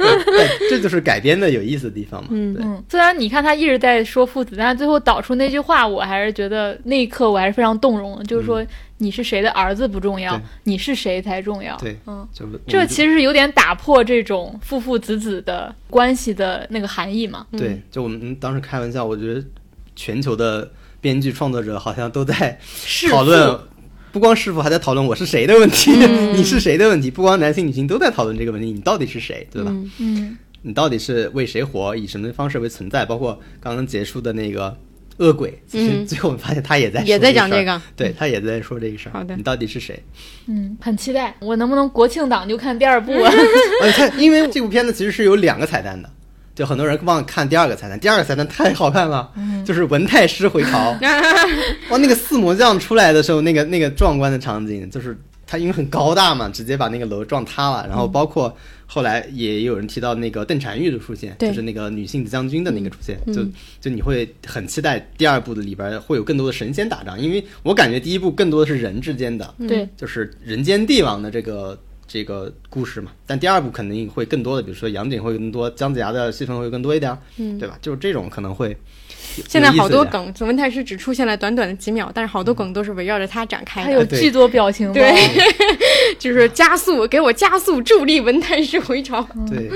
[0.24, 2.28] 对这就是改编的有意思的地方嘛。
[2.32, 8.64] 嗯对，嗯，虽然你看他一直在说父子，但是最后导出那句话，我还是觉得那一刻我还是非常动容的，就是说
[9.02, 11.76] 你是谁的儿子不重要，你是谁才重要。
[11.78, 12.28] 对嗯，
[12.66, 17.46] 这其实是有点打破这种父父子子的关系的那个含义嘛。
[17.52, 19.42] 对，就我们当时开玩笑，我觉得
[19.96, 20.70] 全球的
[21.00, 22.58] 编剧创作者好像都在
[23.10, 23.58] 讨论，
[24.12, 25.92] 不光师傅还在讨论我是谁的问题，
[26.36, 29.70] 你是谁的问题，不光男性女性都在讨论这个问题，你到底是谁，对吧？
[29.70, 33.06] 嗯嗯，你到底是为谁活，以什么方式为存在？
[33.06, 34.76] 包括刚刚结束的那个
[35.20, 36.06] 恶鬼，其实嗯。
[36.06, 37.80] 最后我们发现他也在也在讲这个。
[37.94, 39.12] 对他也在说这个事儿。
[39.12, 39.36] 好的。
[39.36, 40.02] 你到底是谁？
[40.46, 43.30] 嗯，很期待，我能不能国庆档就看第二部啊？
[43.84, 46.10] 而且因为这部片子其实是有两个彩蛋的，
[46.54, 49.30] 就很多人忘了看第二个彩蛋，第二个彩蛋太好看了，
[49.64, 50.96] 就是文太师回朝，
[51.90, 55.16] 哇，那个四魔将出来的时候，那个那个壮观的场景，就是
[55.50, 63.42] 他因为很高大嘛，直接把那个楼撞塌了，然后包括后来也有人提到那个邓婵玉的出现，就是那个女性将军的那个出现，嗯就
[63.80, 71.76] 就你会很期待第二部的里边会有更多的神仙打仗，因为我感觉第一部更多的是人之间的，对，就是人间帝王的这个
[72.06, 73.10] 这个故事嘛。
[73.26, 77.76] 但第二部肯定会更多的，比如说杨戬会更多，姜子牙的戏份会更多一点，嗯对吧？
[77.82, 78.76] 就是这种可能会有
[79.48, 80.04] 现在好多。
[80.04, 83.86] 梗，文太师只出现了短短的几秒，但是好多梗都是围绕着他展开的。
[83.86, 85.14] 还有巨多表情包，对
[86.18, 89.24] 就是加速，给我加速助力文太师回朝。
[89.48, 89.70] 对，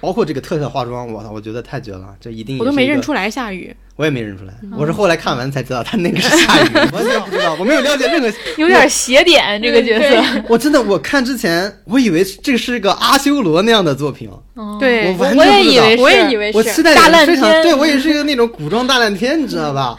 [0.00, 8.32] 包括这个特效化妆，我操，我觉得太绝了，这一定我都没认，出来下雨，我也没认出来，我是后来看完才知道他那个是下雨， 完全不知道，我没有了解任何。
[8.56, 10.42] 有点邪点这个角色。
[10.48, 19.94] 我真的我看之前，我以为这个是个阿修罗那样的作品，哦对我完我全不知道也以为是，我也以为我是期待大烂片非常对我也是一个那种古装大烂片，你知道吧？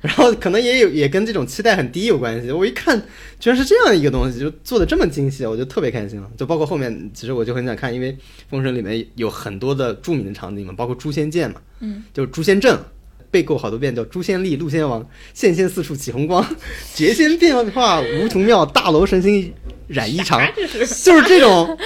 [0.00, 2.50] 然后可能也有也跟这种期待很低有关系。
[2.50, 3.00] 我一看，
[3.38, 6.26] 居然是这样一个东西，就做的这么精细，我就特别开心了。
[6.36, 8.12] 就包括后面，其实我就很想看，因为
[8.50, 12.76] 《封神》里面有很多的著名的场景嘛，包括诛仙剑嘛，嗯，就是诛仙阵。
[13.34, 16.46] 背过好多遍，叫诛仙力、鹿仙王、现仙四处起红光、
[16.94, 19.52] 绝仙变化无穷妙、大罗神仙
[19.88, 21.76] 染衣裳，就是这种，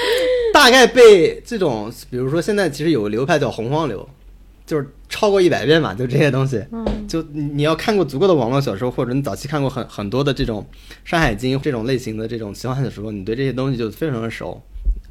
[0.53, 4.07] 大概被这种，比如说现在其实有个流派叫洪荒流，
[4.67, 6.63] 就是超过一百遍吧，就这些东西。
[6.71, 10.63] 嗯，就你你要看过足够的网络小说，或者你早期看过很很多的这种
[11.03, 14.63] 《山海经》这种类型的这种奇幻小说，你对这些东西就非常的熟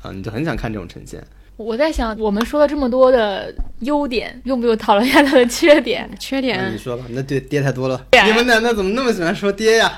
[0.04, 1.26] 啊，你就很想看这种呈现。
[1.58, 6.10] 我在想，我们说了这么多的优点，用不用讨论一下它的缺点？
[6.20, 9.92] 缺那点你说吧，那对爹太多了，对你们男的怎么那么喜欢说爹呀？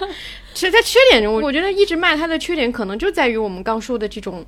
[0.54, 4.44] 其实，在缺点中，我我觉得一直骂他的缺点，可能就在于我们刚说的这种。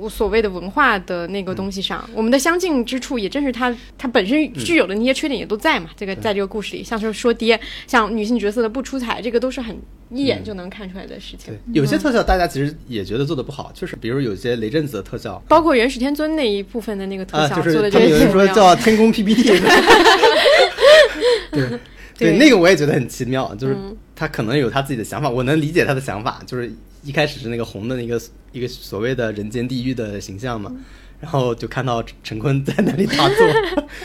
[0.00, 5.90] 我所谓的文化的那个东西上，我们的相近之处也正是它它本身具有的那些缺点也都在嘛。
[5.94, 9.76] 这个在这个故事里，像是说爹，像女性角色的不出彩，这个都是很
[10.10, 11.52] 一眼就能看出来的事情。
[11.52, 19.42] 对，有些特效大家其实也觉得做的不好，就是比如有些雷震子的特效，包括元始天尊那一部分的那个特啊，效、就是做的这些有人说叫叫天宫 PPT，
[21.52, 21.78] 对对，
[22.16, 22.38] 对。
[22.38, 23.96] 那个我也觉得很奇妙，就是嗯。
[24.16, 26.70] 他可能有他自己的想法，我能理解他的想法，就是
[27.02, 28.20] 一开始是那个红的那个
[28.52, 30.70] 一个所谓的人间地狱的形象嘛，
[31.20, 33.36] 然后就看到陈坤在那里打坐，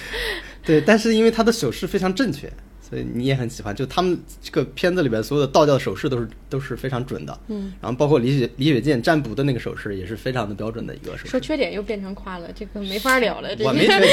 [0.63, 2.51] 对，但是因为他的手势非常正确，
[2.95, 3.75] 所所以你也很喜欢。
[3.75, 11.27] 就他们这个片子里边所有的道教手势都是都是非常准的，嗯，然后包括李雪李雪健占卜的那个手势也是非常的标准的一个手势。
[11.27, 13.53] 说缺点又变成夸了，这个没法聊了。
[13.53, 14.09] 这个我没缺点，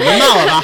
[0.00, 0.60] 你们骂我吧，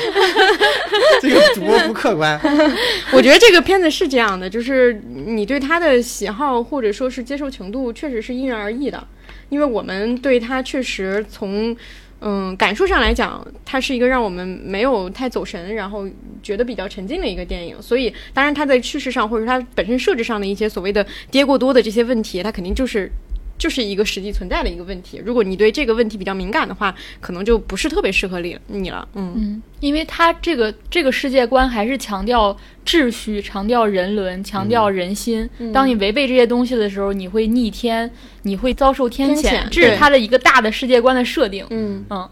[1.22, 2.36] 这个主播不客观。
[3.14, 9.07] 我觉得这个片子是这样的，就是你对他的喜好或者说是接受程度，确实是因人而异的。
[9.49, 11.76] 因为我们对他确实从
[12.21, 16.09] 嗯感受上来讲，它是一个让我们没有太走神，然后
[16.43, 17.81] 觉得比较沉浸的一个电影。
[17.81, 23.11] 所以，当然它在叙事上或者它本身设置上的一些所谓的跌过多的这些问题，它肯定就是。
[23.59, 25.20] 就是一个实际存在的一个问题。
[25.24, 29.07] 如果你对这个问题比较敏感的话，可能就不是特别适合你你了。
[29.14, 35.48] 嗯嗯，因为他这个这个世界观还是强调秩序、强调人伦、强调人心。
[35.72, 38.11] 当你违背这些东西的时候，你会逆天，
[38.42, 41.64] 你会遭受天天谴这是他的一个大的世界观的设定。
[41.70, 42.28] 嗯嗯，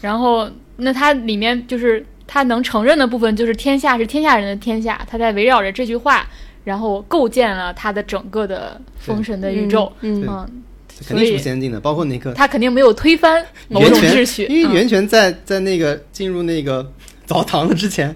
[0.00, 6.26] 然后那它里面就是他能承认的部分，就是天下是天下人的天下，他在围绕着这句话。
[6.68, 10.62] 然后构建了他的整个的封神的宇宙，嗯嗯，
[11.06, 14.74] 肯定是先进的，包括那个他肯定没有推翻某种秩序，因为嗯。
[14.74, 16.92] 袁泉在在那个进入那个
[17.24, 18.14] 澡堂子之前，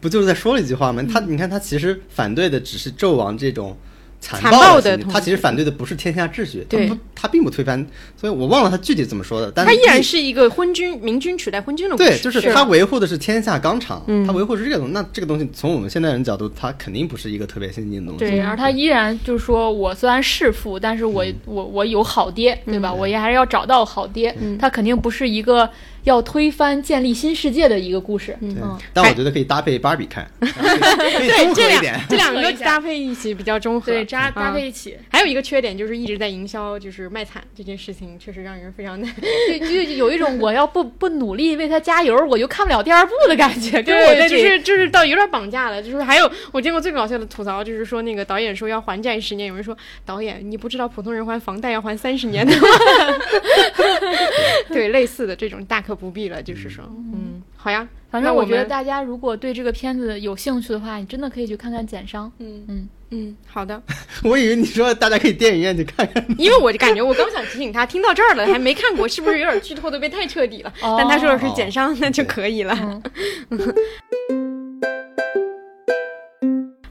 [0.00, 1.02] 不就是在说了一句话吗？
[1.10, 3.74] 他你看他其实反对的只是纣王这种
[4.24, 12.08] 残残暴的他其实反对的不是天下秩序，他不他并不推翻，所以我忘了他具体怎么说的，但他依然是是一个昏君明君取代昏君的故事。
[12.08, 14.92] 对，就是他维护的是天下纲常，嗯他维护是这个东西。
[14.94, 18.24] 那这个东西从我们现代人角度，他肯定不是一个特别先进的东西。
[18.24, 22.92] 对，而他依然就是说我虽然弑父，但是我、嗯我我有好爹，对吧？
[22.92, 24.34] 我也还是要找到好爹。
[24.40, 25.68] 嗯他肯定不是一个
[26.04, 28.36] 要推翻、建立新世界的一个故事。
[28.40, 32.00] 嗯，但我觉得可以搭配芭比看， 可以对这两综合一点。
[32.08, 33.92] 这两个搭配一起比较中和。
[33.92, 39.06] 对，搭搭啊配一起，还有一个缺点就是一直在营销，就是卖惨这件事情，确实让人非常的。
[39.60, 43.82] 就就有一种我要不 不努力为他加油，我就看不了第二部的感觉。
[43.82, 45.82] 跟我对， 在就是就是到有点绑架了。
[45.82, 52.68] 就是还有我见过最搞笑的吐槽，就是说那个导演说要还债十年，有人说导演你不知道普通人还房贷要还三十年的吗？
[54.68, 56.42] 对，类似的这种大可不必了。
[56.42, 62.30] 就是说，嗯，好呀，反正我觉得大家如果对这个片子有兴趣的话，你真的可以去看看简商。
[62.38, 63.80] 嗯嗯，嗯，好的。
[64.24, 66.24] 我以为你说大家可以电影院去看看。
[66.36, 70.72] 因为我就感觉我刚想提醒他，听到这儿了还没看过，是不是有点剧透的被太彻底了？
[70.82, 73.00] 哦但他说的是简商，那就可以了。
[73.50, 73.74] 嗯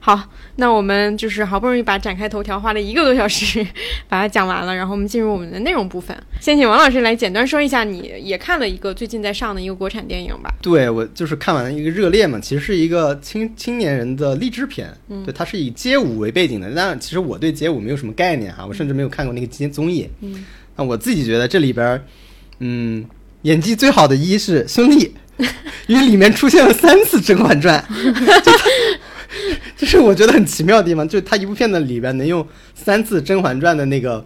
[0.06, 0.22] 好，
[0.58, 3.66] 那我们就是好不容易把展开头条花了一个多小时
[4.10, 6.14] 把它讲完了，然后我们进入我们的内容部分。
[6.42, 10.54] 先请王老师来简单说一下，你也看了一个最近在上的一个国产电影吧？
[10.62, 16.70] 对我就是看完了一个热恋嘛，其实是一个青青年人的励志片，嗯对，它是以街舞为背景的。
[16.76, 20.10] 但其实我对街舞没有什么概念哈，我甚至没有看过那个综综艺。
[20.20, 20.44] 嗯，
[20.76, 22.04] 那我自己觉得这里边，
[22.60, 23.06] 嗯，
[23.44, 25.10] 演技最好的一是孙俪，
[25.88, 27.82] 因为里面出现了三次《甄嬛传》
[28.42, 28.52] 就
[29.34, 34.26] 她，这是我觉得很奇妙的地方，就是他一部片子里边能用三次《甄嬛传》的那个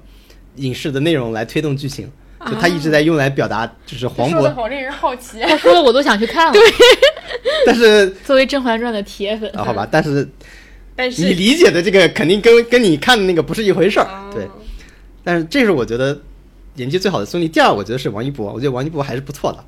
[0.55, 2.09] 影视的内容来推动剧情，
[2.45, 5.39] 就他一直在用来表达就是黄渤，好令人好奇。
[5.41, 6.53] 他说的我都想去看了。
[6.53, 6.61] 对
[7.65, 10.27] 但是 作为《甄嬛传》的铁粉，啊，好吧，但是
[10.95, 14.47] 但是你理解的这个肯定跟跟你看的那个不是一回事儿，哦对。
[15.23, 16.17] 但是这是我觉得
[16.75, 19.63] 演技最好的孙俪，第二我觉得是王一博，我觉得王一博还是不错的，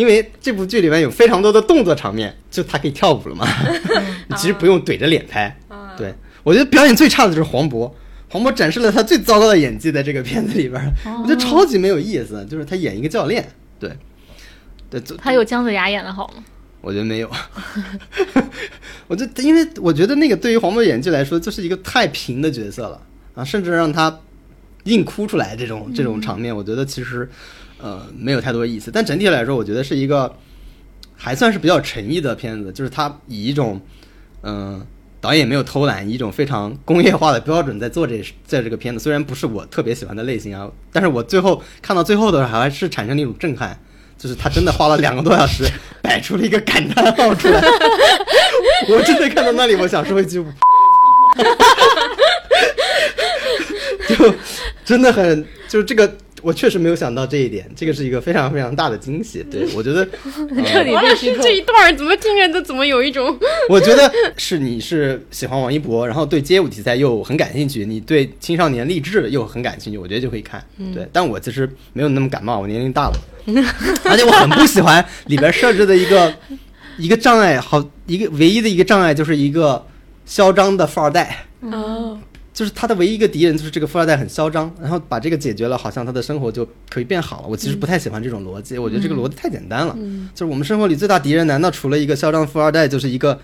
[0.00, 3.46] 因为这部剧里面有非常多的动作场面，就他可以跳舞了嘛，
[4.28, 5.54] 你 其实不用怼着脸拍。
[5.68, 6.14] 啊，对。
[6.42, 7.92] 我觉得表演最差的就是黄渤，
[8.30, 10.82] 黄渤展示了他最糟糕的演技在这个片子里边，
[11.22, 13.46] 我觉得超级没有意思，就是他演一个教练，
[13.78, 13.94] 对，
[14.88, 16.42] 对，他有姜子牙演的好吗？
[16.80, 17.30] 我觉得没有，
[19.06, 22.98] 我就因为我觉得那个对于黄渤演技来说，就是一个太平的角色了。
[23.34, 24.18] 啊，甚至让他
[24.84, 27.28] 硬哭出来这种这种场面，我觉得其实
[27.82, 28.90] 呃没有太多意思。
[28.90, 30.34] 但整体来说，我觉得是一个
[31.16, 33.80] 还算是比较诚意的片子，就是他以一种
[34.42, 34.84] 嗯、
[35.20, 39.00] 导演没有偷懒，以一种非常工业化的标准在做这在这个片子。
[39.00, 43.78] 虽然不是我特别喜欢的类型啊，但是我最后看到最后的时候，还是产生了一种震撼。
[44.18, 45.64] 就是他真的花了两个多小时
[46.02, 47.58] 摆出了一个感叹号出来，
[48.90, 50.44] 我真的看到那里，我想说一句，
[54.06, 54.34] 就
[54.84, 56.06] 真的很，就是这个，
[56.42, 59.44] 我确实没有想到这一点，这个是一个非常非常大的惊喜。
[59.50, 60.06] 对 我觉得，
[60.92, 63.36] 王老师这一段怎么听着都怎么有一种
[63.68, 70.64] 我觉得是你是喜欢王一博，然后对街舞题材又很感兴趣，你对青少年励志又很感兴趣，我觉得就可以看。
[70.94, 73.16] 对，但我其实没有那么感冒，我年龄大了，
[74.04, 76.34] 而且我很不喜欢里边设置的一个
[76.98, 79.86] 一个障碍，好一个唯一的一个障碍就是一个
[80.26, 81.46] 嚣张的富二代。
[81.60, 82.18] 哦，
[82.60, 87.48] 就是他的唯一一个敌人就是这个富二代很嚣张，然后把这个解决了，好像他的生活就可以变好了。
[87.48, 89.96] 我其实不太喜欢这种逻辑，我觉得这个逻辑太简单了。
[90.34, 93.40] 就是我们生活里最大敌人，难道除了一个嚣张富二代，就是一个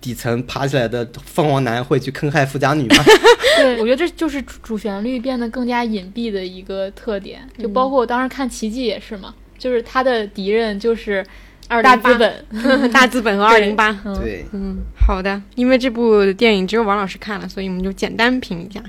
[0.00, 3.02] 底层爬起来的凤凰男会去坑害富家女吗？
[3.58, 11.26] 对，我觉得这就是主主旋律变得更加隐蔽的一个特点，就包括我当时看《奇迹》也是嘛，就是他的敌人就是
[11.68, 13.92] 大资本， 大资本和二零八。
[14.20, 18.82] 对，嗯，好的，因为这部电影只有王老师看了，所以我们就简单评一下。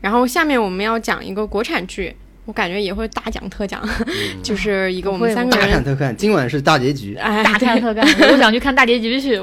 [0.00, 2.14] 然后下面我们要讲一个国产剧。
[2.46, 3.82] 我感觉也会大讲特讲，
[4.42, 6.14] 就是一个我们三个人大看特看。
[6.16, 8.06] 今晚是大结局，哎，大看特看。
[8.30, 9.40] 我想去看大结局去。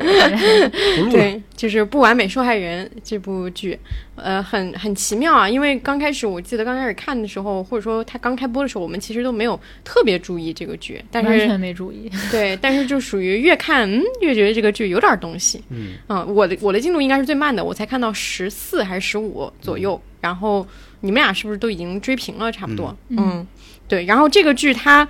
[1.10, 3.78] 对，就是《不完美受害人》这部剧，
[4.16, 5.50] 呃，很很奇妙啊。
[5.50, 12.08] 因为刚开始我记得刚开始看的时候，或者说它刚开播的时候，我们其实都没有特别注意这个剧，但是完全没注意。
[12.30, 15.60] 对，但是就属于越看嗯越觉得这个剧有点东西。
[15.70, 20.68] 嗯，啊，我的我的进度应该是最慢的，我才看到十四还是十五左右，然后。
[21.02, 22.52] 你们俩是不是都已经追平了？
[22.52, 23.46] 差不多，嗯，
[23.88, 24.06] 对。
[24.06, 25.08] 然后这个剧它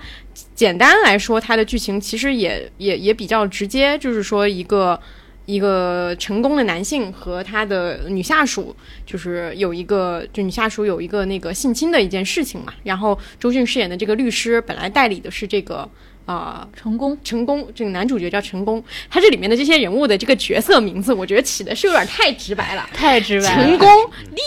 [0.54, 5.00] 简单来说，它的剧情其实也也也比较直接，就是说一个
[5.46, 8.74] 一个成功的男性和他的女下属，
[9.06, 12.74] 就是有一个就女下属有一个那个性侵的一件事情嘛。
[12.84, 15.88] 然后周迅饰演的这个律师本来代理的是这个。
[16.24, 17.66] 啊，成功，成功！
[17.74, 23.46] 这个男主角叫成功，他这里面的这些人物的这个角色名字，我觉得起的是有点太直白了，太直白。
[23.54, 23.88] 成功、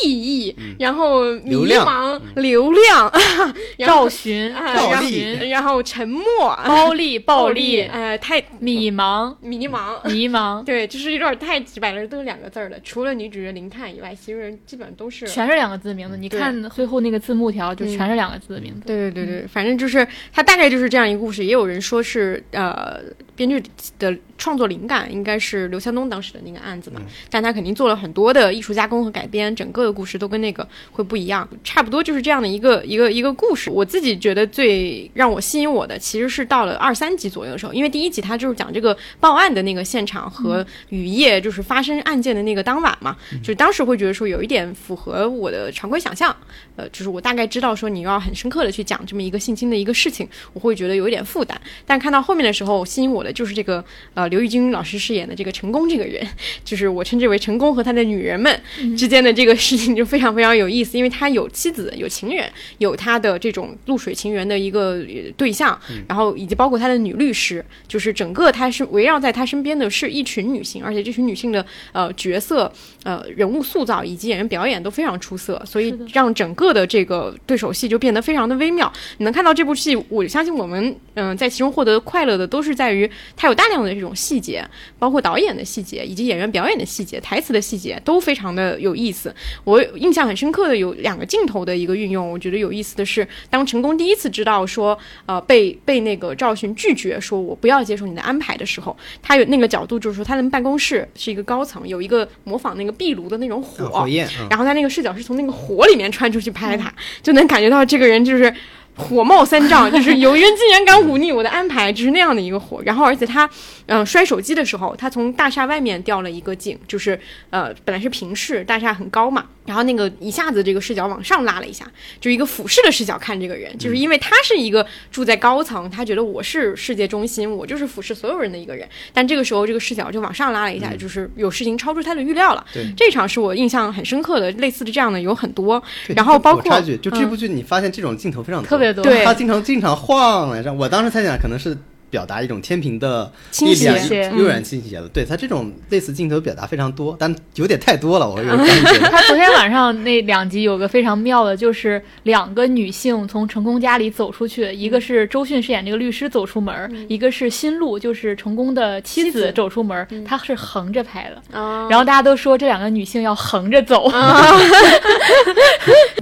[0.04, 3.12] 利益，然后迷茫、流量、
[3.86, 6.24] 赵寻、赵寻，然后沉默、
[6.66, 10.64] 暴力、 暴力，哎，太迷茫、迷茫、迷茫。
[10.66, 12.80] 对，就是有点太直白了，都是两个字儿的。
[12.86, 16.16] 除了女主角林探以外，其余人基本上都是全是两个字名字。
[16.16, 18.82] 你看最后那个字幕条，就全是两个字的名字。
[18.86, 21.65] 对对对对，反正就是他大概就是这样一个故事，也有。
[21.66, 23.02] 有人说是呃，
[23.36, 23.62] 编剧
[23.98, 24.16] 的。
[24.46, 33.72] 创作灵感应该是刘强东当时的那个案子嘛，但他肯定做了很多的艺术加工和改编，整个的故事都跟那个会不一样，差不多就是这样的一个一个一个故事。
[33.72, 46.36] 我自己觉得最让我吸引我的，其实是到了二三集左右的时候，因为第一集它就是讲这个报案的那个现场和雨夜就是发生案件的那个当晚嘛，就当时会觉得说有一点符合我的常规想象，
[46.76, 53.84] 呃，就是我大概知道说你要很深刻的去讲这么一个性侵的一个事情，我会觉得有一点负担，但看到后面的时候，吸引我的就是这个
[54.14, 54.35] 呃。
[54.36, 56.22] 刘玉君老师饰演的这个成功这个人，
[56.66, 58.62] 就是我称之为成功和他的女人们
[58.98, 65.02] 之间的这个事情就非常非常有意思，因为他有妻子、有情人、有他的这种露水情缘的一个
[65.38, 65.80] 对象，
[66.10, 72.70] 然后以及包括他的女律师，就是整个他是围绕在他身边的是一群女性，而且这群女性的呃角色、
[73.04, 78.92] 呃人物塑造以及演员表演都非常出色，所以让整个的这个对手戏就变得非常的微妙。
[79.20, 84.15] 你能看到这部戏，我相信我们嗯在其中获得快乐的都是在于它有大量的这种。
[84.16, 84.66] 细节，
[84.98, 89.34] 包括导演的细节，以及演员表演的细节、台词的细节，都非常的有意思。
[89.64, 104.08] 我印象很深刻的有两个镜头的一个运用，我觉得有意思的是，当成功第一次知道说，呃，被被那个赵迅拒绝，说我不要接受你的安排的时候，他有那个角度，就是说他的办公室是一个高层，有一个模仿那个壁炉的那种火，
[104.50, 108.54] 然后他那个视角是从那个火里面穿出去拍他，就能感觉到这个人就是。
[108.96, 112.82] 火冒三丈，就是有人竟然敢忤逆我的安排，就是那样的一个火。
[112.86, 113.50] 然后，而且他，
[113.88, 117.20] 嗯，摔手机的时候，他从大厦外面掉了一个景，就是
[117.50, 121.86] 呃，本来是平视，大厦很高嘛，然后那个一下子这个视角往上拉了一下，
[122.22, 128.88] 就一个俯视的视角看这个人，就是因为他是一个住在高层，他觉得我是世界中心，我就是俯视所有人的一个人。
[129.12, 132.66] 但这个时候，这个视角就往上拉了一下，就是有事情超出他的预料了。
[132.74, 135.84] 对，这场是我印象很深刻的，类似的这样的有很多。
[136.08, 138.85] 然后包括就这部剧，你发现这种镜头非常特别。
[138.94, 140.74] 对，他经常经常晃来着。
[140.74, 141.78] 我当时猜想可能是
[142.16, 145.08] 表达一种天平的倾斜，悠然倾斜的。
[145.10, 148.30] 对他这种类似镜头表达非常多，但有点太多了。
[148.30, 149.00] 我有感觉。
[149.12, 160.08] 他昨天晚上那两集有个非常妙的，就是两个女性从成功家里走出去，一个是周迅饰演这个律师走出门，一个是新路就是成功的妻子走出门。
[160.26, 161.60] 他是横着拍的，
[161.90, 164.10] 然后大家都说这两个女性要横着走。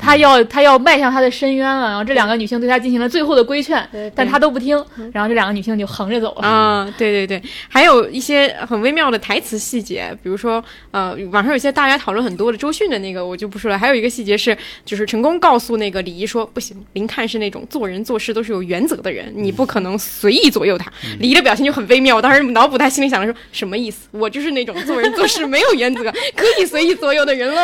[0.02, 4.76] 他要他要迈向他的深渊了，然后这两个女性对他进行了最后的规劝，但他都不听，
[5.12, 6.48] 然后这两个女性就横着走了。
[6.48, 13.78] 啊，对对对，还有一些很微妙的台词细节，比如说，呃，网上有些大家讨论很多的周迅的那个，我就不说了。
[13.78, 20.92] 还有一个细节是，就是成功告诉那个李毅说，不行，林看是那种做人做事都是有原则的人，你不可能随意左右他。
[21.20, 24.08] 李毅的表情就很微妙，我当时脑补他心里想的说，什么意思？
[24.12, 26.04] 我就是那种做人做事没有原则，
[26.36, 27.64] 可以随意左右的人喽。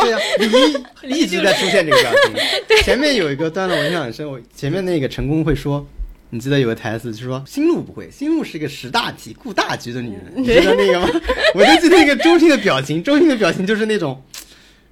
[1.02, 2.34] 李毅一直在出现这个表情。
[2.84, 5.86] 前面有一个段落我印象很深，我前面那个成功会说，
[6.32, 11.10] 你记得有个台词，就是说心路不会，心路是一个识大体、顾大局的女人，你记得那个吗？
[11.56, 14.22] 我就记得那个周迅的表情，周迅的表情就是那种，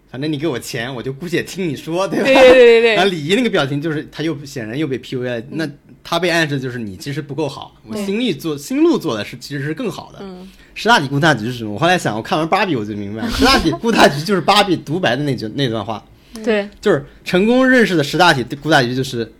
[0.09, 2.25] 反正你给我钱，我就姑且听你说，对吧？
[2.25, 2.95] 对对对对。
[2.95, 5.69] 然后李怡那个表情就是，他又显然又被 PUA 了，那
[6.03, 10.25] 他被暗示就是你其实不够好，我心力做心路做的是其实是更好的。
[10.73, 11.73] 识大体顾大局是什么？
[11.73, 16.03] 我后来想，我看完芭比我就明白了，识大体顾大局就是芭比独白的那句那段话，
[16.43, 19.31] 对，就是成功认识的识大体顾大局就是，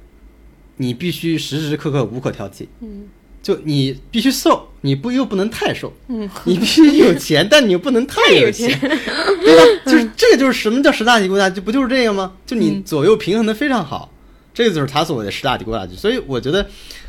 [0.78, 2.66] 你必须时时刻刻无可挑剔。
[2.82, 3.08] 嗯，
[3.44, 9.82] 就你必须瘦，你不又不能太瘦，嗯，你必须有钱，但你又不能太有钱， 对吧？
[9.86, 12.34] 就是这个就是什么叫十大体顾大就，不就是这个吗？
[12.46, 14.12] 就你左右平衡的非常好，
[14.54, 15.96] 这个就是他所谓的十大体顾大局。
[15.96, 16.68] 所以我觉得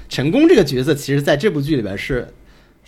[0.09, 2.33] 成功这个角色，其实在这部剧里边是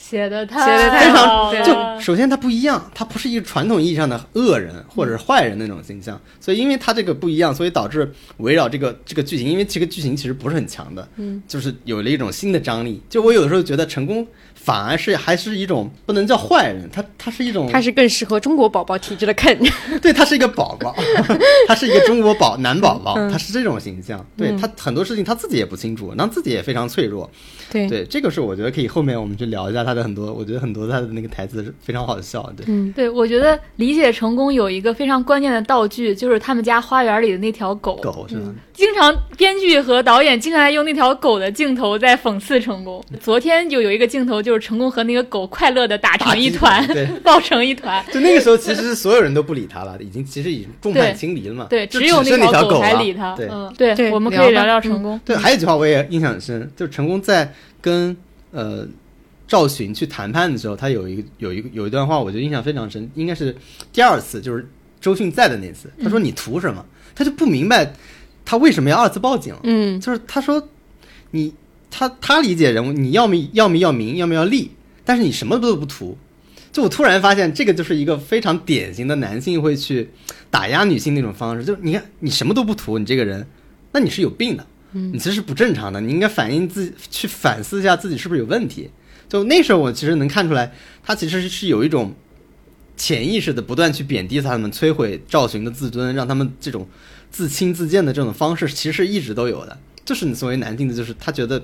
[0.01, 13.01] 写的太写的太非好常就首先他不一样，他不是一个传统意义上的恶人或者是坏人那种形象，所以因为他这个不一样，所以导致围绕这个这个剧情，因为这个剧情其实不是很强的，嗯，就是有了一种新的张力。
[13.11, 14.27] 就我有的时候觉得成功
[14.63, 19.59] 反而是还是一种不能叫坏人，他他是一种他是更适合中国宝宝体质的 Ken。
[20.03, 20.95] 对他是一个宝宝，
[21.67, 24.25] 他是一个中国宝男宝宝，他是这种形象。
[24.37, 27.29] 对他很多事情他自己也不清楚，然后自己也非常脆弱。
[27.71, 32.43] 对对，这个是我觉得可以后面我们去聊一下他的很多，我觉得很多他的那个台词是非常好笑。
[32.57, 37.97] 对，嗯对，我觉得理解成功有一个非常关键的道具，就是他们家花园里的那条狗。
[37.97, 38.53] 狗是吧？
[38.75, 43.03] 经常编剧和导演经常在用那条狗的镜头在讽刺成功。
[43.21, 48.05] 昨天就有一个镜头，就是成功和那个狗快乐的打成一团对， 抱成一团。
[48.13, 51.67] 就那个时候，其实是所有人都不理他了，已经其实已经众叛亲离了嘛。
[51.71, 53.37] 对，只有剩那条狗才理他。
[53.77, 55.21] 对，对我们可以聊聊成功。
[55.25, 58.17] 对，还有一句话我也印象很深，就是成功在跟
[58.51, 58.87] 呃
[59.47, 63.55] 赵寻去谈判的时候，他有一有一有一段话，我觉得印象非常深，应该是
[63.93, 64.69] 第二次，就是
[65.01, 66.85] 周迅在的那次，他说你图什么？
[67.15, 67.93] 他就不明白
[68.45, 69.55] 他为什么要二次报警。
[69.65, 70.69] 嗯就是他说
[71.33, 71.53] 你
[71.91, 74.71] 他他理解人物，你要么要么要名，要么要利，
[75.05, 76.17] 但是你什么都不图。
[76.73, 80.09] 就我突然发现，这个就是一个非常典型的男性会去
[80.51, 81.65] 打压女性那种方式。
[81.65, 83.45] 就是你看，你什么都不图，你这个人，
[83.91, 86.01] 那你是有病的，你其实是不正常的。
[86.01, 88.89] 你应该反映自己，去反思一下自己是不是有问题。
[89.29, 90.73] 就那时候，我其实能看出来，
[91.03, 92.15] 他其实是有一种
[92.97, 96.89] 潜意识的不断去贬低他们，摧毁赵寻的自尊，让他们这种
[97.33, 99.77] 自轻自贱的这种方式，其实一直都有的。
[100.11, 101.63] 就是你作为男性的，就是他觉得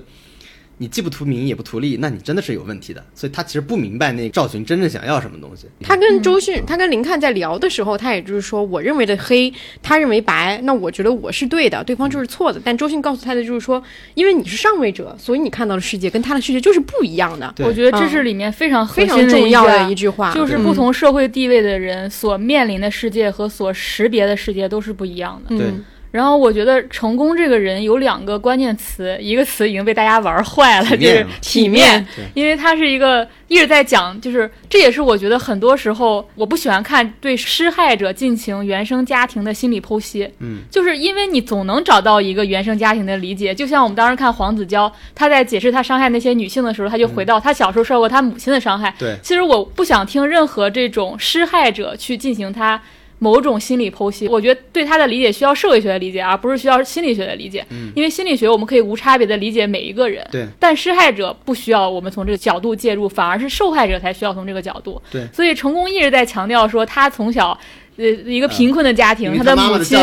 [0.77, 3.03] 你既不图名也不图利，那你真的是有问题的。
[3.13, 5.67] 所以他其实不明白那赵群真正想要什么东西。
[5.81, 9.53] 他跟周迅，他跟林看在聊的时候，他也就是说，我认为的黑，
[9.83, 12.61] 他认为白，那我觉得我是对的，对方就是错的。
[12.63, 13.83] 但周迅告诉他的就是说，
[14.13, 20.33] 因为你是上位者，所以你看到的世界跟他的世界就是不一样的，我觉得这是里面非常核非常重要的的一句话。
[20.33, 25.57] 就是不同社会地位的人所面临的世界和所识别的世界都是不一样的。
[25.57, 49.15] 对嗯然后我觉得成功这个人有两个关键词，一个词已经被大家玩坏了，就是体面因为他是一个一直在讲，就是这也是我觉得很多时候我不喜欢看对施害者进行原生家庭的心理剖析，嗯，就是因为你总能找到一个原生家庭的理解，就像我们当时看黄子佼，他在解释他伤害那些女性的时候，他就回到他小时候受过他母亲的伤害，对。
[49.21, 52.81] 其实我不想听任何这种施害者去进行他
[53.19, 54.27] 某种心理剖析。
[54.27, 57.65] 我觉得对他的理解需要社会学的理解，而不是需要心理学的理解。
[57.71, 65.01] 嗯因为心理学我们可以无差别的理解每一个人，对但施害者不需要我们从这个角度介入，反而是受害者才需要从这个角度。
[65.11, 67.57] 对所以成功一直在强调说他从小。
[67.99, 69.97] 呃，一个贫困的家庭，因为的母亲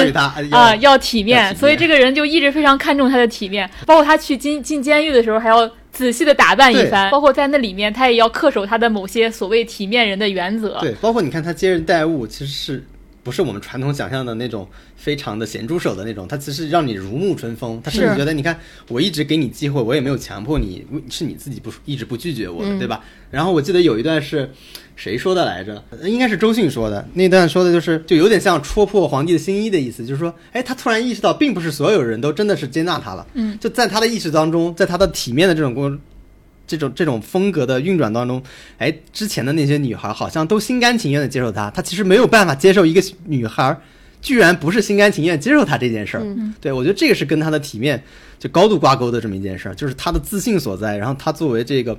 [0.51, 10.79] 啊、要体要面，体面所以这个人就一直非常看重他的体面，包括他去进进监狱的时候还要仔细的打扮一番，包括在那里面他也要恪守他的某些所谓体面人的原则。
[10.81, 12.85] 对，包括你看他接人待物，其实是
[13.25, 16.29] 不是我们传统想象的那种非常的咸猪手的那种？
[16.29, 18.57] 他其实让你如沐春风，他甚至觉得，你看
[18.89, 23.03] 我一直给你机会，我也没有强迫你，是你自己不一直不拒绝我的，对吧？
[23.31, 24.49] 然后我记得有一段是
[24.95, 25.83] 谁说的来着？
[25.91, 27.05] 呃应该是周迅说的。
[27.15, 33.27] 那段说的就是，就有点像戳破皇帝的新衣的意思，就是说，哎，他突然意识到，并不是所有人都真的是接纳他了。
[33.33, 35.91] 嗯，就在他的意识当中，在他的体面的这种过
[36.67, 38.43] 这种这种风格的运转当中，
[38.79, 43.79] 哎，之前的那些女孩好像都心甘情愿的接受他，他其实没有办法接受一个女孩
[44.21, 46.23] 居然不是心甘情愿接受他这件事儿。
[46.25, 48.03] 嗯对我觉得这个是跟他的体面
[48.39, 51.99] 就高度挂钩的这么一件事儿，就是他的自信所在，然后他作为这个。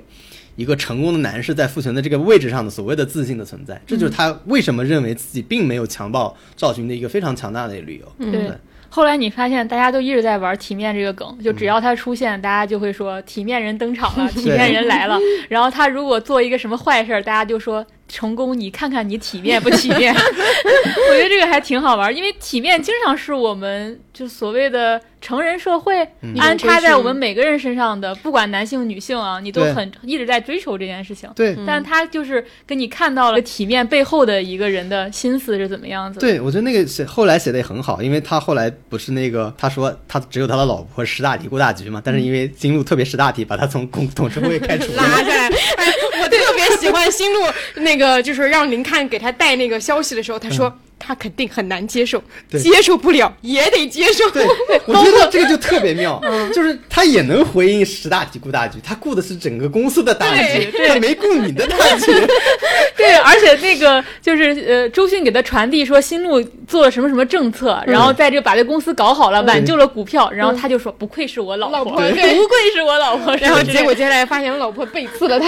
[0.56, 8.10] 一个成功的男士在父权的这个位置上的所谓的自信的存在，这就是他为什么认为自己并没有强暴赵群的一个非常强大的理由。
[8.20, 8.50] 嗯对。
[8.88, 15.18] 后来你发现大家都一直在玩体面这个梗，就只要他出现，大家就会说体面人登场了， 体面人来了。
[15.48, 20.14] 然后他如果做一个什么坏事儿，大家就说成功，你看看你体面不体面？
[20.14, 26.06] 我觉得这个还挺好玩，因为体面经常是我们就所谓的成人社会
[26.38, 31.28] 安插在我们每个人身上的，不管男性女性啊，你都很一直在追求这件事情。
[31.34, 36.20] 对，但他就是跟你看到了体面背后的一个人的心思是怎么样子。
[36.20, 45.02] 对，我觉得那个写后来写的也很好，因为他后来不是那个他说他只有他的老婆识大体顾大局嘛，但是因为金路特别识大体，把他从共董事会开除了。
[45.02, 45.48] 拉下来。
[45.48, 45.92] 哎，
[46.76, 47.40] 喜欢新路
[47.76, 50.72] 那个，就是让林看给他带那个消息的时候，他说。
[50.98, 52.60] 他肯定很难接受，对。
[52.60, 54.28] 接受不了也得接受。
[54.30, 54.46] 对，
[54.86, 56.20] 我觉得这个就特别妙，
[56.54, 62.12] 就是他也能回应十大局顾大局，他顾的是整个公司的大局，对他没顾你的大局。
[62.96, 75.46] 对，而且那个就是呃，周迅给他传递说新路做了什么什么政策，然后在这个把这公司搞好了，挽救了股票，然后他就说不愧是我老老婆不愧是我老婆，然后结果接下来发现老婆背刺了他。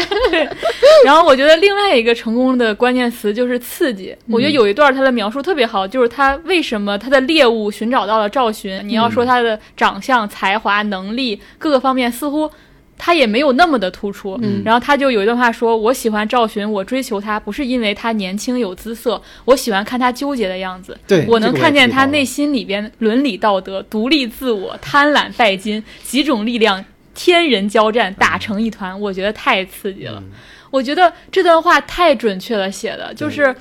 [1.04, 4.14] 然后我觉得另外一个成功的关键词就是刺激。
[4.30, 8.80] 我觉得有一段他的描述特别好，就是他为什么他的猎物寻找到了赵寻。
[8.84, 12.50] 你要说他的长相、才华、能力各个方面，似乎
[12.96, 14.38] 他也没有那么的突出。
[14.42, 20.98] 嗯然后他就有一段话说：“我喜欢赵寻，我追求他不是因为他年轻有姿色，我喜欢看他纠结的样子。
[21.06, 26.84] 对我能看见他内心里边伦理道德、独立自我、贪婪拜金几种力量。”
[27.20, 30.22] 天人交战，打成一团，我觉得太刺激了。
[30.70, 33.52] 我觉得这段话太准确了写的，就是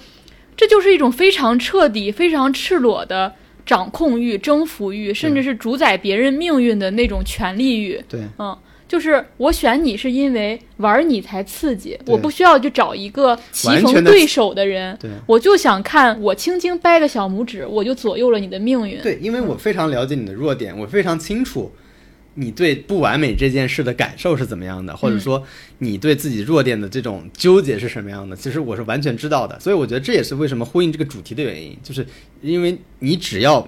[0.58, 3.32] 这就是一种非常彻底、非常赤裸的
[3.66, 8.04] 掌控欲、征服欲，甚至是主宰别人命运的那种权利欲。
[8.10, 8.58] 对，嗯，
[8.88, 19.00] 就是我选你是因为玩你才刺激，我不需要去找一个棋逢对手的人，对我就想看我轻轻掰个小拇指，我就左右了你的命运。
[19.02, 21.72] 对，因为我非常了解你的弱点，我非常清楚
[22.40, 25.44] 你对不完美这件事的感受是怎么样的，或者说
[25.80, 29.60] 你对自己弱点的这种纠结是什么样的，其实我是完全知道的。
[29.60, 32.06] 所以我觉得这也是为什么呼应这个主题的原因，就是
[32.42, 33.68] 因为你只要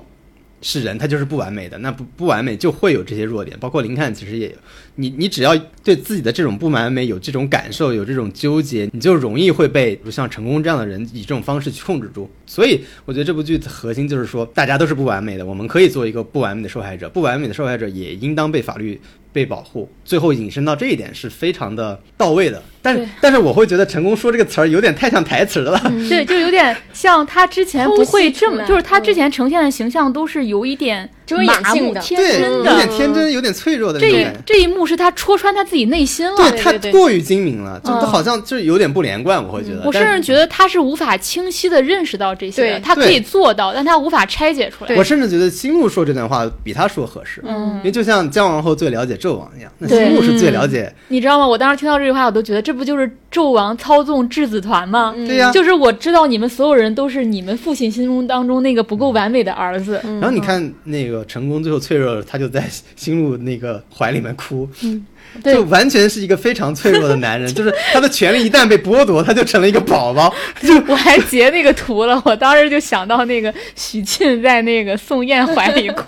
[0.61, 4.55] 是人，他就是不完美的，那不不完美就会有这些弱点，包括林看其实也。
[4.95, 12.29] 你你只要对自己的这种不完美有这种感受，有这种纠结，你就容易会被像成功这样的人以这种方式去控制住。
[12.45, 18.99] 所以我觉得这部剧的核心就是说，大家都是不完美的，我们可以做一个不完美的受害者，不完美的受害者也应当被法律
[19.31, 19.89] 被保护。
[20.03, 22.61] 最后引申到这一点是非常的到位的。
[22.81, 25.79] 但是但是我会觉得成功说这个词儿有点太像台词了。
[26.07, 32.89] 对，就有点像他之前不会这么，就是他之前呈现的形象都是有一点遮掩麻木、性的天对，真的有点。
[32.89, 34.27] 天真，有点脆弱的那这一。
[34.45, 36.35] 这一幕是他戳穿他自己内心了。
[36.37, 39.83] 对他对对过于精明了，就嗯都好像就是有点不连贯，我会觉得。
[39.85, 44.95] 我甚至觉得他是无法清晰的认识到这些，对他可以做到，但他无法拆解出来。
[44.95, 51.47] 我甚至觉得新木说这段话比他说合适，嗯因为就像姜王后最了解纣王一样，那新木是最了解，你知道吗？
[51.47, 55.11] 我当时听到这句话，我都觉得这不就是纣王操纵质子团吗？
[55.25, 55.51] 对呀。
[55.51, 59.99] 就是我知道你们所有人都是你们父亲心中当中那个不够完美的儿子。
[60.03, 62.63] 然后你看那个成功最后脆弱了，他就在
[62.95, 64.69] 星路那个怀里面哭，
[65.41, 70.31] 对就完全是一个非常脆弱的男人， 就是他的权利一旦被剥夺，他就成了一个宝宝，
[70.61, 76.03] 就我还截那个图了，我当时就想到那个许沁在那个宋焰怀里哭，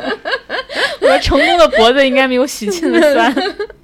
[1.01, 3.35] 我说成功的脖子应该没有许沁的酸。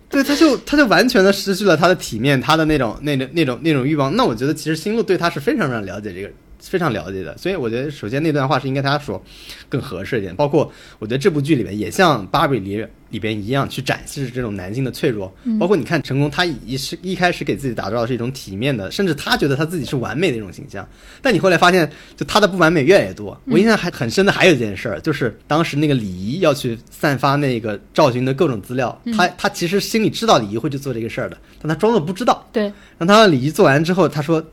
[0.10, 4.16] 对，他就他就完全的失去了他的体面，他的那种那种那种那种欲望。
[4.16, 6.32] 那我觉得其实星露对他是非常非常了解这个。
[6.70, 9.22] 非常了解的，所以我觉得首先那段话是应该他说
[9.70, 10.36] 更合适一点。
[10.36, 15.34] 包括我觉得这部剧里面也像《芭比》里里边一样去展示这种男性的脆弱。
[15.60, 20.88] 包括你看成功，他一是一开始给自己打造的是一种体面的，甚至他觉得他自己是完美的一种形象。
[21.22, 23.40] 但你后来发现，就他的不完美越来越多。
[23.46, 32.46] 我印象还很深的还有一件事儿，就是当时那个李仪要去散发那个赵军的各种资料，他他其实心里知道李仪会去做这个事儿的，但他装作不知道。
[32.52, 34.46] 对，让他让李仪做完之后，他说，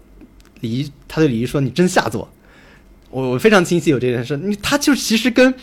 [0.65, 2.27] 李仪他对李仪说：“你真下作。”
[3.11, 5.55] 我我非常清晰有这件事，你他就其实跟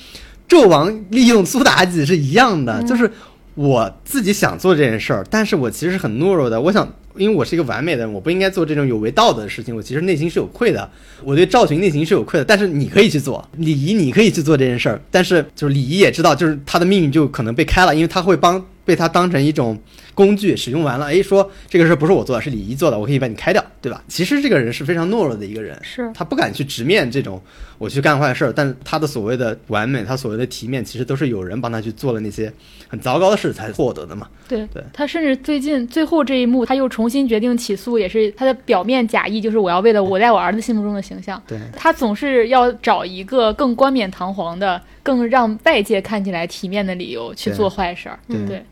[0.48, 3.12] 纣王利用苏妲己是一样的，就是
[3.56, 6.62] 我自己想做这件事儿，但是我其实是很懦弱的。
[6.62, 6.88] 我想，
[7.18, 9.76] 因为我是一个完美的人，我不应该做这种有违道德的事情。
[9.76, 10.90] 我其实内心是有愧的，
[11.26, 12.46] 我对赵群内心是有愧的。
[12.46, 19.78] 但是你可以去做，李仪你可以去做这件事儿，但是就是李仪也知道，就是他的命运就可能被开了，因为他会帮被他当成一种
[20.22, 24.04] 工具使用完了，哎，说这个事儿不是我做的，是李仪做的，我可以把你开掉，对吧？
[24.08, 27.42] 其实这个人是非常懦弱的一个人，是他不敢去直面这种
[27.80, 32.54] 我去干坏事儿，但他的所谓的完美，他所谓的体面，其实都是有人帮他去做了那些
[32.88, 34.28] 很糟糕的事才获得的嘛。
[34.48, 41.42] 对对他甚至最近最后这一幕，他又重新决定起诉，也是他的表面假意，就是我要为了我在我儿子心目中的形象。
[41.48, 48.20] 对，他总是要找一个更冠冕堂皇的、更让外界看起来体面的理由去做坏事儿。
[48.28, 48.64] 对对。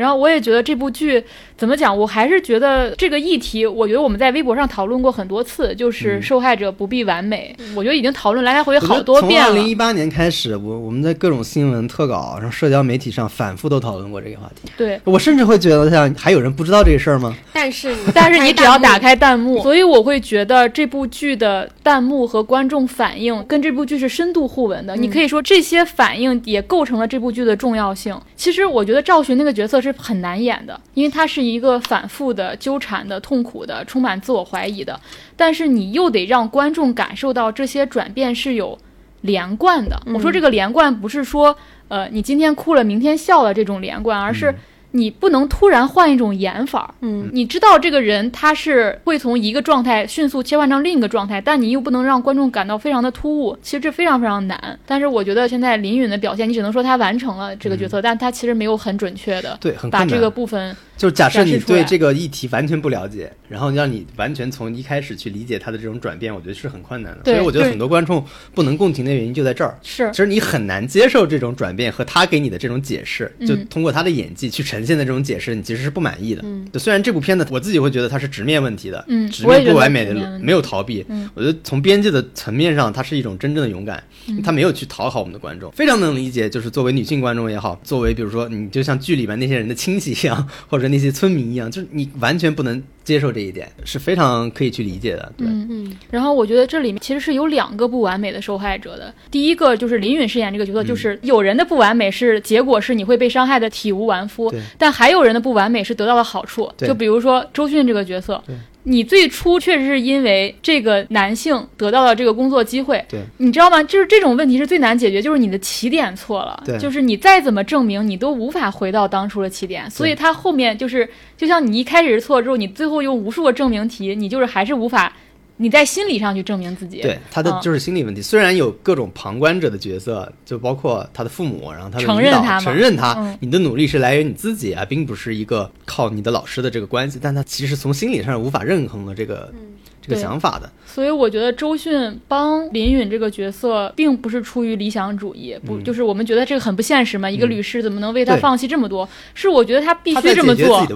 [0.00, 1.22] 然后我也觉得这部剧
[1.60, 7.54] 怎么讲，我还是觉得这个议题，我觉得我们在微博上讨论过很多次，就是受害者不必完美。
[7.76, 9.68] 我觉得已经讨论来来回回好多遍了从二零。
[9.68, 14.72] 一八年开始，我我们在各种新闻特稿，然后社交媒体上反复都讨论过这个话题。
[14.74, 17.36] 对，我甚至会觉得，像还有人不知道这个事儿吗？
[17.52, 24.96] 但是你但是你只要打开开弹幕，所以我会觉得这部剧的弹幕和观众反应跟这部剧是深度互文的。
[24.96, 28.18] 你可以说这些反应也构成了这部剧的重要性。
[28.34, 35.00] 其实我觉得赵寻那个角色是是很难演的，因为他是一个反复的、纠缠的、痛苦的、充满自我怀疑的。
[35.36, 38.78] 但是你又得让观众感受到这些转变是有
[39.22, 39.98] 连贯的。
[40.14, 41.56] 我说这个连贯不是说，
[41.88, 44.54] 呃，你今天哭了，明天笑了这种连贯，而是。
[44.92, 54.76] 你不能突然换一种演法，嗯，你知道这个人他是会从一个状态迅速切换成另一个状态，但你又不能让观众感到非常的突兀，其实这非常非常难。
[54.84, 60.76] 但是我觉得现在林允的表现，你只能说他完成了这个角色，但他其实没有很准确的对，很把这个部分。
[61.00, 67.24] 就假设你对这个议题完全不了解，然后让你完全从一开始去理解他的这种转变，我觉得是很困难的。
[67.24, 68.22] 所以我觉得很多观众
[68.54, 69.78] 不能共情的原因就在这儿。
[69.82, 76.42] 是，其实你很难接受这种转变和他给你的这种解释，就通过他的演技去呈现的这种解释，你其实是不满意的。
[76.44, 81.02] 嗯，就虽然这部片子我自己会觉得它是直面问题的，嗯，直面不完美的，没有逃避。
[81.08, 84.04] 嗯，我觉得从编辑的层面上，它是一种真正的勇敢，
[84.44, 86.50] 他没有去讨好我们的观众，非常能理解。
[86.50, 91.70] 就是作为女性观众也好，作为比如说你就像剧里面那些人的亲戚一样，或者那些村民一样。
[91.70, 95.32] 就是你完全不能接受这一点，是非常可以去理解的。
[95.36, 95.96] 对，嗯嗯。
[96.10, 99.12] 然后我觉得这里面其实是有两个不完美的受害者的。
[99.30, 106.70] 第一个就是林允饰演这个角色，就是有人的不完美是结果是你会被伤害的体无完肤，但还有人的不完美是得到了好处。
[106.76, 108.42] 就比如说周迅这个角色。
[108.84, 113.82] 你最初确实是因为这个男性得到了这个工作机会，对，你知道吗？
[113.82, 125.12] 就是这种问题是最难解决，就是你的起点错了，对，就是你再怎么证明，你都无法回到当初的起点，所以他后面就是，就像你一开始是错之后，你最后用无数个证明题，你就是还是无法。
[125.60, 128.22] 你在心理上去证明自己，对他的就是心理问题。
[128.22, 137.18] 虽然有各种旁观者的角色，就包括他的父母，然后他的承认他，承认他，你的努力是来源于你自己啊，并不是一个靠你的老师的这个关系。
[137.20, 139.52] 但他其实从心理上无法认同的这个。
[140.00, 147.28] 这个想法的，所以我觉得周迅帮林允这个角色，并不是出于理想主义，不就是我们觉得这个很不现实嘛？
[147.28, 149.06] 一个律师怎么能为他放弃这么多？
[149.34, 150.86] 是我觉得他必须这么做，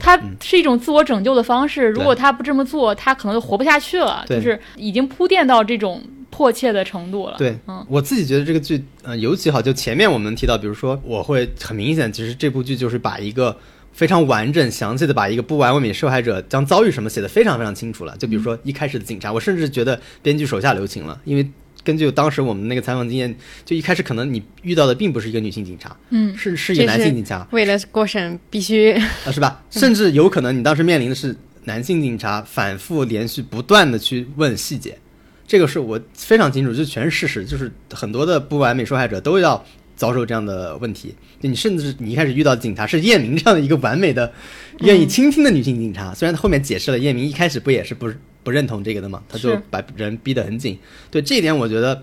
[0.00, 1.88] 他是一种自我拯救的方式。
[1.88, 4.24] 如果他不这么做，他可能就活不下去了。
[4.26, 7.34] 就是已经铺垫到这种迫切的程度了。
[7.36, 9.60] 对，嗯，我自己觉得这个剧，呃，尤其好。
[9.60, 13.54] 就前面我们提到，比如说，我会很明显，其实这部剧就是把一个。
[13.94, 18.14] 非常完整、详细的把一个不完美受害者将遭遇什么写的非常非常清楚了。
[18.18, 21.48] 就比如说一开始的警察，我甚至觉得编剧手下留情了，因为
[21.84, 23.34] 根据当时我们那个采访经验，
[23.64, 27.46] 就一开始可能你遇到的并不是一个女性警察，嗯，是是一个男性警察。
[27.52, 29.62] 为了过审必须啊，是吧？
[29.70, 34.98] 甚至有可能你当时面临的是男性警察反复连续不断的去问细节，
[35.46, 39.64] 这个是我非常清楚，就全是事实，就是很多的不完美受害者都要。
[39.96, 44.32] 遭受这样的问题，就你甚至你一开始遇到警察是叶明这样的一个完美的、
[44.80, 48.10] 愿意倾听的女性警察，虽然后面解释了叶明一开始不也是不
[48.42, 50.78] 不认同这个的嘛，他就把人逼得很紧。
[51.10, 52.02] 对这一点，我觉得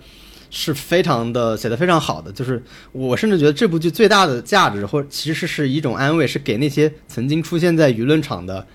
[0.50, 2.32] 是非常的写的非常好的。
[2.32, 2.62] 就是
[2.92, 8.66] 我甚至觉得这部剧最大的价值，或其实是一种安慰，是给那些曾经出现在舆论场的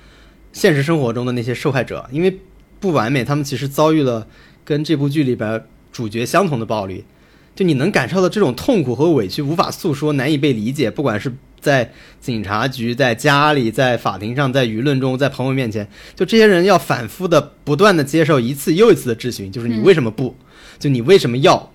[0.54, 2.40] 现实生活中的那些受害者，因为
[2.80, 4.28] 不完美，他们其实遭遇了
[4.64, 7.04] 跟这部剧里边主角相同的暴力。
[7.58, 10.92] 就你能感受到这种痛苦和委屈，无法诉说，难以被理解。
[10.92, 20.36] 不管是在警察局、在家里、在法庭上、在舆论中、在朋友面前，就这些人要反复的、不断的接受一次又一次的质询，就是你为什么不？
[20.78, 21.72] 就你为什么要？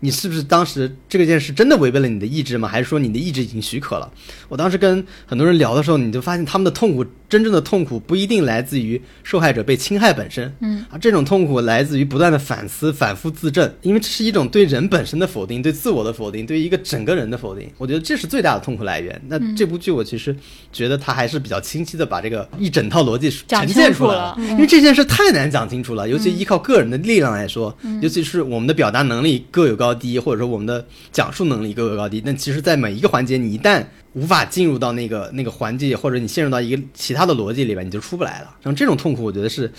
[0.00, 2.68] 你是不是当时这个件事真的违背了你的意志吗？
[2.68, 4.12] 还是说你的意志已经许可了？
[4.50, 17.68] 我当时跟很多人聊的时候，你就发现他们的痛苦，真正的痛苦不一定来自于受害者被侵害本身，嗯啊，这种痛苦来自于不断的反思、反复自证，因为这是一种对人本身的否定、对自我的否定、对一个整个人的否定。
[17.76, 19.20] 我觉得这是最大的痛苦来源。
[19.26, 20.36] 那这部剧我其实
[20.72, 29.92] 觉得它还是比较清晰的把这个一整套逻辑呈现出来了，因为这件事太难讲清楚了，尤其依靠个人的力量来说，尤其是我们的表达能力各有高。
[29.94, 33.80] 低，或者说我们的讲述能力各有高低，但其实，在每一个环节，你一旦
[34.14, 38.56] 无法进入到那个那个环境，或者你陷入到一个其他的逻辑里边，你就出不来了。
[38.64, 39.70] 像这种痛苦，我觉得是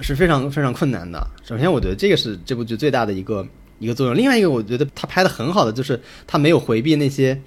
[0.00, 1.18] 是非常非常困难的。
[1.42, 3.46] 首先，我觉得这个是这部剧最大的一个
[3.78, 4.16] 一个作用。
[4.16, 7.40] 另外一个，我觉得他拍的很好的就是他没有回避那些，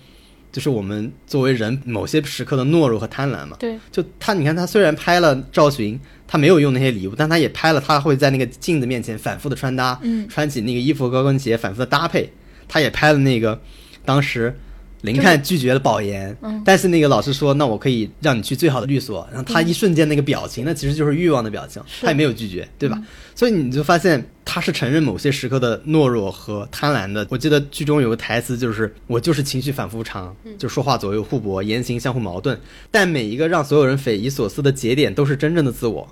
[0.51, 3.57] 就是我们作为人某些时刻的懦弱和贪婪嘛。
[3.59, 5.99] 对，就他，你看他虽然拍了赵寻。
[6.29, 7.79] 他没有用那些礼物，但他也拍了。
[7.79, 9.97] 他会在那个镜子面前反复的穿搭，
[10.27, 12.29] 穿起那个衣服、高跟鞋，反复的搭配。
[12.67, 13.61] 他也拍了那个
[14.03, 14.53] 当时。
[15.01, 22.99] 林看拒绝了保研，但是那个老师说：“那我可以让你去最好的律所。”然后他一瞬间那个表情，那其实就是欲望的表情，他也没有拒绝，对吧？
[23.35, 27.25] 所以你就发现他是承认某些时刻的懦弱和贪婪的。
[27.29, 32.59] 我记得剧中有个台词就是：“我就是情绪反复无常，就说话左右互搏，言行相互矛盾，
[32.89, 36.07] 但每一个让所有人匪夷所思的节点都是真正的自我。”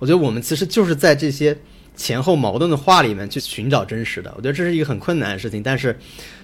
[0.00, 1.54] 我觉得我们其实就是在这些
[1.94, 4.32] 前后矛盾的话里面去寻找真实的。
[4.34, 5.94] 我觉得这是一个很困难的事情，但是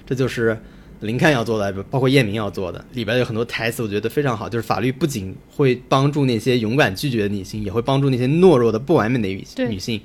[0.06, 0.60] 这就是。
[1.01, 4.48] 林看要做的，包括叶明要做的，里边有很多台词，我觉得非常好。
[4.48, 10.01] 就是法律不仅会帮助那些勇敢拒绝的女性，也会帮助那些懦弱的不完美的女女性。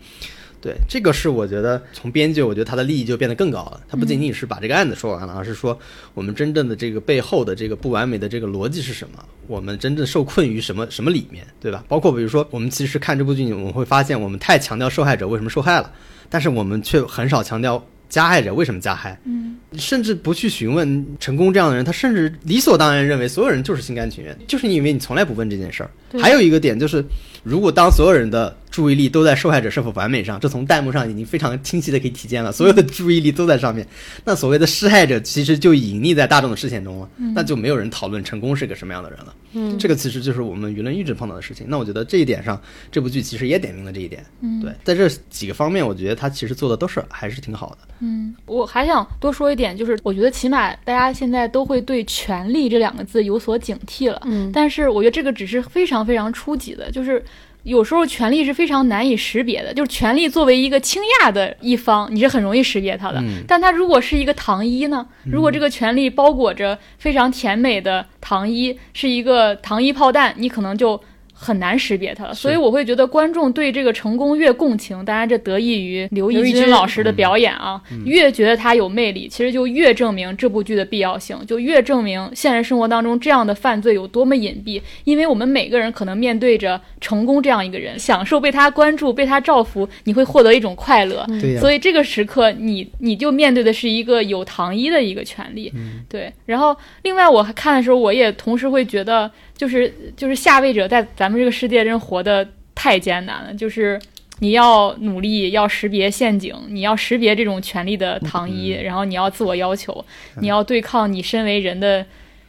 [0.61, 3.81] 对，这个是我觉得从编剧，我觉得他的利益就变得更高了。
[3.89, 5.75] 他不仅仅是把这个案子说完了，而是说
[6.13, 9.25] 我们真正的这个背后的这个不完美的这个逻辑是什么？
[9.47, 11.83] 我们真正受困于什么什么里面，对吧？
[11.87, 15.91] 包括比如说，我们其实看这部剧，我们会发现我们太强调受害者为什么受害了，
[16.29, 19.19] 但是我们却很少强调加害者为什么加害。
[19.25, 25.89] 嗯，甚至不去询问成功这样的人，他甚至理所当然认为所有人就是心甘情愿，就是因为你从来不问这件事儿。
[26.19, 27.03] 还有一个点就是，
[27.41, 33.85] 如果当所有人的注意力都在受害者是否完美上，这从弹幕上已经非常清晰的可以体现了，所有的注意力都在上面，
[34.23, 39.35] 那所谓的施害者其实就隐匿在大众的视线中了，那就没有人讨论成功是个什么样的人了。
[39.53, 41.65] 嗯，这个其实就是我们舆论一直碰到的事情。
[41.69, 44.25] 那我觉得这一点上，这部剧其实也点明了这一点。
[44.39, 47.77] 嗯对，在这几个方面，我觉得他其实做的都是还是挺好的。
[47.99, 54.21] 嗯，我还想多说一点，就是我觉得起码大家现在都会对“权力”这两个字有所警惕了。
[54.25, 57.21] 嗯但是我觉得这个只是非常非常初级的，就是
[57.63, 59.73] 有时候权力是非常难以识别的。
[59.73, 63.19] 就是权力作为一个倾轧的一方，你是很容易识别它的。
[63.21, 65.05] 嗯但它如果是一个糖衣呢？
[65.25, 71.01] 如果这个权力包裹着非常甜美的糖衣，是一个糖衣炮弹，你可能就。
[71.43, 84.79] 很难识别它了，所以我会觉得观众对这个成功越共情，当然这得益于刘奕君老师的表演啊，越觉得他有魅力，其实就越证明这部剧的必要性，就越证明现实生活当中这样的犯罪有多么隐蔽。
[85.03, 91.25] 因为我们每个人可能面对着成功这样一个人，享受被他关注、被他照拂，你会获得一种快乐。
[91.41, 95.73] 对、所以这个时刻你，你就面对的是一个有糖衣的一个权利，
[96.07, 96.31] 对。
[96.45, 99.31] 然后，另外我看的时候，我也同时会觉得，
[99.61, 104.01] 就是就是下位者在咱们这个世界真活得太艰难了，就是
[104.39, 110.03] 你要努力，要识别陷阱，你要识别这种权力的糖衣，然后你要自我要求，
[110.39, 112.03] 你要对抗你身为人的。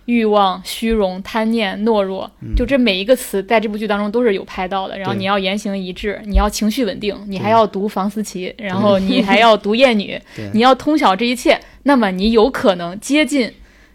[0.06, 4.98] 欲望、虚荣、贪念、懦弱，就这每一个词在这部剧当中都是有拍到的。
[4.98, 10.20] 然后你要言行一致，你要情绪稳定，你还要读房思琪，然后你还要读厌女，
[10.52, 13.48] 你要通晓这一切，那么你有可能接近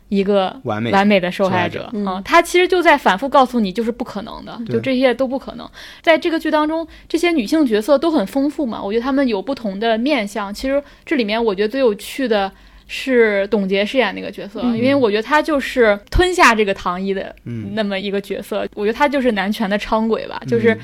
[0.10, 5.70] 一个完美完美的受害者受害啊、他其实就在反复告诉你，就是不可能的，就这些都不可能。
[6.02, 10.54] 在这个剧当中，这些女性角色都很丰富嘛，我觉得她们有不同的面相。
[10.54, 12.52] 其实这里面我觉得最有趣的
[12.88, 18.66] 是董洁饰演那个角色，因为我觉得她就是吞下这个糖衣的嗯那么一个角色。
[18.76, 20.78] 我觉得她就是男权的伥鬼吧，就是。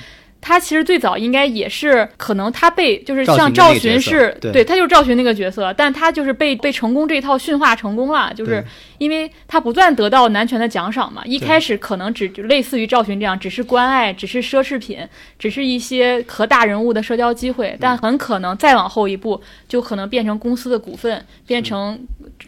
[0.44, 8.62] 嗯她其实最早应该也是，可能他被就是像赵寻是对他就是赵寻那个角色，但他就是被被成功这一套驯化成功了，就是
[8.98, 11.22] 因为他不断得到男权的奖赏嘛。
[11.24, 15.00] 一开始可能只就类似于赵寻这样，只是关爱，只是奢侈品，
[15.40, 21.98] 只是一些和大人物的社交机嗯会，但很可能再往后一步，就可能变成公司的股份，变成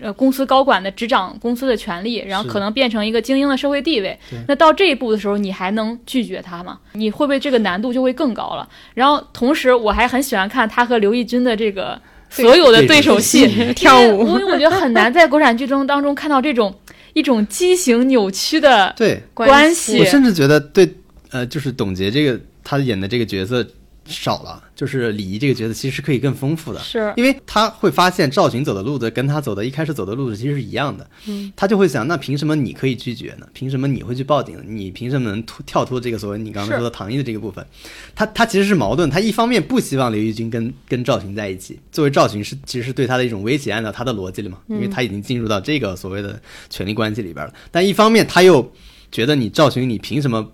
[0.01, 4.19] 呃公司高管的执掌公司的权利，然后可能变成一个精英的社会地位。
[4.49, 6.79] 那到这一步的时候，你还能拒绝他吗？
[6.91, 8.67] 你会不会这个难度就会更高了？
[8.93, 11.99] 然后同时，我还很喜欢看他和刘奕君的这个
[12.29, 16.73] 所有的对手戏跳舞因为我我觉得很难在国产剧中当中看到这种
[17.13, 20.05] 一种畸形扭曲的对，关系我。
[20.05, 20.89] 甚至觉得对，
[21.31, 23.65] 呃，就是董洁这个她演的这个角色
[24.05, 26.79] 少了，就是李仪这个角色其实可以更丰富的。
[26.79, 33.47] 是因为他会发现赵寻走的路子跟他走的一开始走的路子其实是一样的，嗯，他就会想，那凭什么你可以拒绝呢？
[33.53, 34.63] 凭什么你会去报警呢？
[34.67, 37.65] 你凭什么能脱跳脱这个所谓你刚刚说的唐毅的这个部分？
[38.13, 48.71] 他他其实是矛盾，他一方面不希望刘玉军跟跟赵寻在一起，作为赵寻是其实是对他的一种威胁，按照他的逻辑了嘛，因为他已经进入到这个所谓的权力关系里边了，但一方面他又
[49.11, 50.51] 觉得你赵寻你凭什么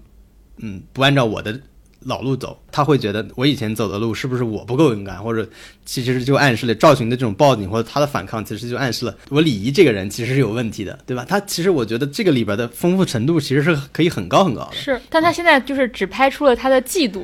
[0.58, 1.60] 嗯不按照我的
[2.06, 5.48] 老路走，他会觉得我以前走的路是不是我不够勇敢，或者
[5.86, 11.24] 其实就暗示了赵寻的这种报警或者他的反抗，其实就暗示了我李仪这个人其实是有问题的，对吧？
[11.28, 14.74] 他其实我觉得这个里边的丰富程度其实是可以很高很高的。
[14.74, 17.24] 是，但他现在就是只拍出了他的嫉妒，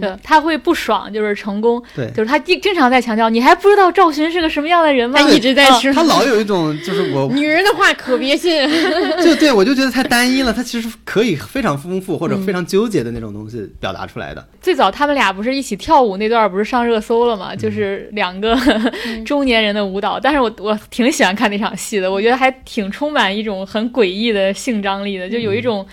[0.00, 5.18] 对他会不爽，就是成功，对就是他经经常在强调，你还不知道赵寻是个什么样的人吗？
[5.20, 8.52] 他一直在啊说，他老有一种就是我 女人的话可别信。
[9.22, 14.46] 就对我就觉得太单一了，他其实可以非常丰富或者非常纠结的那种东西表达出来的。
[14.60, 17.54] 最早他们俩不是一起跳舞那段，不是上热搜了吗？
[17.54, 18.58] 就是两个
[19.24, 25.86] 中年人的舞蹈，但是我我挺喜欢看那场戏的，我觉得还挺充满一种很诡异的性张力的，就有一种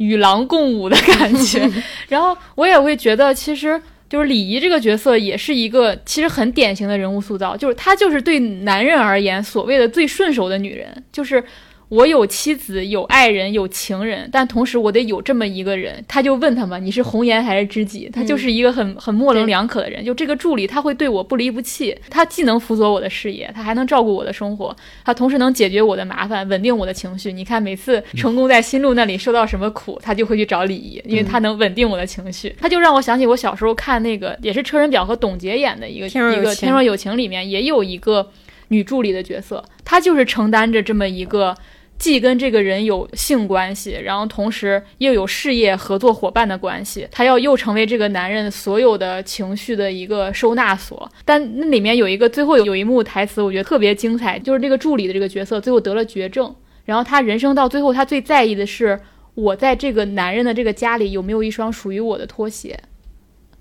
[0.00, 1.70] 与狼共舞的感觉。
[2.08, 11.42] 然后我也会觉得，其实就是李怡这个角色也是一个其实很典型的人物塑造，就是她就是对男人而言所谓的最顺手的女人，就是。
[11.90, 16.02] 我有妻子，有爱人，有情人，但同时我得有这么一个人。
[16.06, 18.08] 他就问他嘛，你是红颜还是知己？
[18.12, 20.04] 他就是一个很很模棱两可的人。
[20.04, 27.32] 就这个助理，他会对我不离不弃，他既能辅佐我的事业，他还能照顾我的生活，他同时能解决我的麻烦，稳定我的情绪。
[27.32, 32.54] 你看，每次成功在新路那里受到什么苦，他就会去找李怡，因为他能稳定我的情绪。
[32.60, 36.10] 他就让我想起我小时候看那个，也是车仁表和董洁演的一个一
[36.40, 38.30] 个《天若有情》里面也有一个
[38.68, 41.56] 女助理的角色，她就是承担着这么一个。
[42.00, 51.06] 既跟这个人有性关系，然后同时又有事业合作伙伴的关系，他要又成为这个男人所有的情绪的一个收纳所。
[51.26, 56.52] 但那里面有一个最后有一幕台词，我觉得特别精彩，就是这个助理的这个角色最后得了绝症，
[56.86, 58.98] 然后他人生到最后，他最在意的是
[59.34, 62.80] 我在这个男人的这个家里有没有一双属于我的拖鞋，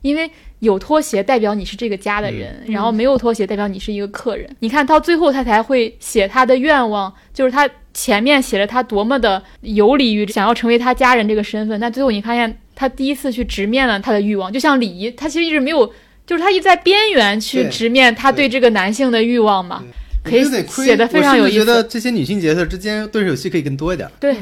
[0.02, 4.50] 因为有拖鞋代表你是这个家的人，然后没有拖鞋代表你是一个客人。
[4.60, 7.70] 你看到最后，他才会写他的愿望，就是他。
[8.02, 15.86] 前面写着他多么的游离于想要成为他家人这个身份，但最后你发现他第一次去直面了他的欲望，就像礼仪，他其实一直没有，
[16.26, 19.84] 就是他一直在边缘去直面他对这个男性的欲望嘛。
[20.24, 21.60] 可以写的非常有意思。
[21.60, 24.08] 我觉得这些女性角色之间对手戏可以更多一点。
[24.20, 24.36] 对，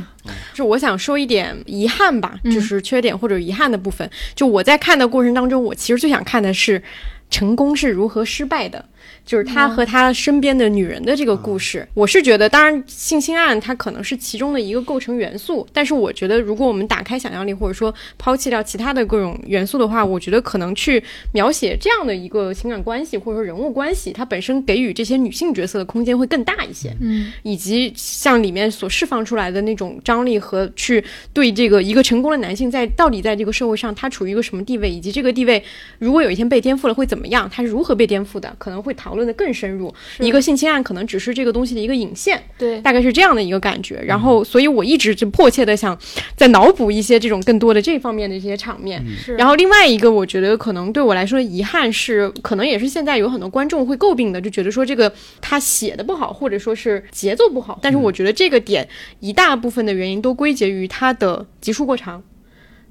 [0.54, 4.08] 就我想说一点遗憾吧，就是缺点或者遗憾的部分。
[4.36, 6.82] 就我在看的过程当中，我其实最想看的是
[7.30, 8.84] 成功是如何失败的。
[9.26, 21.02] 就是他和他身边的女人的这个故事，我是觉得，当然性侵案它可能是其中的一个构成元素，但是我觉得，如果我们打开想象力，或者说抛弃掉其他的各种元素的话，我觉得可能去
[21.34, 35.64] 描写这样的一个情感关系或者说人物关系，它本身给予这些女性角色的空间会更大一些，嗯，以及像里面所释放出来的那种张力和去对这个一个成功的男性在到底在这个社会上他处于一个什么地位，以及这个地位
[36.00, 39.18] 如果有一天被颠覆了会怎么样，他是如何被颠覆的，可能会讨。
[39.18, 44.00] 论的更深入，一个性侵案可能只是这个东西的一个引线，对，大概是这样的一个感觉。
[44.06, 45.98] 然后，所以我一直就迫切的想
[46.36, 49.04] 再脑补一些这种更多的这方面的一些场面。
[49.36, 55.12] 然后，另外一个我觉得可能对我来说遗憾是，可能也是现在有很多观众会诟病的，就觉得说这个
[55.42, 57.80] 他写的不好，或者说是节奏不好。
[57.82, 58.88] 但是我觉得这个点
[59.20, 62.22] 一大部分的原因都归结于它的集数过长，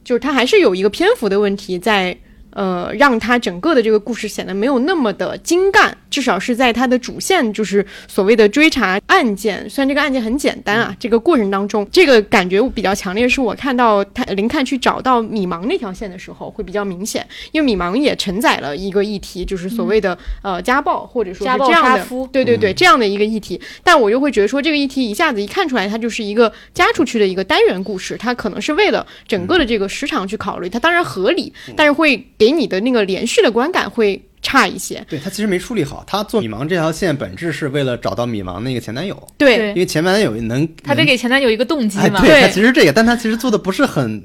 [0.03, 2.19] 就是它还是有一个篇幅的问题在。
[2.57, 9.69] 呃，让他整个的这个故事显得没有那么的精干，至少是在它的主线，就是所谓的追查案件。
[9.69, 23.61] 虽然这个案件很简单啊，这个过程当中，这个感觉比较强烈，是我看到他林看去找到米芒那条线的时候会比较明显，因为米芒也承载了一个议题，就是所谓的呃家暴或者说是这样的，对对对，这样的一个议题。
[23.85, 32.07] 但我又会觉得说，这个议题一下子一看出来，它就是一个加出去的一个单元故事，它可能是为了整个的这个时长去考虑，它当然合理，但是会。
[32.39, 35.05] 给你的那个连续的观感会差一些。
[35.09, 39.29] 对他其实没处理好，他做米芒这条线本质是为了找到米芒那个前男友。
[39.37, 42.21] 对，因为前男友能，他得给前男友一个动机嘛。
[42.21, 44.23] 对他其实这个，但他其实做的不是很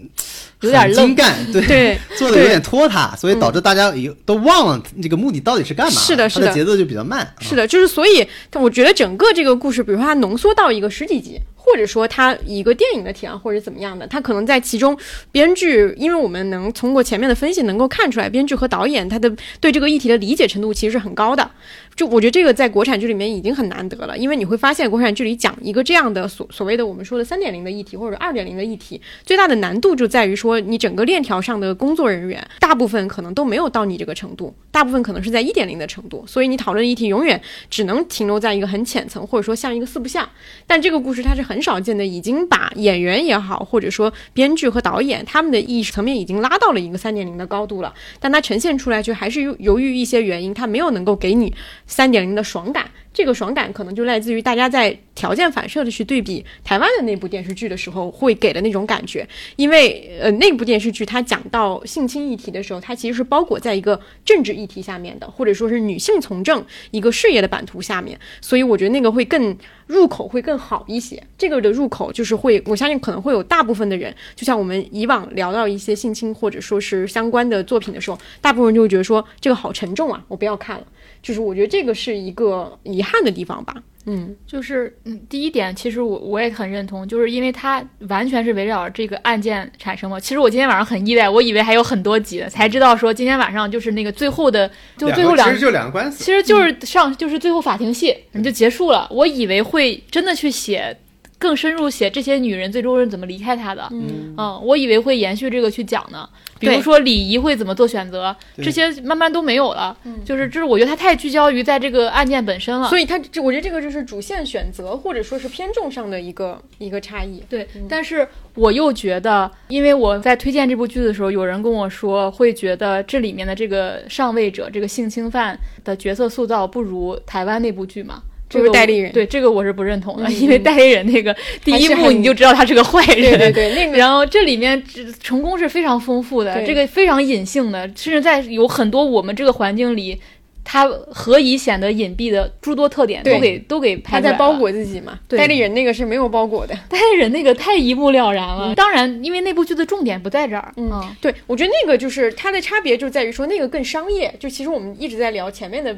[0.61, 3.93] 有点精干，对， 做的有点拖沓，所以导致大家
[4.25, 5.99] 都忘了这个目的到底是干嘛。
[5.99, 7.27] 是的，是的，节奏就比较慢。
[7.39, 11.39] 是的，就是所以我觉得整个这个故事，比如说它浓缩到一个十几集。
[11.63, 14.97] 或者说他一个电影的体量或者怎么样的，他可能在其中
[15.31, 21.51] 编剧，因为我们能通过前面的分析能够看出来，编剧和导演他的对这个议题的理解程度其实是很高的。
[21.95, 37.39] 就我觉得这个在国产剧里面已经很难得了，因为你会发现国产剧里讲一个这样的所所谓的我们说的三点零的议题或者二点零的议题，最大的难度就在于说你整个链条上的工作人员大部分可能都没有到你这个程度，大部分可能是在一点零的程度，所以你讨论议题永远
[37.69, 40.27] 只能停留在一个很浅层，或者说像一个四不像。
[40.65, 51.53] 但这个故事它是很很少见的，已经把演员也好，或者说编剧和导演他们的意识层面已经拉到了一个三点零的高度了，但它呈现出来却还是由由于一些原因，它没有能够给你。
[51.85, 59.27] 三点零的爽感，这个爽感可能就来自于大家在条件反射的去对比台湾的那部电视剧的时候会给的那种感觉，
[59.57, 69.55] 因为呃那部电视剧它讲到性侵议题的时候，它其实是包裹在一个政治议题下面的，或者说是女性从政一个事业的版图下面，所以我觉得那个会更
[69.87, 71.21] 入口会更好一些。
[71.37, 80.85] 这个的入口就是会，我相信可能会有大部分的人，就像我们以往聊到一些性侵或者说是相关的作品的时候，大部分人就会觉得说这个好沉重啊，我不要看了。
[81.21, 83.75] 就是我觉得这个是一个遗憾的地方吧，
[84.05, 90.19] 嗯，就是嗯，第一点其实我我也很认同，就是因为它完全是围绕这个案件产生嘛。
[90.19, 99.07] 其实我今天晚上很意外，我以为还有很多集，才知道说今天晚上就是那个最后的，就最后两，其实就两个官司，其实就是上就是最后法庭戏，你就结束了。
[99.11, 100.97] 我以为会真的去写。
[101.41, 103.89] 更深入写这些女人最终是怎么离开他的。
[103.91, 109.97] 嗯嗯，我以为会延续这个去讲呢，比如说礼仪会怎么做选择，这些慢慢都没有了。
[110.23, 112.87] 就是这是我觉得他太聚焦于在这个案件本身了。
[112.89, 117.41] 所以他这我觉得这个就是主线选择或者说是偏重上的一个一个差异。
[117.49, 128.21] 对，但是我又觉得，因为我在推荐这部剧的时候，有人跟我说，会觉得这里面的这个上位者，这个性侵犯的角色塑造不如台湾那部剧嘛。
[128.51, 129.11] 这个我不如代理人。
[129.11, 140.19] 对这个我是不认同的，嗯因为代理人那个第一还是很幕你就知道他是个坏人，对对对，那个 然后这里面只成功是非常丰富的，这个非常隐性的，甚至在有很多我们这个环境里，
[140.63, 145.39] 他何以显得隐蔽的诸多特点都给都给他在包裹自己嘛，对。
[145.39, 146.75] 代理人那个是没有包裹的。
[146.87, 148.75] 代理人那个太一目了然了。
[148.75, 155.95] 当然，因为那部剧的重点不在这儿，嗯，对，我觉得那个就是它的差别就在于说那个更商业，就其实我们一直在聊前面的。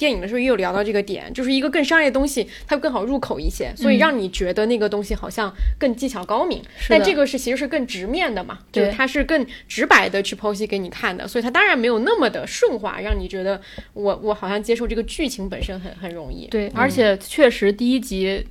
[0.00, 6.62] 电影的时候也有聊到这个点，就是一个更商业的东西，它更好入口一些，所以让你觉得那个东西好像更技巧高明。
[6.88, 13.60] 但这个是其实是更直面的嘛，就是对它是更直白的去剖析给你看的，所以它当然没有那么的顺滑，让你觉得
[13.92, 16.46] 我我好像接受这个剧情本身很很容易。
[16.46, 18.42] 对，而且确实第一集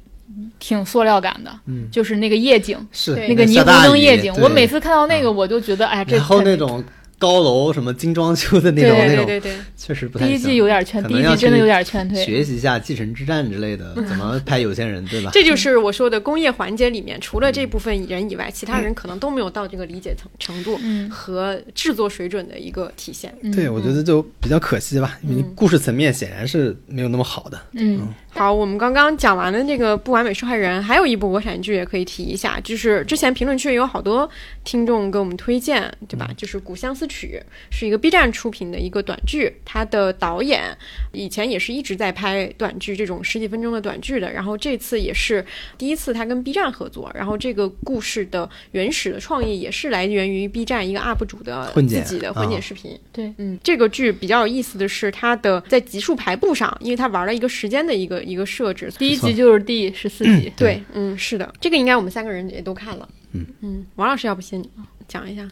[0.60, 6.84] 挺塑料感的，嗯就是那个夜景，是那个霓虹灯夜景，我每次看到那个我就觉得，哎呀，这然后那种
[7.20, 12.24] 高楼什么精装修的那对种那种，对对对，确实不太第一季有点劝，第一季真的有点劝退。
[12.24, 15.30] 学习一下《继承之战》之类的，怎么 拍有钱人，对吧？
[15.34, 23.32] 这就是我说的工业环节里面，除了这部分人以外，其他人可能都没有到这个理解程程度嗯和制作水准的一个体现。
[23.42, 27.60] 嗯对，我觉得就比较可惜吧，因为故事层面显然是没有那么好的。
[27.74, 34.30] 嗯好，我们刚刚讲完了这个不完美受害人，还有一部国产剧也可以提一下，就是之前评论区也有好多
[34.64, 36.30] 听众给我们推荐，对吧？
[36.38, 37.42] 就是《古相思曲》
[37.76, 40.78] 是一个 B 站出品的一个短剧，它的导演
[41.12, 45.46] 以前也是一直在拍短剧这种十几分钟的短剧的，然后这次也是
[45.78, 52.98] 第一次他跟 B 站合作，然后这个故事的原始的创意也是来源于 B 站一个 UP 主的自己的混剪啊视频。
[53.12, 58.92] 对，嗯，这个剧比较有意思的是它的在集数排布上，因为它玩了一个时间的一个一个设置。
[59.00, 60.52] 第一集就是第十四集。
[60.56, 63.10] 对，嗯，是的，这个应该我们三个人也都看了。
[63.32, 64.64] 嗯嗯，王老师要不先
[65.08, 65.48] 讲一下？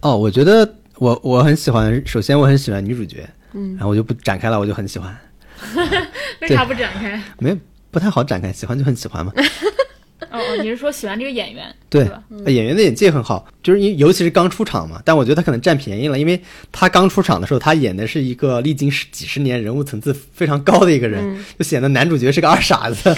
[0.00, 0.66] 哦，我觉得
[0.98, 5.16] 我我很喜欢，首先我很喜欢女主角，嗯然后我就不展开了，我就很喜欢，
[6.40, 7.20] 为啥不展开？
[7.38, 7.56] 没有
[7.90, 9.32] 不太好展开，喜欢就很喜欢嘛。
[10.30, 11.64] 哦哦，你是说喜欢这个演员？
[11.88, 12.06] 对
[12.46, 16.38] 演员的演技很好，就是因尤其是刚出场嘛，但我觉得他可能占便宜了，因为
[16.70, 23.14] 他刚出场的时候，他演的是一个历经十几十年人物层次非常高的一个人，嗯就显得男主角是个二傻子。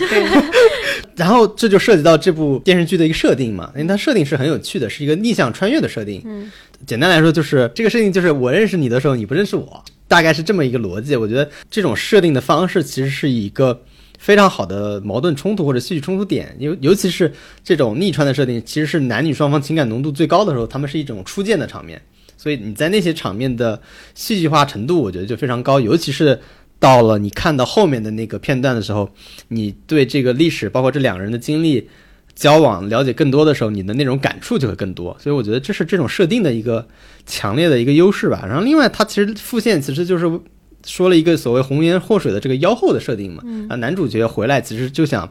[1.16, 6.23] 然后这就涉及到这部电视剧的一个设定嘛，因为它设定是很有趣的，是一个逆向穿越的设定。
[6.24, 6.51] 嗯，
[6.86, 11.15] 简单来说就是这个设定就是我认识你的时候，你不认识我，大概是这么一个逻辑。
[11.16, 13.82] 我觉得这种设定的方式其实是一个
[14.19, 17.32] 非常好的矛盾冲突或者戏剧冲突点，尤尤其是
[17.62, 22.01] 这种逆穿的设定，其实是男女双方情感浓度最高的时候，他们是一种初见的场面，
[22.36, 23.81] 所以你在那些场面的
[24.15, 26.39] 戏剧化程度，我觉得就非常高，尤其是。
[26.81, 29.07] 到了你看到后面的那个片段的时候，
[29.48, 31.86] 你对这个历史，包括这两个人的经历、
[32.35, 35.16] 交往了解更多的时候，你的那种感触就会更多。
[35.20, 36.86] 所以我觉得这是这种设定的一个
[37.27, 38.44] 强烈的一个优势吧。
[38.47, 40.40] 然后另外，它其实复线其实就是
[40.85, 43.43] 说了一个所谓红颜祸水的这个妖后的设定嘛。
[43.69, 45.31] 啊，男主角回来其实就想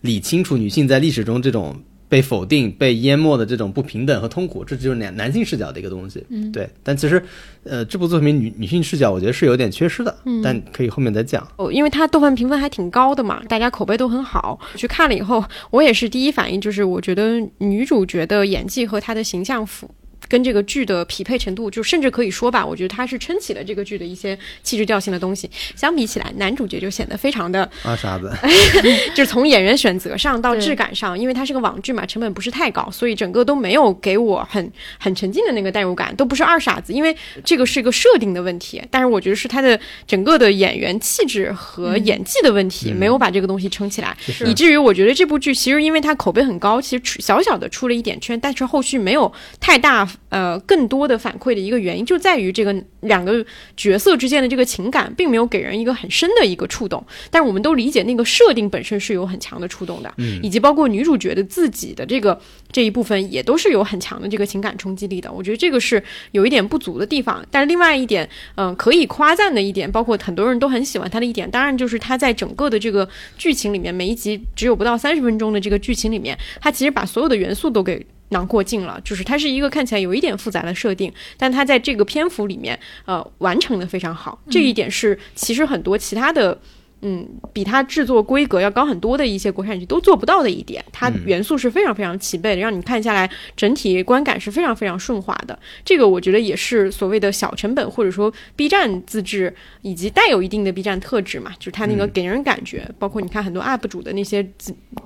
[0.00, 1.82] 理清楚女性在历史中这种。
[2.10, 6.22] 被否定、被淹没的这种不平等和痛苦，这就是男男性视角的一个东西。
[6.28, 6.68] 嗯对。
[6.82, 7.22] 但其实，
[7.62, 10.14] 呃，这部作品女女性视角，我觉得是有点缺失的。
[10.24, 11.46] 嗯但可以后面再讲。
[11.56, 14.58] 哦，因为它豆瓣评分还挺高的嘛，大家口碑都很好。
[14.74, 19.88] 去看了以后，我也是第一反应就是，我觉得女主角的演技和她的形象符。
[20.28, 25.50] 跟这个剧的匹配程度，就甚至可以说吧，我觉得他是撑起了这个剧的一些气质调性的东西。
[25.76, 28.32] 相比起来，男主角就显得非常的二傻子，
[29.14, 38.82] 就是从演员选择上到质感上，因为它是个网剧嘛，成本不是太高，所以整个都没有给我很很沉浸的那个代入感，都不是二傻子，因为这个是一个设定的问题。
[38.90, 53.44] 但是我觉得是他的整个的演员气质和演技的问题，没有把这个东西撑起来，是以至于我觉得这部剧其实因为它口碑很高，其实出小小的出了一点圈，但是后续没有太大呃更多的反馈的一个原因，就在于这个两个
[53.76, 57.04] 角色之间的这个情感，并没有给人一个很深的一个触动。
[57.30, 65.30] 但是我们都理解那个设定本身是有很强的触动的，嗯以及包括女主角的自己的这个这一部分也都是有很强的这个情感冲击力的。
[65.32, 67.44] 我觉得这个是有一点不足的地方。
[67.50, 78.06] 但是另外一点，嗯、可以夸赞的一点，包括很多人都很喜欢他的一点，当然就是他在整个的这个剧情里面，每一集只有不到三十分钟的这个剧情里面，他其实把所有的元素都给。
[78.30, 84.40] 囊括尽了，就是它是一个看起来有一点复杂的设定，但它在这个篇幅里面，呃，完成的非常好。
[84.50, 86.58] 这一点是其实很多其他的
[87.02, 95.58] 嗯，比它制作规格要高很多的一些国产剧都做不到的一点，它元素是非常非常齐备的，让你看下来整体观感是非常非常顺滑的。
[95.84, 104.46] 这个我觉得也是所谓的小成本或者说 B 站自制以及带有一定的 B 站特质嘛，就是它那个给人感觉，包括你看很多 UP 主的那些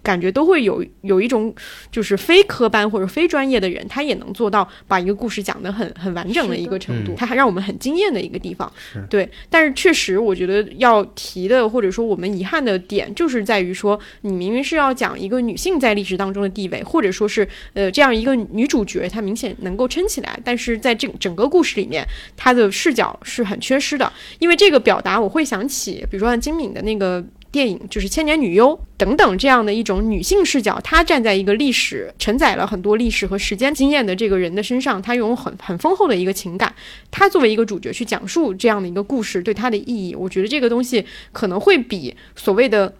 [0.03, 1.55] 感觉都会有有一种
[1.93, 8.71] 就是非科班或者非专业的人，他也能做到把一个故事讲得很很完整的一个程度，它还让我们很惊艳的一个地方。
[9.09, 22.05] 对，但是确实我觉得要提的或者者说我们遗憾的点，就是在于说，你明明是要讲一个女性在历史当中的地位，或者说是呃这样一个女主角，她明显能够撑起来，但是在这整个故事里面，
[22.37, 24.11] 她的视角是很缺失的。
[24.39, 27.23] 因为这个表达，我会想起，比如说像金敏的那个
[27.55, 36.75] 电影，就是《千年女优》等等这样的一种女性视角，她站在一个历史承载了很多历史和时间经验的这个人的身上，她拥有很很丰厚的一个情感。
[37.13, 42.93] 她作为一个主角去讲述这样的一个故事，对她的意义，我觉得这个东西可能会比所谓的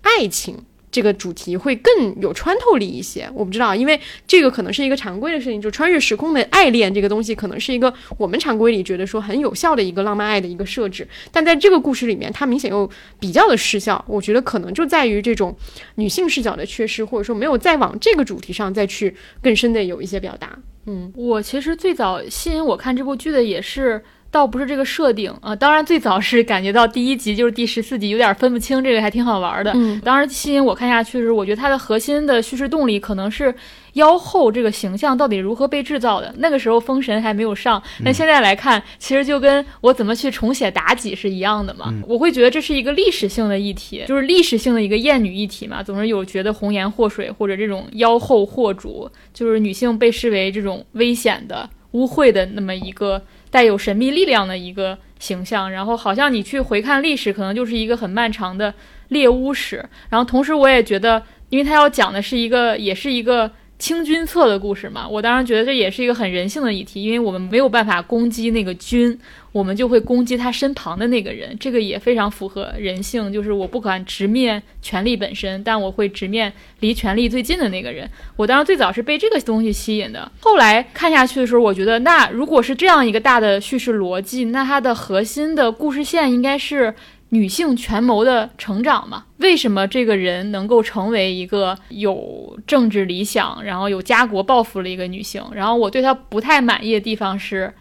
[0.00, 0.56] 爱情。
[0.92, 12.88] 这个主题会更有穿透力一些，我不知道，因为这个可能是一个常规的事情，就穿越时空的爱恋这个东西，可能是一个我们常规里觉得说很有效的一个浪漫爱的一个设置，但在这个故事里面，它明显又
[13.18, 14.04] 比较的失效。
[14.06, 15.56] 我觉得可能就在于这种
[15.94, 20.58] 女性视角的缺失，或者说没有再往这个主题上再去更深的有一些表达。
[20.84, 24.04] 嗯，我其实最早吸引我看这部剧的也是。
[24.32, 29.70] 倒不是这个设定啊，当然最早是感觉到第一集就是第十四集有点分不清，这个还挺好玩的。
[29.74, 33.54] 嗯，当然吸引我看下去的是，我觉得它的核心的叙事动力可能是
[33.92, 36.34] 妖后这个形象到底如何被制造的。
[36.38, 41.92] 那个时候封神还没有上，但现在来看，其实就跟我怎么去重写妲己是一样的嘛。
[42.08, 45.82] 我会觉得这是一个历史性的议题，就是历史性的一个艳女议题嘛。
[45.82, 53.22] 总是有觉得红颜祸水或者这种妖后祸主，就是女性被视为这种危险的、污秽的那么一个。
[53.52, 58.74] 带有神秘力量的一个形象，然后好像你去回看历史，可能就是一个很漫长的
[59.08, 59.88] 猎巫史。
[60.08, 63.48] 然后同时，我也觉得，因为他要讲的是一个，也是一个。
[63.78, 69.18] 清君侧的故事嘛，我当然觉得这也是一个很人性的议题，因为我们没有办法攻击那个君，
[69.52, 73.32] 我们就会攻击他身旁的那个人，这个也非常符合人性。
[73.32, 78.10] 就是我不敢直面权力本身，但我会直面离权力最近的那个人。
[78.36, 86.94] 我当时最早是被这个东西吸引的，后来看下去的时候，我觉得那如果是这样一个大的叙事逻辑，那它的核心的故事线应该是。
[87.34, 89.24] 女性权谋的成长嘛？
[89.38, 95.42] 为什么这个人能够成为一个有政治理想，然后有家国抱负的一个女性？
[95.54, 97.72] 然后我对她不太满意的地方是，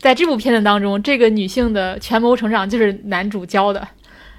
[0.00, 3.86] 在这部片子当中，这个女性的权谋成长就是男主教的。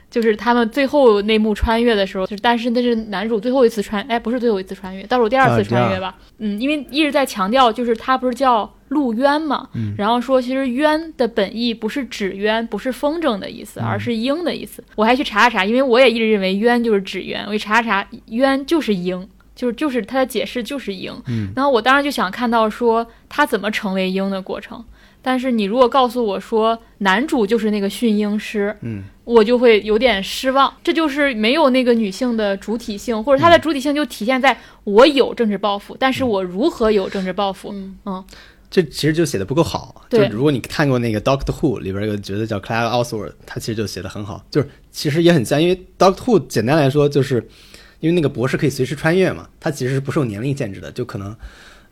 [0.09, 6.13] 就是他们最后那幕穿越的时候，就是但是那是男主最后一次穿，哎，不是最后一次穿越，倒数第二次穿越吧？
[6.39, 14.83] 嗯，因为一直在强调，就是他不是叫陆渊嘛，然后说其实渊的本意不是纸鸢，不是风筝的意思，而是鹰的意思。
[14.97, 19.25] 我还去查了查，因为我也一直认为渊就是纸鸢，我一查了查，渊就是鹰，
[19.55, 21.13] 就是就是他的解释就是鹰。
[21.55, 24.83] 然后我当时就想看到说他怎么成为鹰的过程。
[25.22, 30.73] 但是你如果告诉我说男主就是那个驯鹰师，嗯，我就会有点失望。
[30.84, 37.73] 这就是没有那个女性的主体性，或者她的主体性就体现在我有政治抱负，但是我如何有政治抱负？
[38.06, 38.23] 嗯，
[38.69, 40.03] 这其实就写的不够好。
[40.10, 44.43] 就如果你看过那个《Doctor Who》里边有个角色叫 Claire Oswald，他其实就写的很好。
[44.49, 47.48] 就是其实也很像，因为《Doctor Who》简单来说就是
[47.99, 51.35] 因为那个博士可以随时穿越嘛，他其实是不受年龄限制的，就可能。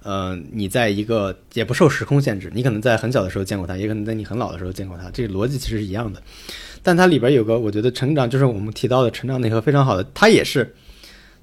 [0.04, 6.22] 呃，你在一个也不受时空限制，你可能在很小的时候见过他，也可能在你很老的时候见过他，这个逻辑其实是一样的。
[6.82, 10.74] 但它里边有个我觉得成长，就是我们提到的成长内核非常好的，它也是，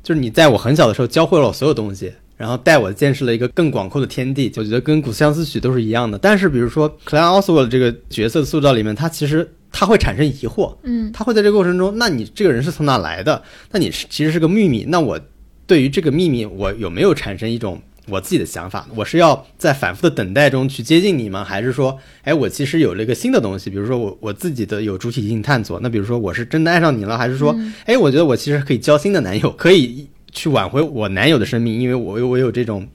[0.02, 4.50] 就是你在我很小的时候教会了我所有东西，然后带我见识了一个更广阔的天地。
[4.56, 6.18] 我觉得跟《古相思曲》都是一样的。
[6.18, 13.42] 但是比如说克莱恩奥斯沃这个角色的塑造里面，他其实他会产生疑惑，嗯，他会在这个过程中，那你这个人是从哪来的？
[13.70, 14.86] 那你是其实是个秘密。
[14.88, 15.20] 那我
[15.66, 17.78] 对于这个秘密，我有没有产生一种？
[18.08, 21.42] 我自己的想法，我是要在反复的等待中去接近你吗？
[21.42, 25.80] 还是说，哎，我其实有了一个新的东西，比如说我我自己的有主体性探索。
[25.80, 27.54] 那比如说，我是真的爱上你了，还是说，
[27.84, 32.86] 哎，我觉得我其实可以交新的男友，可以去挽回我男友的生命，因为我有我有这种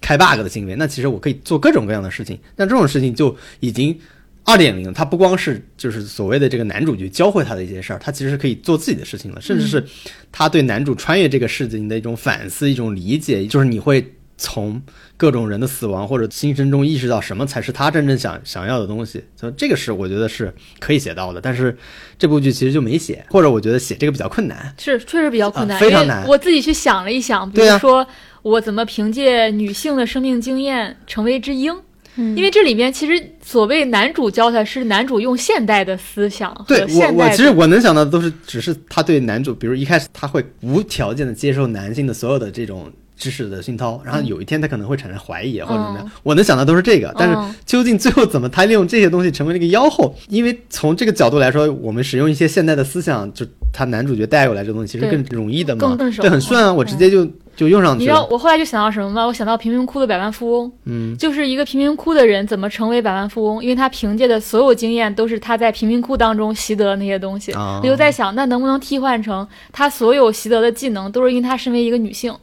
[0.00, 0.76] 开 bug 的行为。
[0.76, 2.38] 那其实我可以做各种各样的事情。
[2.54, 3.98] 那这种事情就已经
[4.44, 9.84] 二点零，它不光是就是所谓的这个男主角教会他的一些事儿，他其实是可以做自己的事情了，甚至是
[10.30, 14.06] 他对男主穿越这个事情的一种反思、一种理解，就是你会。
[14.42, 14.82] 从
[15.16, 21.40] 各种人的死亡或者新生中意识到什么才是他真正想想要的东西，所以这个是我觉得是可以写到的。
[21.40, 21.76] 但是
[22.18, 26.26] 这部剧其实就没写，或者我觉得写这个比较困难，是确实比较困难，非常难。
[26.26, 28.04] 我自己去想了一想，比如说
[28.42, 31.72] 我怎么凭借女性的生命经验成为只鹰，
[32.16, 42.92] 因为这里面其实所谓男主教他是男主用现代的思想和对我现代的我其实我能想到的都是只是他对男主，比如一开始他会无条件的接受男性的所有的这种。
[43.22, 50.12] 知识的熏陶，然后有一天他可能会产生怀疑啊或者怎么样，我能想到都是这个，但是嗯究竟最后怎么他利用这些东西成为了一个妖后？
[50.28, 57.24] 因为从这个角度来说，我们使用一些现代的思想，就他男主角带过来这东西，其实更容易的嘛，对，很顺啊，我直接就
[57.54, 58.26] 就用上你知道。
[58.28, 59.24] 我后来就想到什么吗？
[59.24, 67.52] 我想到贫民窟的百万富翁，嗯，就是一个贫民窟的人怎么成为百万富翁，因为他凭借的所有经验都是他在贫民窟当中习得的那些东西。
[67.52, 72.34] 啊我就在想，那能不能替换成他所有习得的技能都是因为他身为一个女性？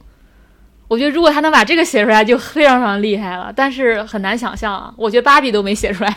[0.89, 3.53] 我觉得如果他能把这个写出来，就非常非常厉害了。
[3.55, 6.13] 但是很难想象啊，我觉得芭比都没写出来。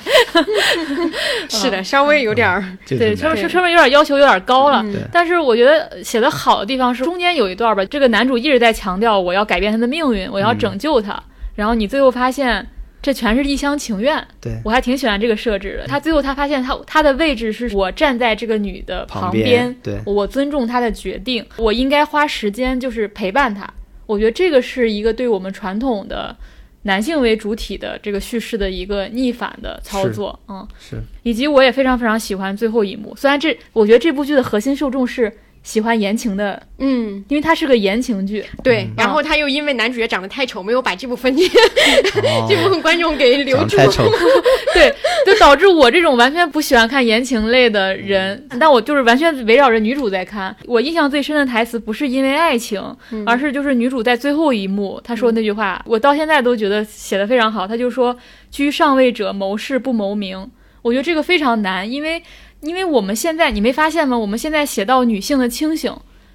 [1.48, 4.82] 是的，稍微有点儿，对，这个挺难上面上面有点要求有点高了。
[5.12, 11.22] 但是我觉得写的好的地方是中间有一段吧，这个男主一直在强调我要改变他的命运，我要拯救他。
[11.54, 12.66] 然后你最后发现
[13.02, 14.26] 这全是一厢情愿。
[14.40, 15.86] 对我还挺喜欢这个设置的。
[15.86, 23.68] 他最后他发现他他的位置是我站在这个女的旁边，对我尊重她的决定，我应该花时间就是陪伴她。
[24.12, 26.36] 我觉得这个是一个对我们传统的
[26.82, 33.14] 男性为主体的这个叙事的一个逆反的操作，嗯，是以及我也非常非常喜欢最后一幕。
[33.16, 35.32] 虽然这我觉得这部剧的核心受众是
[35.62, 38.82] 喜欢言情的，嗯，因为它是个言情剧，对。
[38.84, 41.44] 嗯然后他又因为男主角长得太丑，没有把这部分这
[42.22, 43.76] 哦这部分观众给留住。
[43.76, 44.04] 太丑，
[44.74, 44.94] 对，
[45.26, 50.54] 就导致我这种完全不喜欢看言情类的人，但我就是完全围绕着女主在看。
[50.66, 52.80] 我印象最深的台词不是因为爱情，
[53.26, 57.66] 而是就是女主在最后一幕她说那句话，我到现在都觉得写的非常好。
[57.66, 58.16] 她就说
[58.50, 60.48] ：“居上位者谋事不谋名。”
[60.82, 62.20] 我觉得这个非常难，因为
[62.62, 64.16] 因为我们现在你没发现吗？
[64.16, 65.94] 我们现在写到女性的清醒。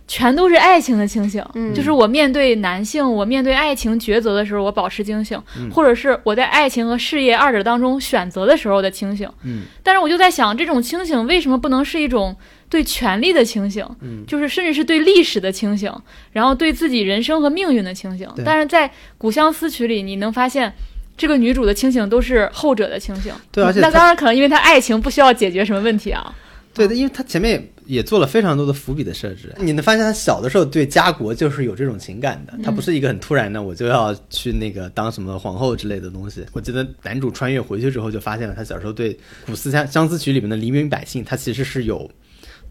[0.10, 5.38] 全都是爱情的清醒，嗯就是我面对男性，我面对爱情抉择的时候，我保持清醒，
[5.70, 9.30] 或者是我在爱情和事业二者当中选择的时候的清醒。
[9.44, 12.34] 嗯，但是我就在想，这种清醒为什么不能是一种
[12.70, 13.86] 对权力的清醒？
[14.00, 15.94] 嗯，就是甚至是对历史的清醒，
[16.32, 18.30] 然后对自己人生和命运的清醒。
[18.46, 18.88] 但是在
[19.18, 20.74] 《古相思曲》里，你能发现。
[21.18, 26.34] 这个女主的清醒都是后者的清醒，对而且那当然可能因为她爱情不需要解决什么问题啊，
[26.74, 36.46] 对的，因为她前面也也做了非常多的伏笔的设置，你能发现他小的时候对家国就是有这种情感的，他不是一个很突然的我就要去那个当什么皇后之类的东西。
[36.52, 39.14] 我记得男主穿越回去之后就发现了，他小时候对
[39.46, 42.10] 《古思相相思曲》里面的黎民百姓，他其实是有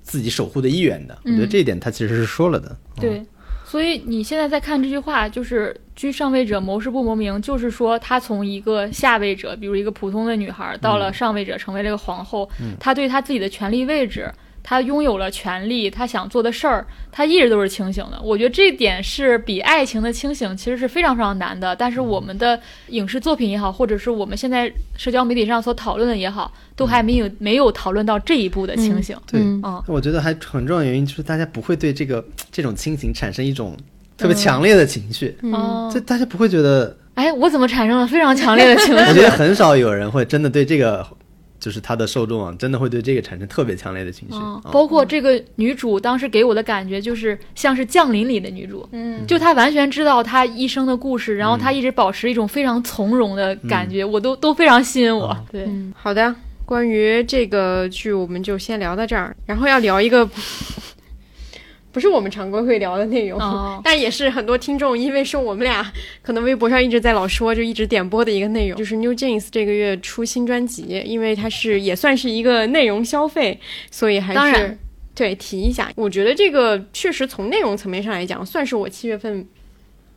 [0.02, 1.18] 自己守护的意愿的。
[1.24, 2.76] 我觉得这一点他其实是说了的。
[2.98, 3.00] 嗯。
[3.00, 3.26] 对，
[3.68, 12.48] 所以你现在在看这句话，就是“居上位者谋事不谋名”，就是说她从一个下位者，比如一个普通的女孩，到了上位者，成为了一个皇后，
[12.78, 14.32] 她对她自己的权力位置。
[14.68, 18.20] 她拥有了权利，他想做的事儿，他一直都是清醒的。
[18.20, 21.76] 我觉得这点是比爱情的清醒其实是非常非常难的。
[21.76, 29.16] 但是我们的影视作品也好，或者是我们现在社交媒体上所讨论的也好，都还没有没有讨论到这一步的清醒。
[29.30, 33.76] 对，嗯嗯我觉得还很重要的原因就是大家不会对这个这种清醒产生一种
[34.18, 38.94] 特别强烈的情绪，嗯哦就大家不会觉得，哎，我怎么产生了非常强烈的情绪？
[39.08, 41.06] 我觉得很少有人会真的对这个。
[41.66, 44.36] 就是他的受众啊，真的会对这个产生特别强烈的情绪。
[44.70, 55.26] 包括这个女主当时给我的感觉就是像是《降临》里的女主，嗯，就她完全知道她一生的故事，然后她一直保持一种非常从容的感觉，我都都非常吸引我。
[55.26, 56.32] 啊对，嗯，好的。
[56.64, 60.24] 关于这个剧，我们就先聊到这儿，然后要聊一个
[61.96, 65.90] 不是我们常规会聊的内容，哦 但也是很多听众因为是我们俩
[66.20, 73.58] 可能微博上一直在老说，就一直点播的一个内容，就是 New Jeans 这个月出新专辑，因为它是也算是一个内容消费，
[73.90, 74.76] 所以还是
[75.14, 75.90] 对提一下。
[75.96, 79.48] 我觉得这个确实从内容层面上来讲，算是我七月份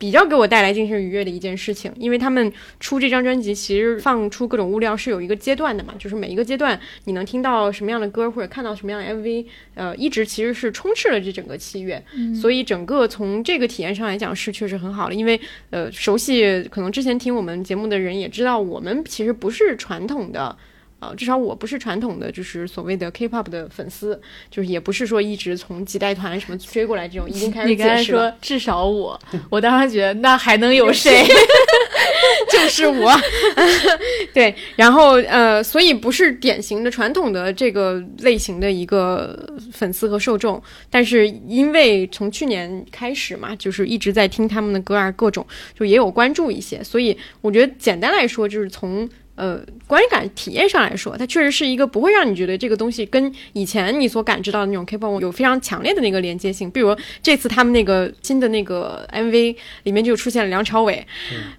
[0.00, 2.50] 比较给我带来精神愉悦的一件事情，因为他们
[2.80, 9.44] 出这张专辑，其实放出各种物料是有一个阶段的嘛，就是每一个阶段你能听到什么样的歌或者看到什么样的 MV，
[9.74, 12.02] 呃，一直其实是充斥了这整个七月，
[12.34, 20.56] 所以整个从这个体验上来讲是确实很好的，因为呃，熟悉可能之前听我们节目的人也知道，我们其实不是传统的。
[21.00, 24.20] 呃，至少我不是传统的，就是所谓的 K-pop 的粉丝，
[24.50, 28.04] 就是也不是说一直从几代团什么追过来这种，已经开始你刚才。
[28.04, 29.18] 说至少我，
[29.48, 31.24] 我当时觉得那还能有谁？
[32.50, 33.12] 就是我，
[34.34, 39.38] 对，然后呃，所以不是典型的传统的这个类型的一个
[39.72, 40.60] 粉丝和受众，
[40.90, 45.46] 但是因为从去年开始嘛，就是一直在听他们的歌啊，各种
[45.78, 49.08] 就也有关注一些，所以我觉得简单来说，就是从
[49.40, 56.70] 呃观感体验上来说，它确实是一个不会让你觉得这个东西跟以前你所感知到的那种 K-pop 有非常强烈的那个连接性。
[56.70, 61.04] 比如这次他们那个新的那个 MV 里面就出现了梁朝伟，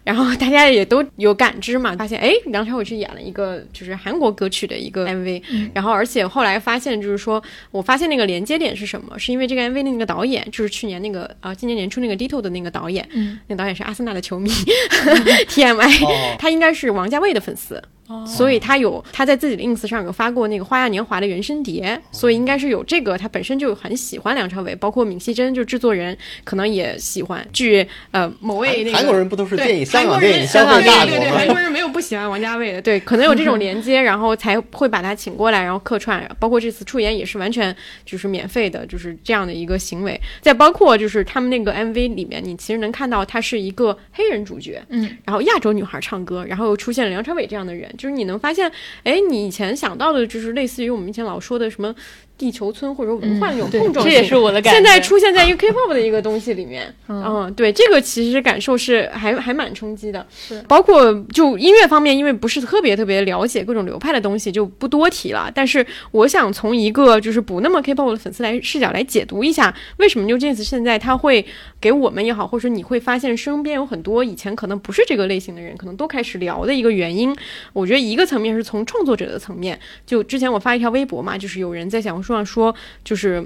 [0.04, 5.42] 然后大家也都有感知嘛，发现哎，梁朝伟去演了一个就是韩国歌曲的一个 MV，
[5.74, 7.42] 然后而且后来发现就是说
[7.72, 9.18] 我发现那个连接点是什么？
[9.18, 14.50] 是因为这个 MV 的那个导演就是去年那个啊今年年初那个 Ditto 的那个导演，嗯，那个导演是阿森纳的球迷，
[15.50, 17.71] TMI， 他应该是王家卫的粉丝。
[17.72, 18.01] 子。
[18.26, 23.18] 所以他有他在自己的 ins 上有发过那个《花样年华》的原声碟，所以应该是有这个。
[23.18, 27.46] 他本身就很喜欢梁朝伟，包括闵熙珍就制作人可能也喜欢。
[27.52, 31.38] 据呃某位那个韩国人不都是电影对香港电影香港消费大对对对，国吗？
[31.38, 36.22] 韩国人没有不喜欢王家卫的，对，可能有这种连接，然后才会把他请过来，然后客串。
[36.40, 37.76] 包括这次出演也是完全
[38.06, 40.20] 就是免费的，就是这样的一个行为。
[40.42, 48.72] 再包括就是他们那个 MV 里面，你其实能看到他是一个黑人主角，嗯，然后亚洲女孩唱歌，然后又出现了梁朝伟这样的人，就是你能发现，
[49.04, 51.94] 哎，你以前想到的就是类似于我们以前老说的什么
[52.42, 54.80] 地球村或者文化那种碰撞性，这也是我的感觉。
[54.80, 65.52] 现在出现在一个 K-pop 的一个东西里面，嗯，对，这个其实感受是还还蛮冲击的，是包括就音乐方面，因为不是特别特别了解各种流派的东西，就不多提了。
[65.54, 71.46] 但是我想从一个就是不那么 K-pop 的粉丝来视角来解读一下，为什么 New Jeans 现在他会
[71.80, 77.36] 给我们也好，或者说你会发现身边有很多以前可能不是这个类型的人，可能都开始聊的一个原因。
[77.74, 83.46] 我觉得一个层面是从创作者的层面，就之前我发一条微博嘛，就是有人在小红希望说，就是。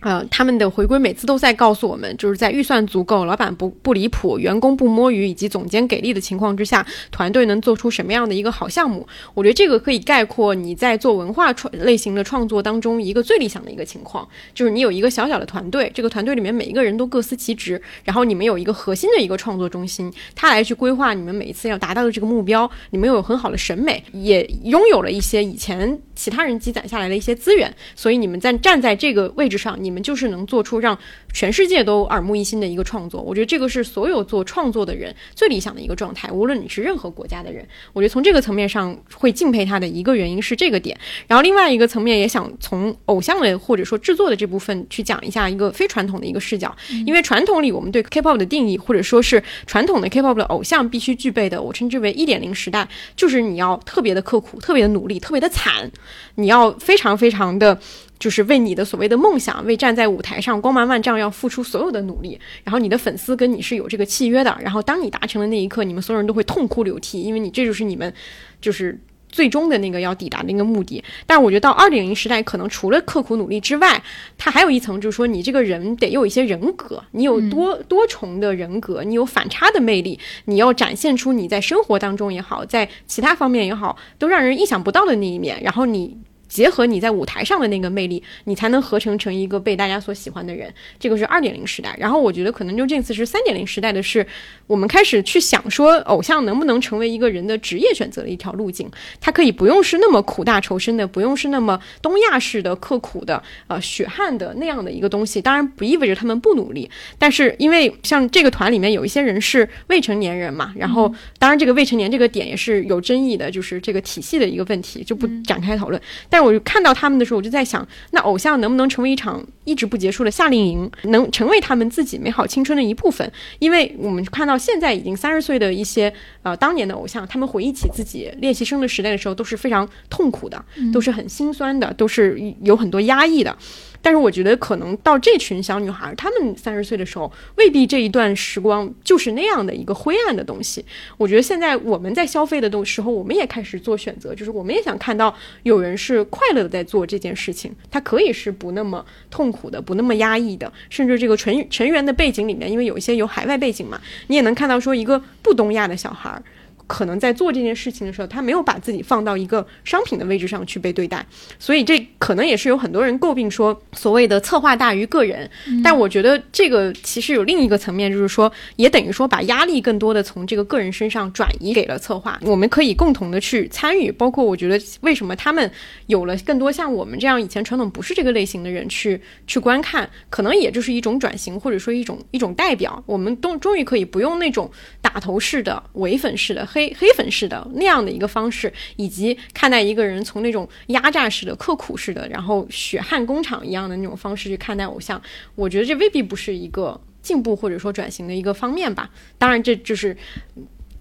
[0.00, 9.06] 呃，他们的回归每次都在告诉我们，就是在预算足够、老板不不离谱、员工不摸鱼以及总监给力的情况之下，团队能做出什么样的一个好项目？
[9.34, 30.98] 我觉得这个可以概括你在做文化创类型的创作当中一个最理想的一个情况，就是你有一个小小的团队，这个团队里面每一个人都各司其职，然后你们有一个核心的一个创作中心，他来去规划你们每一次要达到的这个目标，你们有很好的审美，也拥有了一些以前其他人积攒下来的一些资源，所以你们在站在这个位置上，你们就是能做出让
[31.32, 33.22] 全世界都耳目一新的一个创作。
[33.22, 40.98] 我觉得这个是所有做创作的人最理想的一个状态，无论你是任何国家的人，我觉得从这个层面上会敬佩他的一个原因是这个点。
[41.28, 46.76] 然后另外一个层面也想从偶像的或者说制作的这部分去讲一下一个非传统的一个视角，
[47.06, 55.88] 因为传统里我们对 K-pop 的定义，或者说是传统的 K-pop 的偶像必须具备的，我称之为一点零时代，就是你要特别的刻苦、特别的努力、特别的惨，
[56.34, 57.78] 你要非常非常的。
[58.18, 68.12] 就是为你的所谓的梦想，为站在舞台上光芒万丈要付出所有的努力，然后你的粉丝跟你是有这个契约的，然后当你达成的那一刻，你们所有人都会痛哭流涕，因为你这就是你们
[68.60, 68.98] 就是
[69.28, 71.04] 最终的那个要抵达的那个目的。
[71.26, 74.02] 但我觉得到二点零时代，可能除了刻苦努力之外，
[74.38, 86.16] 它还有一层，就是说你这个人得有一些人格，你有多多重的人格，你有反差的魅力，你要展现出你在生活当中也好，在其他方面也好，都让人意想不到的那一面，然后你。
[86.48, 90.72] 结合你在舞台上的那个魅力，你才能合成成一个被大家所喜欢的人。
[90.98, 91.94] 这个是二点零时代。
[91.98, 94.26] 然后我觉得可能就这次是三点零时代的是，
[94.66, 98.90] 我们开始去想说，偶像能不能成为一个人的职业选择的一条路径？
[99.20, 105.40] 他可以不用是那么苦大仇深的，不用是那么东亚式的刻苦的，呃，血汗的那样的一个东西。
[105.40, 116.00] 当然不意味着他们不努力，但是因为像这个团里面有一些人是未成年人嘛，然后当然这个未成年这个点也是有争议的，就是这个体系的一个问题，就不展开讨论。
[116.28, 123.30] 但是我就看到他们的时候，我就在想，那偶像能不能成为一场一直不结束的夏令营，能成为他们自己美好青春的一部分？
[123.58, 133.56] 因为我们看到现在已经三十岁的一些呃当年的偶像，他们回忆起自己练习生的时代的时候，都是非常痛苦的，都是很心酸的，都是有很多压抑的。
[134.00, 140.84] 但是我觉得，可能到这群小女孩，她们三十岁的时候，未必这一段时光就是那样的一个灰暗的东西。
[141.16, 156.42] 我觉得现在我们在消费的东时候，我们也开始做选择，就是我们也想看到有人是快乐的在做这件事情，他可以是不那么痛苦的，不那么压抑的，甚至这个成成员的背景里面，因为有一些有海外背景嘛，你也能看到说一个不东亚的小孩儿。
[156.86, 161.24] 可能在做这件事情的时候，他没有把自己放到一个商品的位置上去被对待，
[161.58, 165.50] 所以这可能也是有很多人诟病说所谓的策划大于个人。
[165.82, 172.38] 但我觉得这个其实有另一个层面，就是说也等于说把压力更多的从这个个人身上转移给了策划。
[172.42, 175.68] 我们可以共同的去参与，包括我觉得为什么他们
[176.06, 183.02] 有了更多像我们这样以前传统不是这个类型的人去去观看，可能也就是一种转型，或者说一种一种代表。
[183.06, 186.64] 我们都终于可以不用那种打头式的伪粉式的。
[186.76, 195.20] 黑黑粉式的那样的一个方式，以及看待一个人从那种压榨式的、刻苦式的，然后血汗工厂一样的那种方式去看待偶像，
[195.54, 199.10] 我觉得这未必不是一个进步或者说转型的一个方面吧。
[199.38, 200.14] 当然，这就是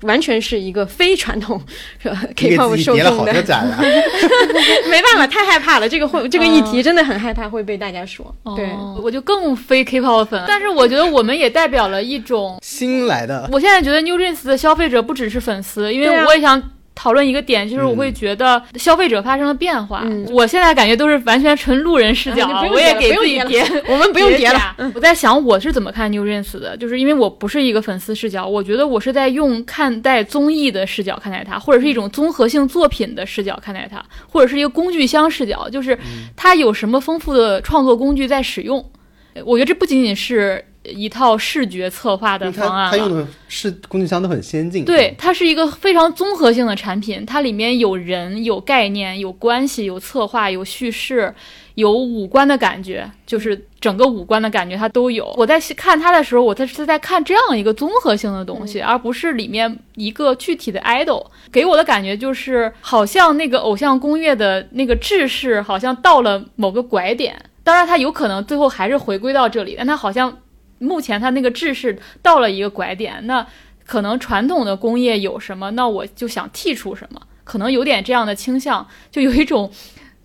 [0.05, 1.61] 完全是一个非传统
[2.03, 3.79] 你 K-pop 受众的叠了好多，展啊！
[4.89, 5.87] 没办法，太害怕了。
[5.87, 8.33] 这个会这个议题真的很害怕会被大家说。
[8.55, 10.43] 对，哦我就更非 K-pop 粉。
[10.47, 16.61] 但是我觉得我们也代表了一种，新来的，我现在觉得 New Jeans 的消费者不只是粉丝，因为我也想。
[16.95, 20.01] 讨论一个点，就是我会觉得消费者发生了变化。
[20.05, 24.75] 嗯我现在感觉都是完全纯路人视角，啊你不用我也不用自己叠叠， 我们不用叠了。
[24.77, 24.93] 嗯了。
[24.95, 35.97] 我在想我是怎么看 New Jeans 的，就是因为我不是一个粉丝视角，我觉得我是在用看待综艺的视角看待它，或者是一种综合性作品的视角看待它，或者是一个工具箱视角，就是
[36.35, 38.83] 它有什么丰富的创作工具在使用。
[39.45, 44.85] 我觉得这不仅仅是一套视觉策划的方案了，他他用的是工具箱都很先进。
[44.85, 51.33] 对，它是一个非常综合性的产品，它里面有人、有概念、有关系、有策划、有叙事、
[51.75, 55.33] 有五官的感觉，就是整个五官的感觉它都有。
[55.37, 61.25] 我在看它的时候，我在是在看这样一个综合性的东西，而不是里面一个具体的 idol。
[61.51, 67.35] 给我的感觉就是，好像那个偶像攻略的那个制式好像到了某个拐点。
[67.63, 70.37] 当然，它有可能最后还是回归到这里，但它好像
[70.79, 73.45] 目前它那个制式到了一个拐点，那
[73.85, 79.71] 可能传统的工业有什么，那我就想剔除什么，可能有点这样的倾向，就有一种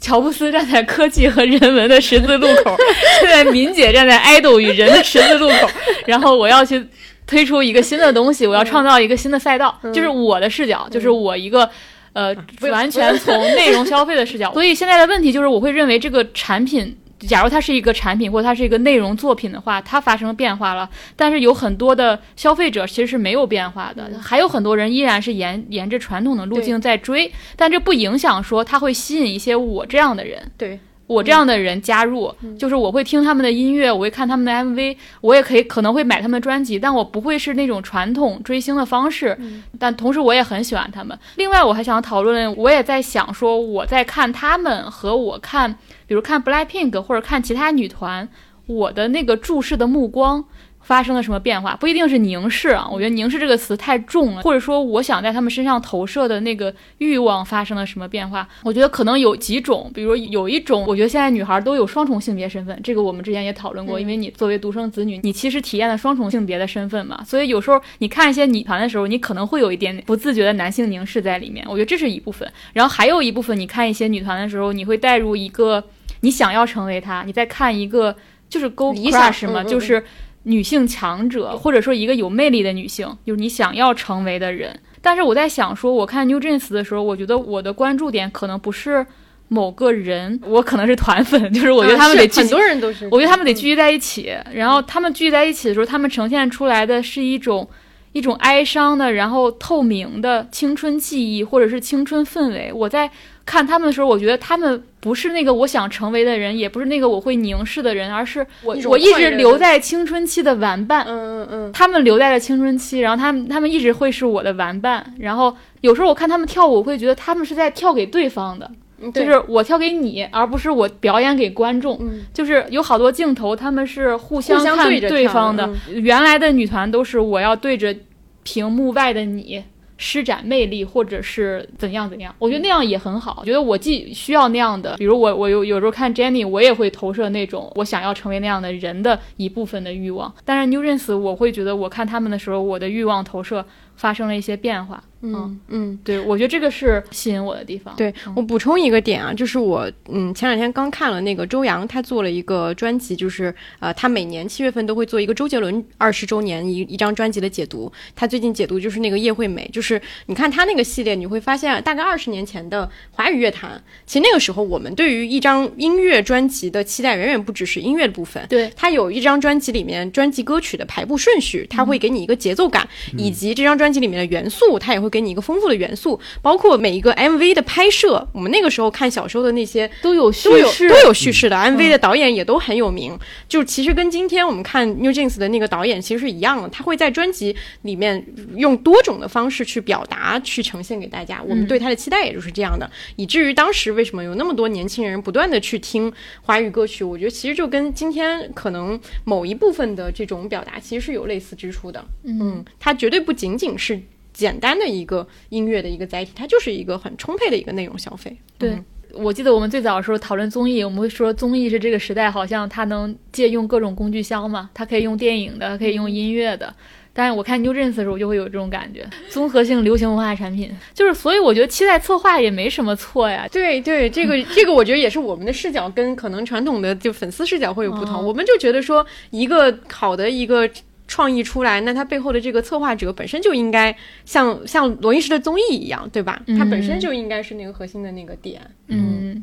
[0.00, 2.76] 乔布斯站在科技和人文的十字路口，
[3.20, 5.70] 现在敏姐站在 idol 与人的十字路口，
[6.06, 6.86] 然后我要去
[7.26, 11.68] 推出一个新的东西，我要创造一个新的赛道，就是我的视角，就是我一个。
[12.12, 12.34] 呃，
[12.72, 30.78] 完全从内容消费的视角， 所以现在的问题就是，我会认为这个产品，假如它是一个产品或者它是一个内容作品的话，它发生了变化了，但是有很多的消费者其实是没有变化的，还有很多人依然是沿沿着传统的路径在追，但这不影响说它会吸引一些我这样的人，对
[31.10, 39.36] 我这样的人加入，就是我会听他们的音乐，我会看他们的 MV，我也可以可能会买他们的专辑，但我不会是那种传统追星的方式，
[39.76, 41.18] 但同时我也很喜欢他们。
[41.34, 45.76] 另外，我还想讨论，我也在想说，我在看他们和我看，
[46.06, 48.28] 比如看 BLACKPINK 或者看其他女团，
[48.66, 50.44] 我的那个注视的目光。
[50.90, 51.76] 发生了什么变化？
[51.76, 58.48] 不一定是凝视啊，我觉得“凝视”这个词太重了，或者说我想在他们身上投射的那个欲望发生了什么变化？
[58.64, 72.50] 我觉得可能有几种，比如有一种，我觉得现在女孩都有双重性别身份，这个我们之前也讨论过，因为你作为独生子女，你其实体验了双重性别的身份嘛，所以有时候你看一些女团的时候，你可能会有一点不自觉的男性凝视在里面，我觉得这是一部分。
[72.72, 75.84] 然后还有一部分，你看一些女团的时候，你会带入一个
[76.22, 78.16] 你想要成为她，你在看一个
[78.48, 80.04] 就是 go crush 嘛，嗯嗯就是。
[80.44, 84.78] 女性强者，或者说一个有魅力的女性，就是你想要成为的人。
[85.02, 89.06] 但是我在想说，我看 New Jeans 的时候，我觉得我的关注点可能不是
[89.48, 94.34] 某个人，我可能是团粉， 就是我觉得他们得啊很，多人都是，我觉得他们得聚集在一起。
[94.52, 97.68] 然后他们聚集在一起的时候，他们呈现出来的是一种
[98.12, 102.72] 一种哀伤的，然后透明的青春记忆，或者是青春氛围。
[102.72, 103.10] 我在
[103.44, 111.04] 看他们的时候，我觉得他们不是那个我想成为的人，也不是那个我会凝视的人，而是我我一直留在青春期的玩伴。
[111.08, 115.14] 嗯嗯嗯，他们留在了青春期，然后他们他们一直会是我的玩伴。
[115.18, 118.70] 然后有时候我看他们跳舞，我会觉得他们是在跳给对方的，
[119.12, 121.96] 就是我跳给你，而不是我表演给观众。
[122.00, 125.66] 嗯就是有好多镜头，他们是互相看对着对方的。
[125.88, 127.94] 嗯原来的女团都是我要对着
[128.42, 129.62] 屏幕外的你
[130.02, 132.34] 施展魅力，或者是怎样怎样。
[132.38, 133.36] 我觉得那样也很好。
[133.40, 140.32] 我觉得我既需要那样的，比如我我有有时候看 Jennie，我也会投射那种我想要成为那样的人的一部分的欲望。
[140.42, 143.62] 但是 New Jeans，我会觉得我看他们的时候，我的欲望投射
[144.00, 145.04] 发生了一些变化。
[145.22, 145.98] 嗯嗯。
[146.02, 147.94] 对，我觉得这个是吸引我的地方。
[147.94, 157.92] 对我补充一个点啊，就是我嗯前两天刚看了那个周洋，他做了一个专辑，就是呃他每年七月份都会做一个周杰伦二十周年一一张专辑的解读。
[158.16, 178.26] 他最近解读就是那个叶惠美，就是你看他那个系列，你会发现大概二十年前的华语乐坛，其实那个时候我们对于一张音乐专辑的期待远远不只是音乐的部分，对，他有一张专辑里面专辑歌曲的排布顺序，他会给你一个节奏感，以及这张专辑里面的元素，它也会给你一个丰富的元素，包括每一个 MV 的拍摄。
[178.32, 183.18] 我们那个时候看小时候的那些都有叙都有事，都有叙事的 MV 的导演也都很有名，
[183.48, 188.24] 就其实跟今天我们看 New Jeans 的那个导演其实是一样的，他会在专辑里面
[188.56, 191.42] 用多种的方式去表达，去呈现给大家。
[191.42, 196.12] 我们对他的期待也就是这样的，以至于当时为什么有那么多年轻人不断的去听
[196.42, 202.04] 华语歌曲，我觉得其实就跟今天可能某一部分的这种表达其实是有类似之处的。
[202.24, 204.00] 嗯，它绝对不仅仅是。
[204.32, 208.34] 简单的一个音乐的一个载体，它就是一个很充沛的一个内容消费。
[208.56, 216.72] 对，嗯我记得我们最早的时候讨论综艺，我们会说综艺是这个时代好像它能借用各种工具箱嘛，它可以用电影的，可以用音乐的。
[217.12, 223.46] 但是我看 New Jeans 的时候，我就会有这种感觉，综合性流行文化产品，就是所以我觉得期待策划也没什么错呀。
[223.50, 230.70] 对对，这个这个我觉得也是我们的视角跟可能传统的就粉丝视角会有不同，哦我们就觉得说一个好的一个。
[231.10, 236.40] 创意出来，那它背后的这个策划者本身就应该像像罗英石的综艺一样，对吧？
[236.56, 238.60] 它本身就应该是那个核心的那个点。
[238.86, 239.42] 嗯，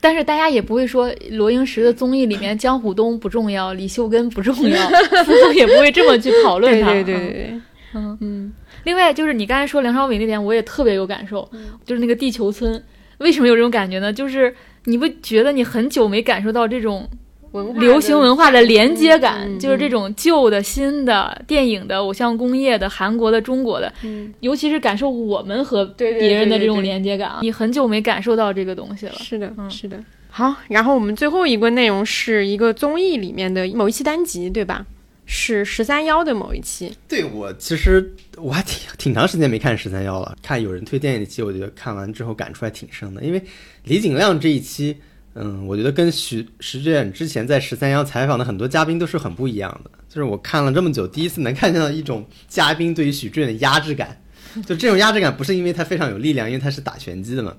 [0.00, 4.88] 但是大家也不会说罗英石的综艺里面江虎东不重要，李秀根不重要，
[5.26, 6.90] 似乎也不会这么去讨论他。
[6.90, 7.60] 对对对对对，
[7.92, 8.18] 嗯。
[8.22, 8.52] 嗯，
[8.84, 11.46] 另外就是你刚才说梁朝伟那点，我也特别有感受，
[11.84, 12.82] 就是那个地球村，
[13.18, 14.10] 为什么有这种感觉呢？
[14.10, 14.54] 就是
[14.84, 17.06] 你不觉得你很久没感受到这种
[17.52, 29.14] 文化流行文化的连接感，就是这种旧的、新的电影的、偶像工业的、韩国的、中国的，嗯尤其是感受我们和别人的这种对对对连接感啊，你很久没感受到这个东西了。
[29.18, 29.98] 是的，嗯是的。
[30.30, 34.86] 好，然后我们最后一个内容是一个综艺里面的某一期单集，对吧？
[35.30, 36.90] 是十三幺的某一期。
[37.06, 43.22] 对我其实我还挺挺长时间没看十三幺了，看有人推荐一期，我觉得看完之后感触还挺深的。
[43.22, 43.42] 因为
[43.84, 44.96] 李景亮这一期，
[45.40, 49.90] 嗯，我觉得跟徐石志远之前在十三幺采访的很多嘉宾都是很不一样的。
[50.08, 54.20] 就是我看了这么久，第一次能看见到一种嘉宾对于许志远的压制感。
[54.66, 57.54] 就这种压制感，不是因为他非常有力量，因为他是打拳击的嘛，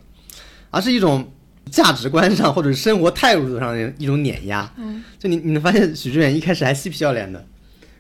[0.70, 1.32] 而是一种
[1.72, 4.72] 价值观上或者是生活态度上的一种碾压。
[4.78, 7.46] 嗯，就你你能发现许志远一开始还嬉皮笑脸的。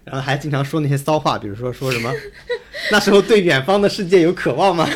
[0.06, 2.12] 然后还经常说那些骚话，比如说说什么，
[2.92, 4.90] 那时候对远方的世界有渴望吗？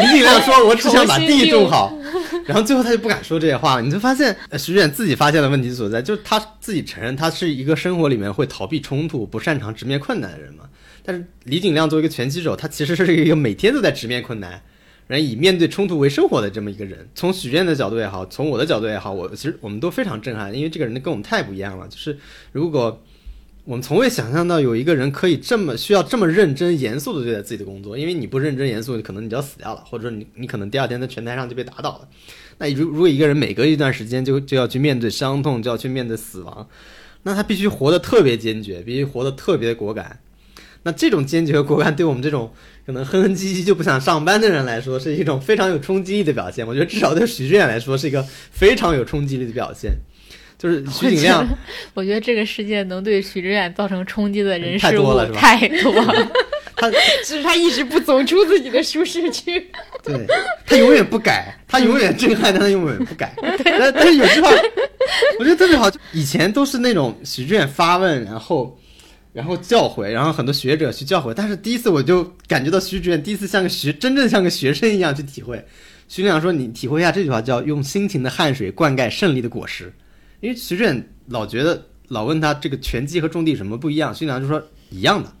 [0.00, 1.96] 李景亮说：“我只想把地种好。”
[2.46, 3.82] 然后最后他就不敢说这些话了。
[3.82, 10.64] 你就发现，呃徐志远自己发现了问题所在，就是他自己承认他是一个生活里面会逃避冲突、不擅长直面困难的人嘛。
[11.02, 14.60] 但是李景亮作为一个拳击手，他其实是一个每天都在直面困难，
[15.06, 17.08] 然后以面对冲突为生活的这么一个人。
[17.14, 21.88] 从许愿的角度也好，从我的角度也好，我其实我们都非常震撼，因为这个人跟我们太不一样了。
[21.88, 22.18] 就是
[22.52, 23.02] 如果
[23.64, 32.08] 我们从未想象到有一个人可以这么需要这么认真严肃的对待自己的工作，因为你不认真严肃，可能你就要死掉了，或者说你你可能第二天在拳台上就被打倒了。
[32.58, 36.68] 那如如果一个人每隔一段时间就就要去面对伤痛，就要去面对死亡，
[37.22, 40.18] 那他必须活得特别坚决，必须活得特别果敢。
[40.82, 42.50] 那这种坚决和果敢，对我们这种
[42.86, 46.66] 可能哼哼唧唧就不想上班的人来说，是一种非常有冲击力的表现。
[46.66, 49.92] 我觉得至少对许志远来说，是一个非常有冲击力的表现。
[50.60, 51.48] 就是 徐景亮，
[51.94, 56.30] 我觉得这个世界能对许知远造成冲击的人太事物多了太多了。
[56.76, 56.90] 他
[57.24, 59.66] 只是他一直不走出自己的舒适区。
[60.02, 60.26] 对
[60.66, 63.34] 他永远不改，他永远震撼，但他永远不改。
[63.38, 64.50] 但但是有句话，
[65.38, 68.78] 我觉得特别好，就以前都是那种许志远发问，然后
[69.34, 71.34] 然后教诲，然后很多学者去教诲。
[71.34, 75.62] 但是第一次我就感觉到徐志远第一次像个学，真正像个学生一样去体会。
[76.08, 79.92] 徐亮说：“你体会一下这句话，叫用辛勤的汗水灌溉胜利的果实。”
[80.40, 85.32] 因为徐志远老觉得老问他这个拳击和种地什么不一样，徐良就说一样的。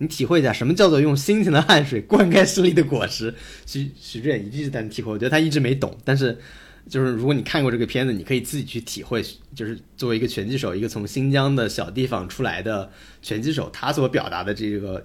[0.00, 3.34] 你体会一下什么叫做用辛勤的汗水灌溉胜利的果实。
[3.66, 6.38] 徐徐志远一直在体会，我觉得他一直没懂，但是
[6.88, 9.24] 就是如果你看过这个片子，你可以自己去体会，
[9.56, 12.88] 就是作为一个拳击手，一个从新疆的小地方出来的
[13.22, 15.04] 拳击手，他所表达的这个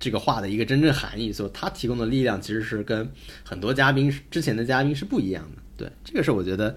[0.00, 3.08] 这个话的一个真正含义，所以他提供的力量其实是跟
[3.44, 5.62] 很多嘉宾之前的嘉宾是不一样的。
[5.76, 6.76] 对，这个是我觉得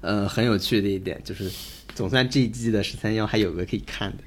[0.00, 1.50] 呃很有趣的一点，就是
[1.94, 4.24] 总算这一季的十三幺还有个可以看的，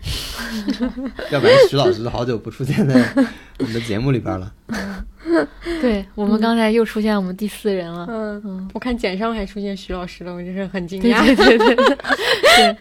[1.31, 2.93] 要不然徐老师都好久不出现在
[3.59, 4.53] 我们的节目里边了。
[5.81, 8.05] 对我们刚才又出现我们第四人了。
[8.09, 11.25] 嗯，我看简上还出现徐老师了，我真是很惊对讶。
[11.35, 12.77] 对对对对，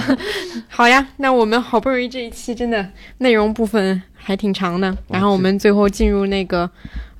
[0.68, 2.88] 好呀，那我们好不容易这一期真的
[3.18, 6.68] 内容部分还挺长的，然后我们最后进入那个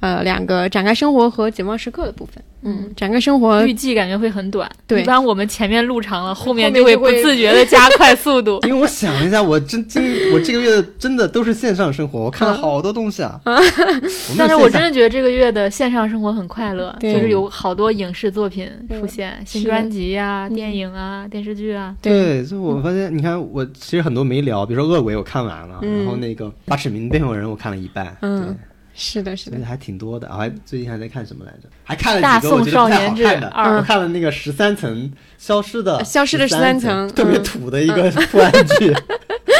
[0.01, 2.42] 呃两个展开生活和解放时刻的部分。
[2.62, 4.70] 嗯，展开生活预计感觉会很短。
[4.87, 5.03] 对。
[5.03, 8.61] 一般我们前面录长了，后面就会不自觉的 加快速度。
[8.65, 13.41] 因为我想了一下，我真今我这个月真的都是线上生活，我看了好多东西啊。
[14.37, 21.95] 但是我真的觉得这个月的线上生活很快乐，就是有好多影视作品出现，新专辑呀、电影啊、电视剧啊。
[22.03, 26.01] 对，所以我发现，你看，我其实很多没聊，比如说《恶鬼》我看完了，嗯。
[26.01, 28.57] 然后那个《八尺门辩护人》我看了一半，嗯
[29.02, 30.28] 是的，是的还挺多的。
[30.31, 31.68] 我还最近还在看什么来着？
[31.82, 33.48] 还看了大宋少年志看的。
[33.48, 38.94] 二我看了那个十三层消失的消失的13 13层特别嗯土的一个破案剧，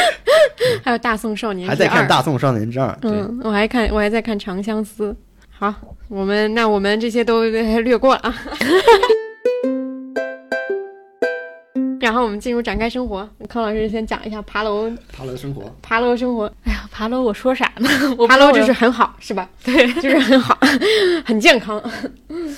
[0.85, 2.89] 还有大宋少年还在看《大宋少年之二》。
[3.01, 5.11] 嗯，我还看，我还在看《长相思》。
[5.49, 5.73] 好，
[6.07, 8.35] 我们那我们这些都略过了啊。
[12.01, 16.51] 然后我们进入展开生活，康老师先讲一下爬楼，爬楼生活，爬楼生活。
[16.63, 17.89] 哎呀，爬楼我说啥呢？
[18.17, 19.47] 我爬楼就是很好，是吧？
[19.63, 20.57] 对，就是很好，
[21.23, 21.81] 很健康。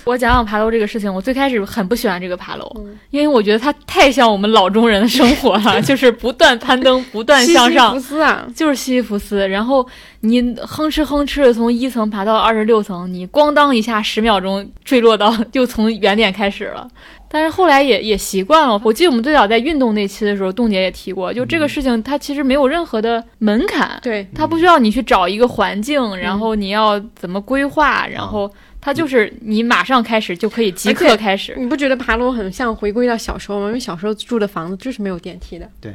[0.06, 1.14] 我讲讲爬楼这个事情。
[1.14, 2.72] 我最开始很不喜欢这个爬楼，
[3.10, 9.48] 因为我觉得它太像我们老中人的生活了，就是不断攀登，不断向上，西西弗斯啊，就是西西弗斯。
[9.50, 9.86] 然后
[10.22, 16.88] 你哼哧哼哧的从一层爬到二十六层，你咣当一下十秒钟坠落到，就从原点开始了。
[17.34, 18.80] 但是后来也也习惯了。
[18.84, 28.48] 我记得我们最早在运动那期的时候，冻姐也提过，就这个事情它其实没有任何的门槛，对，它不需要你去找一个环境，然后你要怎么规划，然后
[28.80, 31.56] 它就是你马上开始就可以即刻开始。
[31.58, 33.66] 你不觉得爬楼很像回归到小时候吗？
[33.66, 35.68] 因为小时候住的房子就是没有电梯的。
[35.82, 35.92] 对，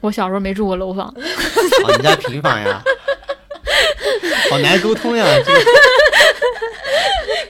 [0.00, 1.06] 我小时候没住过楼房。
[1.14, 2.82] 哦，你家平房呀？
[4.50, 5.60] 好难沟通呀，这个。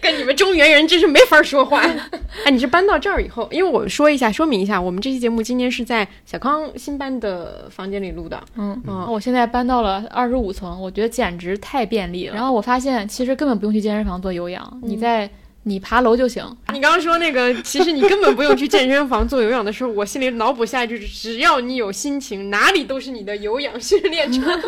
[0.00, 1.82] 跟你们中原人真是没法说话。
[2.44, 8.42] 哎，你是搬到这儿以后，因为我说一下，说明一下，我们这期节目今天是在小康新搬的房间里录的。
[8.56, 12.34] 嗯嗯，我现在搬到了二十五层，我觉得简直太便利了。
[12.34, 15.28] 然后我发现，其实根本不用去健身房做有氧，你在
[15.64, 16.44] 你爬楼就行。
[16.72, 24.44] 你刚刚说那个，其实你根本不用去健身房做有氧的时候，我心里脑补下就是，只要你有心情，哪里都是你的有氧训练场。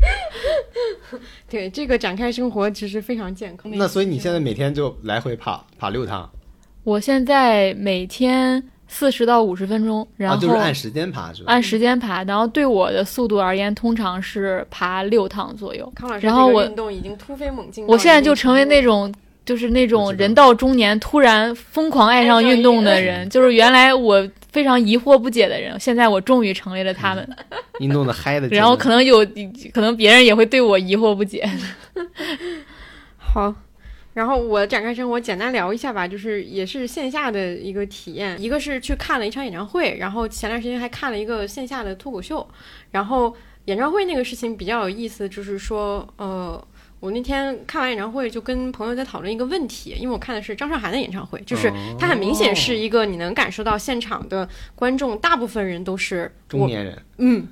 [1.48, 3.70] 对这个展开生活其实非常健康。
[3.74, 6.30] 那所以你现在每天就来回爬爬六趟？
[6.84, 11.52] 我现在每天四十到五十分钟，然后就是按时间爬是吧？
[11.52, 15.90] 按时间爬，然后对我的速度而言，通常是爬六趟左右。
[15.94, 17.86] 康老师，然后我运动已经突飞猛进。
[17.86, 19.12] 我现在就成为那种。
[19.44, 27.28] 就是那种人到中年突然疯狂爱上运动的人，就是原来我非常疑惑不解的人，现在我终于成为了他们。
[27.80, 29.26] 运动的嗨的， 然后可能有
[29.72, 31.48] 可能别人也会对我疑惑不解。
[33.16, 33.52] 好，
[34.12, 42.46] 然后我展开生活简单聊一下吧，就是也是线下的一个体验，一个是去看了一场演唱会，然后前段时间还看了一个线下的脱口秀，
[42.90, 43.34] 然后
[43.64, 46.62] 演唱会那个事情比较有意思，就是说呃。
[47.00, 57.48] 我那天看完演唱会，就跟朋友在讨论一个问题，因为我看的是张韶涵的演唱会，就是她很明显是一个你能感受到现场的观众大部分人都是中年人，嗯，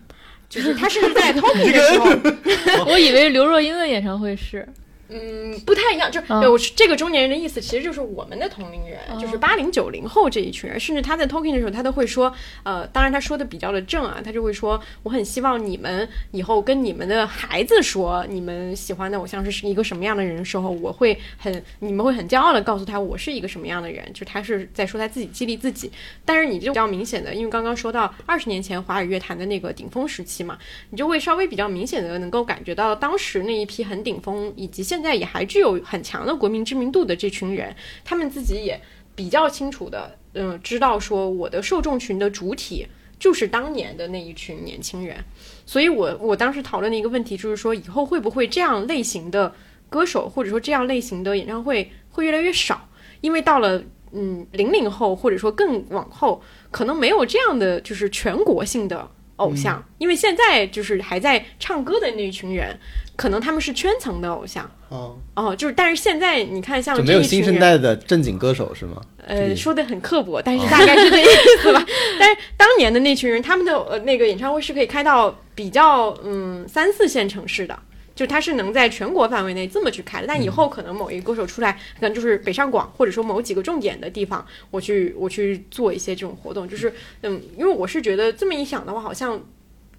[0.49, 4.69] 就是他是在 talking 的时候 我以为刘若英的演唱会是。
[5.11, 10.79] 嗯，不太一样，就对我这个中年人的意思，其实就是我们的同龄人，就是八零九零后这一群人。
[10.79, 12.31] 甚至他在 talking 的时候，他都会说，
[12.63, 24.05] 呃，当然他说的比较的正啊，他就会说，我很希望你们以后跟你们的孩子说，你们喜欢的偶像是一个什么样的人的时候，我会很，你们会很骄傲的告诉他，我是一个什么样的人。
[24.13, 25.91] 就他是在说他自己激励自己。
[26.27, 30.59] 但是你就比较明显的，因为刚刚说到二十年前华语乐坛的那个顶峰时期嘛，
[30.91, 34.98] 你就会稍微比较明显的能够感觉到当时那一批很顶峰，以及现。
[34.99, 37.73] 现在也还具有很强的国民知名度的这群人，
[38.05, 38.81] 他们自己也
[39.15, 42.85] 比较清楚的，嗯，知道说我的受众群的主体
[43.17, 45.25] 就是当年的那一群年轻人，
[45.65, 49.55] 所以我我当时讨论的一个问题就是说，以后会不会这样类型的
[49.89, 52.89] 歌手或者说这样类型的演唱会会越来越少？
[53.21, 53.81] 因为到了
[54.11, 56.43] 嗯零零后或者说更往后，
[56.73, 59.09] 可能没有这样的就是全国性的
[59.39, 62.79] 偶像，因为现在就是还在唱歌的那一群人。
[63.17, 69.03] 可能他们是圈层的偶像哦哦，就是，但是现在你看，像没有新生代的正经歌手是吗？
[69.27, 71.25] 呃，说的很刻薄，但是大概是这意
[71.61, 71.85] 思吧。
[72.17, 77.77] 但是当年的那群人，他们的呃那个演唱会是可以开到比较嗯三四线城市的，
[78.19, 80.27] 就他是能在全国范围内这么去开的。
[80.27, 86.93] 但以后可能某一个歌手出来，可能就是北上广，或者说某几个重点的地方，我去我去做一些这种活动，就是
[87.23, 89.41] 嗯，因为我是觉得这么一想的话，好像。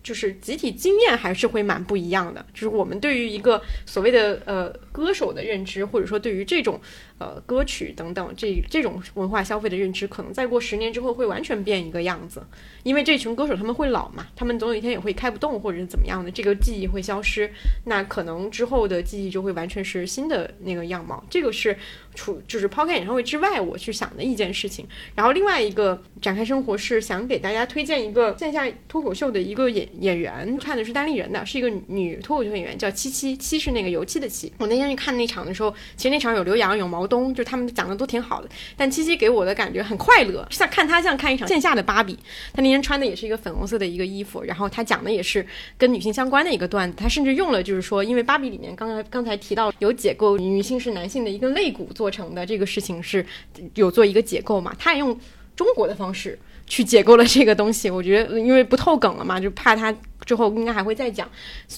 [0.02, 6.80] 就是集体经验还是会蛮不一样的，就是我们对于一个所谓的呃歌手的认知，或者说对于这种。
[7.20, 12.41] 呃，歌曲等等，这这种文化消费的认知，可能再过十年之后会完全变一个样子，
[12.84, 17.52] 因为这群歌手他们会老嘛，他们总有一天也会开不动，或者是怎么样的，这个记忆会消失，
[17.84, 21.22] 那可能之后的记忆就会完全是新的那个样貌。
[21.30, 21.78] 这个是
[22.16, 24.88] 除就是抛开演唱会之外，我去想的一件事情。
[25.14, 34.50] 然后另外一个展开生活是想给大家推荐一个线下脱口秀的一个演演员，看的是单立人的，是一个女脱口秀演员，叫七七，七是那个油漆的漆。
[34.58, 37.09] 我那天去看那场的时候，其实那场有刘洋，有毛。
[37.10, 42.18] 东就他们讲的都挺好的，但七七给我的感觉很快乐，像看他像看一场线下的芭比。
[42.53, 45.45] 他那天穿的也是一个粉红色的一个衣服，然后他讲的也是
[45.77, 46.95] 跟女性相关的一个段子。
[46.95, 53.26] 他甚至用了就是说，因为芭比里面刚才刚才提到有解构女性是男性的一个肋骨做成的这个事情是
[53.73, 55.19] 有做一个解构嘛，他也用
[55.56, 56.38] 中国的方式
[56.68, 57.90] 去解构了这个东西。
[57.90, 59.94] 我觉得因为不透梗了嘛，就怕他。
[60.30, 61.28] 之后应该还会再讲，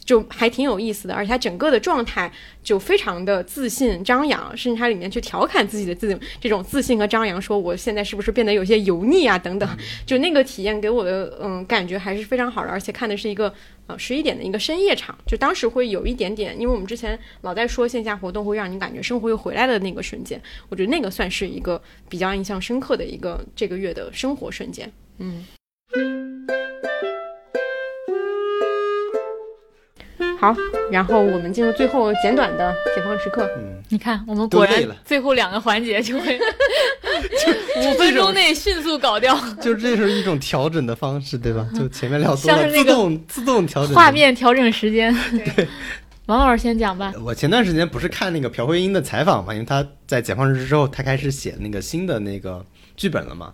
[0.03, 2.29] 就还挺有意思的，而且他整个的状态
[2.61, 13.53] 就非常的自信张扬，甚至他里面去调侃自己的自这种自信和张扬，说我现在是不是变得有些油腻啊等等， 就那个体验给我的嗯感觉还是非常好的，而且看的是一个
[13.87, 25.45] 呃十一点的一个深夜场，就当时会有一点点，因为我们之前老在说线下活动会让你感觉生活又回来的那个瞬间，我觉得那个算是一个比较印象深刻的一个这个月的生活瞬间，嗯。
[30.41, 30.55] 好，
[30.91, 33.47] 然后我们进入最后简短的解放时刻。
[33.59, 36.39] 嗯，你看，我们果然最后两个环节就会
[37.45, 41.67] 就 五分钟内迅速搞掉， 就这是一种调整的方式，对吧？
[41.75, 44.11] 就前面聊多了，自动自动调整画。
[44.11, 45.15] 面调整时间。
[45.55, 45.67] 对，
[46.25, 47.13] 王老师先讲吧。
[47.23, 52.65] 我前段时间不是看那个朴慧英的采访嘛，因为她在解放日之后，她开始写那个新的那个
[52.97, 53.51] 剧本了嘛。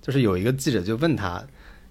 [0.00, 1.44] 就是有一个记者就问她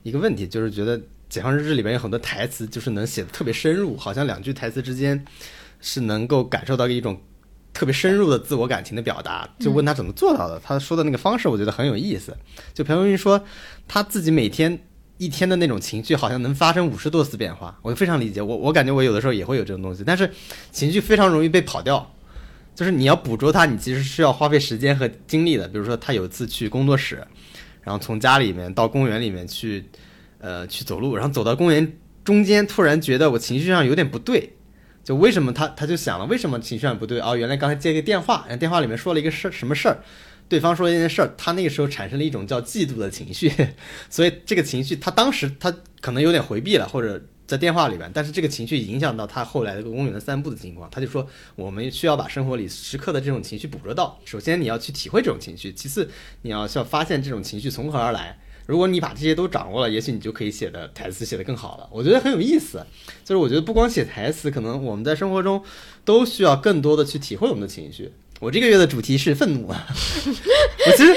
[0.04, 0.98] 一个问题，就是觉得
[1.30, 5.26] 《解放日志》里边有很多台词，就是能写的特别深入，好像两句台词之间
[5.80, 7.22] 是能够感受到一种
[7.74, 9.48] 特别深入的自我感情的表达。
[9.60, 12.36] 就问他怎么做到的，他说的那个方式，我觉得很有意思。
[12.74, 13.44] 就朴慧英说，
[13.88, 14.80] 他自己每天
[15.18, 18.42] 一天的那种情绪，好像能发生五十多次变化，我非常理解。
[18.42, 20.32] 我我感觉我有的时候也会有这种东西，但是
[20.72, 22.14] 情绪非常容易被跑掉。
[22.76, 25.68] 就是你要捕捉它，你其实是要花费时间和精力的。
[25.68, 27.26] 比如说，他有一次去工作室，
[27.82, 29.84] 然后从家里面到公园里面去，
[30.40, 34.54] 呃，去走路，然后走到公园中间，突然觉得我情绪上有点不对。
[35.04, 37.22] 就为什么他他就想了，为什么情绪上不对？
[37.22, 40.04] 哦，原来刚才接个电话，然后电话里面说了一个事儿，什么事儿？
[40.50, 43.50] 对方说了一件事儿，他那个时候产生了一种叫嫉妒的情绪，
[44.10, 54.20] 所以这个情绪他当时他可能有点回避了，或者在电话里边，但是这个情绪影响到他后来的公园的散步的情况，他就说我们需要把生活里时刻的这种情绪捕捉到。
[54.26, 56.10] 首先你要去体会这种情绪，其次
[56.42, 58.38] 你要需要发现这种情绪从何而来。
[58.68, 61.88] 如果你把这些都掌握了，也许你就可以写的台词写得更好了。
[61.90, 62.86] 我觉得很有意思，
[63.26, 65.64] 就是我觉得不光写台词，可能我们在生活中
[66.06, 68.12] 都需要更多的去体会我们的情绪。
[68.40, 69.88] 我这个月的主题是愤怒啊，
[70.86, 71.16] 我其实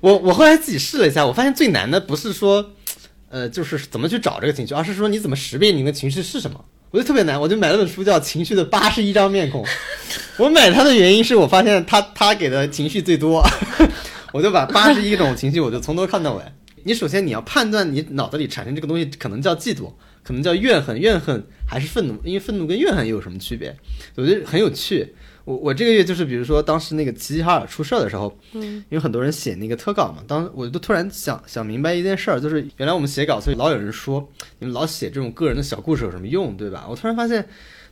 [0.00, 2.72] 我我后来自己试了一下，我发现最难的不是说，
[3.28, 6.64] 呃，就是怎么去找这个情绪，而是说你怎么识别你的情绪是什么。
[6.92, 9.62] 我觉得特别难，我就买了本书叫《情绪的八十一张面孔》。
[10.38, 13.42] 我买它的原因是我发现它它给的情绪最多，
[14.32, 16.42] 我就把八十一种情绪我就从头看到尾。
[16.86, 19.92] 你首先你要判断你脑子里产生这个东西，可能叫嫉妒，
[20.22, 22.16] 可能叫怨恨，怨恨还是愤怒？
[22.22, 23.76] 因为愤怒跟怨恨又有什么区别？
[24.14, 25.12] 我觉得很有趣。
[25.44, 34.24] 我我这个月就是比如说当时那个齐齐哈尔出事儿的时候，嗯，因为很多人写那个特稿嘛，当我就突然想想明白一件事儿，就是原来我们写稿，所以老有人说
[34.60, 36.86] 你们老写这种个人的小故事有什么用，对吧？
[36.88, 37.44] 我突然发现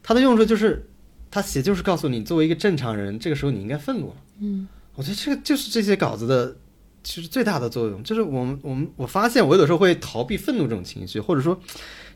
[0.05, 0.89] 它的用处就是，
[1.33, 4.15] 他写就是告诉你，作为一个正常人，这个时候你应该愤怒了。
[4.41, 6.57] 嗯，我觉得这个就是这些稿子的
[7.05, 11.61] 其实最大的作用，就是我们我们我发现我有的时候会逃避愤怒这种情绪，或者说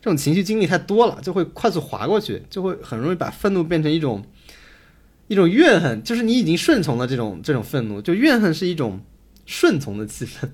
[0.01, 4.25] 这种情绪经历太多了，就会快速划过去，就会很容易把愤怒变成一种
[5.27, 8.99] 一种怨恨，就是你已经顺从了这种这种愤怒，就怨恨是一种
[9.45, 10.49] 顺从的气氛，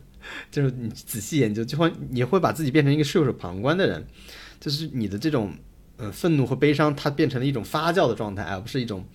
[0.52, 4.06] 就是你仔细研究，就会你会把自己变成一个袖手旁观的人，
[4.60, 5.54] 就是你的这种
[5.96, 9.06] 呃愤怒和悲伤，它变成了一种发酵的状态，而不是一种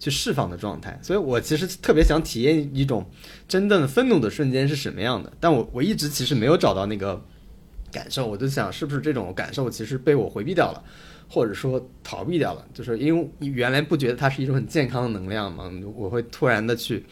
[0.00, 0.98] 去释放的状态。
[1.00, 3.08] 所以我其实特别想体验一种
[3.46, 7.24] 真正的愤怒的瞬间是什么样的，但我我一直其实没有找到那个
[7.92, 10.82] 感受，我就想是不是这种感受其实被我回避掉了。
[11.32, 17.06] 或者说逃避掉了，就是因为你原来不觉得它是一种很健康的能量嘛，我会突然的去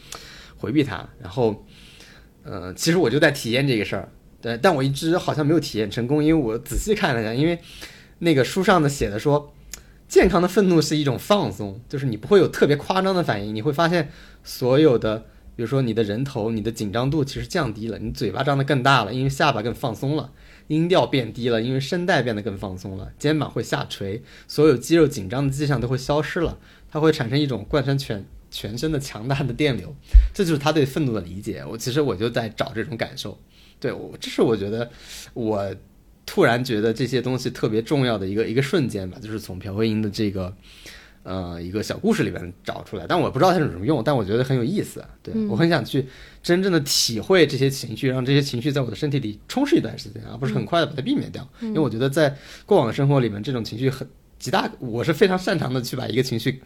[0.57, 1.65] 回避它，然后，
[2.43, 4.11] 呃，其实我就在体验这个事儿，
[4.41, 7.57] 对，但我一直好像没有体验成功，因为我仔细看了一下，因为
[8.17, 9.53] 那个书上的写的说，
[10.09, 14.11] 健康的愤怒是一种放松，就是你不会有特别夸张的反应，你会发现
[14.43, 15.19] 所有的，
[15.55, 20.31] 比如说你的人头、你的紧张度其实降低了，你嘴巴张得更大了，因为下巴更放松了。
[20.67, 26.57] 音调变低了，因为声带变得更放松了，肩膀会下垂，所有肌肉紧张的迹象都会消失了，
[26.91, 29.95] 它会产生一种贯穿全全身的强大的电流，
[30.33, 31.63] 这就是他对愤怒的理解。
[31.67, 33.37] 我其实我就在找这种感受，
[33.79, 34.89] 对我这是我觉得
[35.33, 35.75] 我
[36.29, 40.53] 突然觉得这些东西特别重要的一个一个瞬间吧，就是从朴慧英的这个。
[41.23, 45.03] 呃，一个小故事里面找出来，但我不知道它有什么用，但我觉得很有意思。
[45.21, 46.07] 对、嗯我很想去
[46.41, 51.47] 真正的体会这些情绪，让这些情绪在我的身体里充斥一段时间，而不是很快的把它避免掉。
[51.61, 52.33] 因为我觉得在
[52.65, 54.07] 过往的生活里面，这种情绪很
[54.39, 56.61] 极大，我是非常擅长的去把一个情绪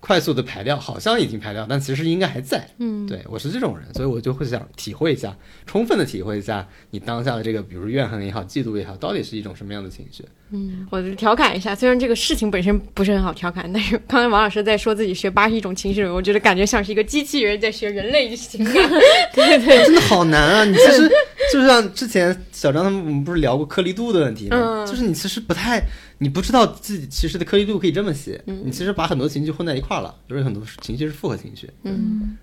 [0.00, 2.68] 快速的排掉，好像已经排掉，但其实应该还在。
[2.78, 10.24] 嗯，对我是这种人，所以我就会想体会一下，充分的体会一下你当下的这个，比如怨恨也好，嫉妒也好，到底是一种什么样的情绪。
[10.50, 18.74] 嗯，我就调侃一下，虽然这个事情本身不是很好调侃，但是刚才王老师在说自己学八十一种情绪，我觉得感觉像是一个机器人在学人类情感。
[19.34, 20.64] 对对，真的好难啊！
[20.64, 21.10] 你其实
[21.52, 24.56] 就像之前小张他们，我们不是聊过颗粒度的问题吗？
[24.56, 25.82] 嗯就是你其实不太，
[26.18, 31.70] 你不知道自己其实的颗粒度可以这么写，你其实把很多情绪混在一块儿了，就是很多情绪是复合情绪。
[31.84, 32.36] 嗯，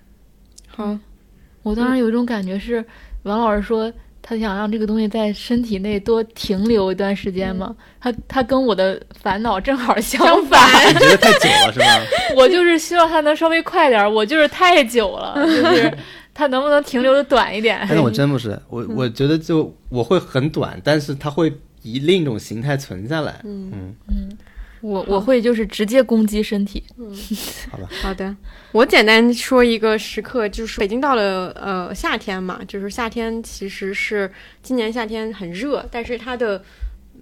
[0.68, 0.98] 好，
[1.64, 2.84] 我当时有一种感觉是，
[3.24, 3.92] 王老师说
[4.22, 11.86] 他想让这个东西在身体内多停留一段时间嘛，他他跟我的烦恼正好相相反，反 你觉得太久了是吗？
[12.36, 15.96] 我就是希望它能稍微快点儿，我就是太久了， 就是
[16.34, 17.78] 它能不能停留的短一点？
[17.88, 21.54] 但是我真不是，我我觉得就我会很短，但是它会
[21.86, 23.40] 以另一种形态存下来。
[23.46, 23.96] 嗯。
[24.08, 24.38] 嗯。
[24.82, 27.10] 我我会就是直接攻击身体，嗯。
[27.72, 28.36] 好吧，好的，
[28.72, 34.32] 我简单说一个时刻，就是北京到了呃夏天嘛，就是夏天其实是
[34.62, 36.64] 今年夏天很热，但是它的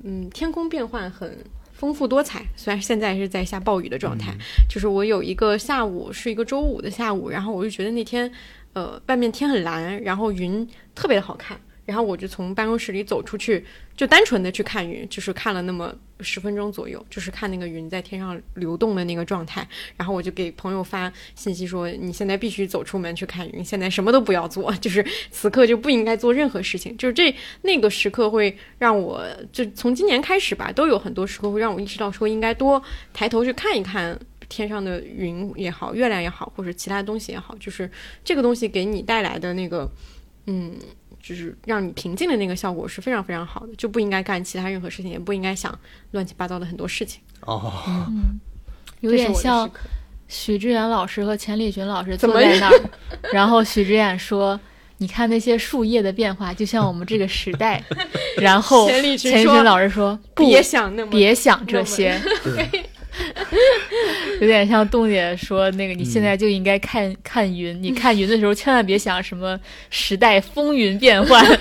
[0.03, 1.37] 嗯天空变换很
[1.71, 2.45] 丰富多彩。
[2.57, 4.35] 虽然现在是在下暴雨的状态，
[4.67, 8.29] 就是我有一个下午是一个周五的下午，然后我就觉得那天
[8.73, 11.57] 呃外面天很蓝，然后云特别的好看。
[11.85, 13.65] 然后我就从办公室里走出去，
[13.95, 19.67] 就单纯的去看云，就是看了那么十分钟左右，就是看那个云在天上流动的那个状态。
[19.97, 32.81] 然后我就给朋友发信息说：“你现在必须走出门去看云，现在什么都不要做，就是此刻就不应该做任何事情。”就是这那个时刻会让我，就从今年开始吧，都有很多时刻会让我意识到说应该多
[33.13, 34.19] 抬头去看一看。
[34.49, 37.89] 天上的云也好，月亮也好，或者其他东西也好，就是
[38.23, 39.89] 这个东西给你带来的那个，
[40.45, 40.77] 嗯，
[41.23, 45.73] 就是让你平静的那个效果是非常非常好的，就不应该干其他任何事情，也不应该想
[46.11, 47.21] 乱七八糟的很多事情。
[47.45, 47.71] 哦，
[48.99, 49.69] 有点像
[50.27, 52.89] 许知远老师和钱理群老师坐在那儿，
[53.31, 54.59] 然后许知远说
[54.99, 57.81] ：“你看那些树叶的变化，就像我们这个时代。
[58.37, 62.19] ”然后钱理群说钱理群老师说：“不，别想那么别想这些。
[63.49, 69.59] 对， 有点像冻姐说那个，你现在就应该看、看云，你看云的时候千万别想什么
[69.89, 71.45] 时代风云变幻，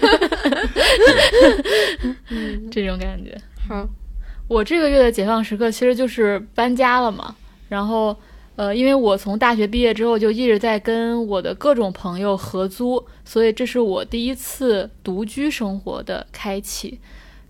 [2.70, 3.36] 这种感觉。
[3.68, 3.86] 好，
[4.48, 7.34] 我这个月的解放时刻其实就是搬家了嘛，
[7.68, 8.16] 然后
[8.56, 16.98] 呃，因为我从大学毕业之后就一直在跟我的各种朋友合租，所以这是我第一次独居生活的开启。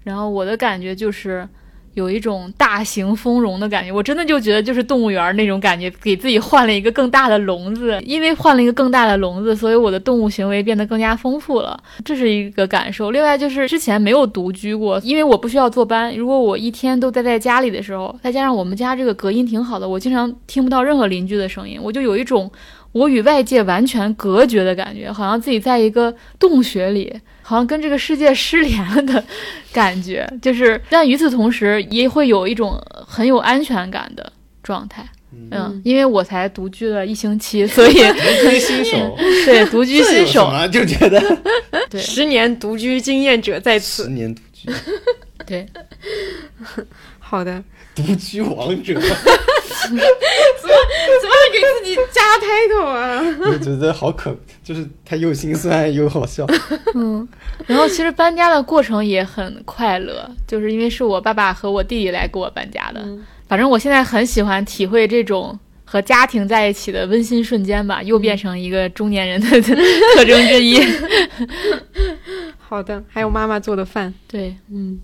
[0.04, 1.48] 然后我的感觉就是
[1.94, 8.00] 有一种大型丰容的感觉，我真的就觉得就是动物园那种感觉，给自己换了一个更大的笼子。
[8.04, 13.10] 因为换了一个更大的笼子，所以我的动物行为变得更加丰富了，这是一个感受。
[13.10, 16.16] 另外就是之前没有独居过，因为我不需要坐班。
[16.16, 22.50] 如果我一天都待在家里的时候，再加上我们家这个隔音挺好的，我经常听不到任何邻居的声音，我就有一种
[22.92, 27.12] 我与外界完全隔绝的感觉，好像自己在一个洞穴里，
[27.42, 29.24] 好像跟这个世界失联了的
[29.72, 30.30] 感觉。
[30.40, 34.32] 就是，但与此同时，也会有一种很有安全感的
[34.62, 35.06] 状态。
[35.50, 37.94] 嗯，因为我才独居了一星期，所以
[38.44, 39.16] 独居新手，
[39.46, 41.18] 对独居新手，啊，就觉得
[41.88, 41.98] 对。
[41.98, 44.02] 十年独居经验者在此。
[44.04, 44.68] 十年独居，
[45.46, 45.66] 对，
[47.18, 47.64] 好的，
[47.94, 49.00] 独居王者，
[49.90, 50.00] 怎么
[50.60, 53.22] 怎么给自己加 title 啊？
[53.50, 56.46] 我觉得好可，就是他又心酸又好笑。
[56.94, 57.26] 嗯，
[57.66, 63.00] 然后其实搬家的过程也很快乐，就是因为是我爸爸和我弟弟来给我搬家的。
[63.00, 70.80] 嗯反正我现在很喜欢体会这种和家庭在一起的温馨瞬间吧，又变成一个中年人的特征之一。
[72.58, 74.14] 好的，还有妈妈做的饭。
[74.26, 74.98] 对，嗯，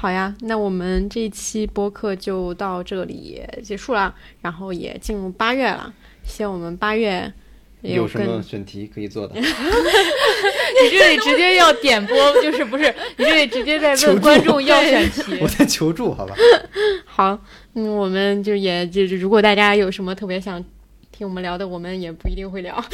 [0.00, 5.92] 好呀，那我们这一期播客就到这里结束了，然后也进入八月了，
[6.22, 7.32] 希望我们八月
[7.80, 9.34] 也有什么选题可以做的？
[9.40, 9.44] 你
[10.92, 12.94] 这里直接要点播，就是不是？
[13.16, 15.48] 你这里直接在问观众要选题我。
[15.48, 16.36] 在求助，好吧？
[17.04, 17.36] 好，
[17.74, 20.64] 嗯，我们就也就是如果大家有什么特别想
[21.18, 22.72] 听我们聊的，我们也不一定会聊。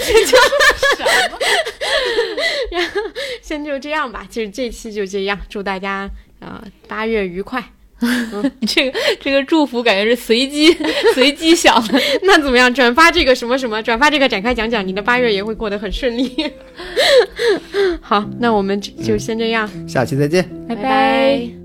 [2.72, 3.00] 然后
[3.42, 6.10] 先就这样吧，就是这期就这样，祝大家
[6.40, 7.62] 啊、呃八月愉快。
[8.60, 10.74] 你 这个这个祝福感觉是随机
[11.14, 12.00] 随机想的。
[12.22, 12.72] 那怎么样？
[12.72, 16.34] 转发这个什么什么，转发这个展开讲讲，你的八月也会过得很顺利。
[18.00, 20.48] 好，那我们就就先这样，下期再见。
[20.66, 21.63] 拜拜